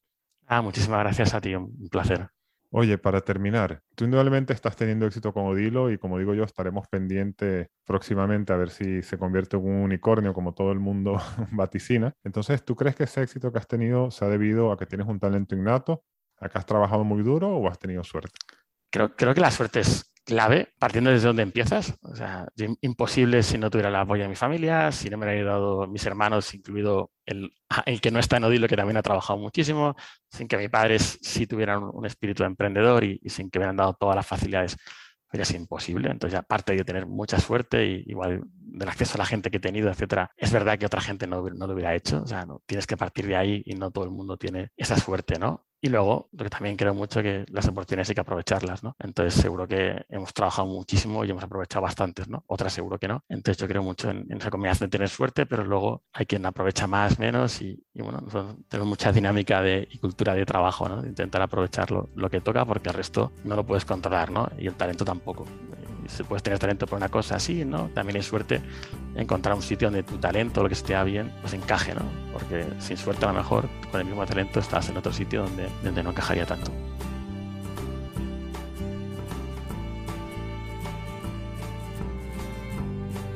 Ah, 0.48 0.62
muchísimas 0.62 1.00
gracias 1.00 1.34
a 1.34 1.42
ti, 1.42 1.56
un 1.56 1.90
placer. 1.90 2.30
Oye, 2.76 2.98
para 2.98 3.22
terminar, 3.22 3.84
tú 3.94 4.06
indudablemente 4.06 4.52
estás 4.52 4.76
teniendo 4.76 5.06
éxito 5.06 5.32
con 5.32 5.46
Odilo 5.46 5.92
y 5.92 6.00
como 6.00 6.18
digo 6.18 6.34
yo, 6.34 6.44
estaremos 6.44 6.88
pendientes 6.88 7.68
próximamente 7.86 8.52
a 8.52 8.56
ver 8.56 8.72
si 8.72 9.04
se 9.04 9.20
convierte 9.20 9.58
en 9.58 9.64
un 9.64 9.76
unicornio 9.84 10.34
como 10.34 10.56
todo 10.56 10.72
el 10.72 10.80
mundo 10.80 11.22
vaticina. 11.52 12.14
Entonces, 12.24 12.66
¿tú 12.66 12.76
crees 12.76 12.96
que 12.96 13.04
ese 13.04 13.22
éxito 13.22 13.52
que 13.52 13.60
has 13.60 13.68
tenido 13.68 14.10
se 14.10 14.26
ha 14.26 14.28
debido 14.28 14.72
a 14.72 14.78
que 14.78 14.88
tienes 14.88 15.06
un 15.06 15.20
talento 15.20 15.56
innato, 15.56 16.04
a 16.40 16.50
que 16.50 16.58
has 16.58 16.66
trabajado 16.66 17.04
muy 17.04 17.22
duro 17.22 17.50
o 17.50 17.68
has 17.68 17.78
tenido 17.78 18.04
suerte? 18.04 18.32
Creo, 18.92 19.16
creo 19.16 19.36
que 19.36 19.42
la 19.42 19.52
suerte 19.52 19.82
es 19.82 20.12
clave, 20.24 20.74
partiendo 20.80 21.12
desde 21.12 21.28
donde 21.28 21.44
empiezas. 21.44 21.96
O 22.02 22.16
sea, 22.16 22.48
imposible 22.82 23.44
si 23.44 23.58
no 23.58 23.70
tuviera 23.70 23.90
el 23.90 23.96
apoyo 23.96 24.24
de 24.24 24.30
mi 24.30 24.36
familia, 24.36 24.92
si 24.92 25.10
no 25.10 25.18
me 25.18 25.26
hubieran 25.26 25.40
ayudado 25.40 25.88
mis 25.88 26.06
hermanos, 26.06 26.54
incluido 26.54 27.12
el, 27.26 27.54
el, 27.86 28.02
que 28.02 28.12
no 28.12 28.20
está 28.20 28.38
en 28.38 28.46
Odilo, 28.46 28.68
que 28.68 28.76
también 28.76 28.98
ha 28.98 29.02
trabajado 29.02 29.40
muchísimo, 29.40 29.96
sin 30.30 30.48
que 30.48 30.58
mis 30.58 30.70
padres 30.70 31.20
sí 31.22 31.48
tuvieran 31.48 31.84
un, 31.84 32.06
espíritu 32.06 32.44
emprendedor 32.44 33.04
y, 33.04 33.20
sin 33.26 33.50
que 33.50 33.60
me 33.60 33.64
hubieran 33.64 33.78
dado 33.78 33.94
todas 33.94 34.16
las 34.16 34.28
facilidades, 34.28 34.78
hubiera 35.32 35.46
sido 35.46 35.62
imposible. 35.62 36.10
Entonces, 36.12 36.40
aparte 36.40 36.76
de 36.76 36.84
tener 36.84 37.06
mucha 37.06 37.40
suerte 37.40 37.86
y 37.86 38.04
igual 38.08 38.42
del 38.46 38.90
acceso 38.90 39.16
a 39.16 39.20
la 39.20 39.26
gente 39.26 39.50
que 39.52 39.58
he 39.58 39.60
tenido, 39.60 39.90
etcétera, 39.90 40.32
es 40.38 40.52
verdad 40.52 40.78
que 40.78 40.86
otra 40.86 41.02
gente 41.02 41.28
no, 41.28 41.44
no 41.50 41.68
lo 41.68 41.74
hubiera 41.74 41.96
hecho. 41.96 42.22
O 42.22 42.28
sea, 42.28 42.46
no, 42.46 42.62
tienes 42.66 42.88
que 42.88 42.98
partir 42.98 43.28
de 43.28 43.36
ahí 43.36 43.64
y 43.66 43.76
no 43.76 43.92
todo 43.92 44.06
el 44.06 44.12
mundo 44.12 44.38
tiene 44.38 44.72
esa 44.78 44.98
suerte, 44.98 45.40
¿no? 45.40 45.66
Y 45.84 45.90
luego, 45.90 46.30
porque 46.34 46.50
también 46.50 46.78
creo 46.78 46.94
mucho 46.94 47.22
que 47.22 47.46
las 47.50 47.68
oportunidades 47.68 48.08
hay 48.08 48.16
que 48.16 48.22
aprovecharlas, 48.22 48.84
¿no? 48.84 48.96
Entonces, 49.00 49.34
seguro 49.34 49.68
que 49.68 50.06
hemos 50.08 50.34
trabajado 50.34 50.66
muchísimo 50.66 51.26
y 51.26 51.30
hemos 51.30 51.44
aprovechado 51.44 51.84
bastantes, 51.84 52.30
¿no? 52.30 52.46
Otras 52.48 52.72
seguro 52.72 52.98
que 52.98 53.10
no. 53.10 53.26
Entonces, 53.28 53.58
yo 53.58 53.68
creo 53.68 53.84
mucho 53.84 54.10
en, 54.10 54.26
esa 54.32 54.50
combinación 54.50 54.90
de 54.90 54.92
tener 54.92 55.10
suerte, 55.10 55.46
pero 55.46 55.66
luego 55.66 56.04
hay 56.14 56.26
quien 56.26 56.46
aprovecha 56.46 56.88
más, 56.88 57.20
menos 57.20 57.62
y, 57.62 57.84
bueno, 57.96 58.24
tenemos 58.70 58.88
mucha 58.88 59.12
dinámica 59.12 59.62
de, 59.62 59.86
y 59.92 59.98
cultura 59.98 60.34
de 60.34 60.46
trabajo, 60.46 60.88
¿no? 60.88 61.02
De 61.02 61.10
intentar 61.10 61.42
aprovechar 61.42 61.92
lo, 61.92 62.10
lo, 62.16 62.30
que 62.30 62.40
toca 62.40 62.64
porque 62.64 62.88
el 62.88 62.96
resto 62.96 63.34
no 63.44 63.58
lo 63.58 63.66
puedes 63.66 63.84
controlar, 63.84 64.32
¿no? 64.32 64.50
Y 64.58 64.68
el 64.68 64.76
talento 64.76 65.04
tampoco 65.04 65.46
si 66.08 66.24
puedes 66.24 66.44
tener 66.44 66.60
talento 66.60 66.88
por 66.88 66.98
una 66.98 67.10
cosa 67.10 67.36
así, 67.36 67.66
¿no? 67.66 67.90
También 67.94 68.18
hay 68.18 68.24
suerte 68.24 68.62
encontrar 69.16 69.56
un 69.56 69.62
sitio 69.62 69.88
donde 69.88 70.04
tu 70.04 70.18
talento, 70.18 70.62
lo 70.62 70.70
que 70.70 70.76
esté 70.76 71.02
bien, 71.04 71.32
pues 71.42 71.54
encaje, 71.54 71.94
¿no? 71.94 72.04
Porque 72.32 72.66
sin 72.80 72.98
suerte 72.98 73.26
a 73.26 73.30
lo 73.30 73.36
mejor 73.36 73.68
con 73.92 74.02
el 74.02 74.06
mismo 74.08 74.26
talento 74.26 74.60
estás 74.60 74.90
en 74.90 74.98
otro 74.98 75.14
sitio 75.14 75.44
donde, 75.44 75.68
donde 75.84 76.04
no 76.04 76.12
encajaría 76.12 76.46
tanto. 76.46 76.72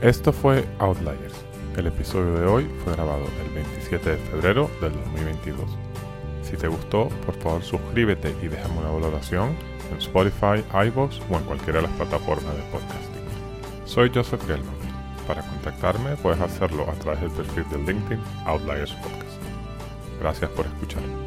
Esto 0.01 0.31
fue 0.31 0.63
Outliers. 0.79 1.33
El 1.75 1.87
episodio 1.87 2.33
de 2.39 2.45
hoy 2.45 2.67
fue 2.83 2.93
grabado 2.93 3.25
el 3.43 3.53
27 3.53 4.09
de 4.11 4.17
febrero 4.17 4.69
del 4.79 4.93
2022. 4.93 5.65
Si 6.43 6.55
te 6.55 6.67
gustó, 6.67 7.09
por 7.25 7.35
favor 7.35 7.63
suscríbete 7.63 8.35
y 8.41 8.47
déjame 8.47 8.79
una 8.79 8.91
valoración 8.91 9.55
en 9.91 9.97
Spotify, 9.97 10.63
iVoox 10.87 11.19
o 11.29 11.37
en 11.37 11.43
cualquiera 11.43 11.81
de 11.81 11.87
las 11.87 11.95
plataformas 11.97 12.55
de 12.55 12.63
podcasting. 12.71 13.17
Soy 13.85 14.11
Joseph 14.13 14.45
Gelman. 14.45 14.75
Para 15.27 15.41
contactarme 15.41 16.15
puedes 16.17 16.39
hacerlo 16.39 16.89
a 16.89 16.93
través 16.93 17.21
del 17.21 17.31
perfil 17.31 17.65
de 17.69 17.93
LinkedIn 17.93 18.23
Outliers 18.45 18.93
Podcast. 18.93 19.37
Gracias 20.19 20.49
por 20.51 20.65
escuchar. 20.65 21.26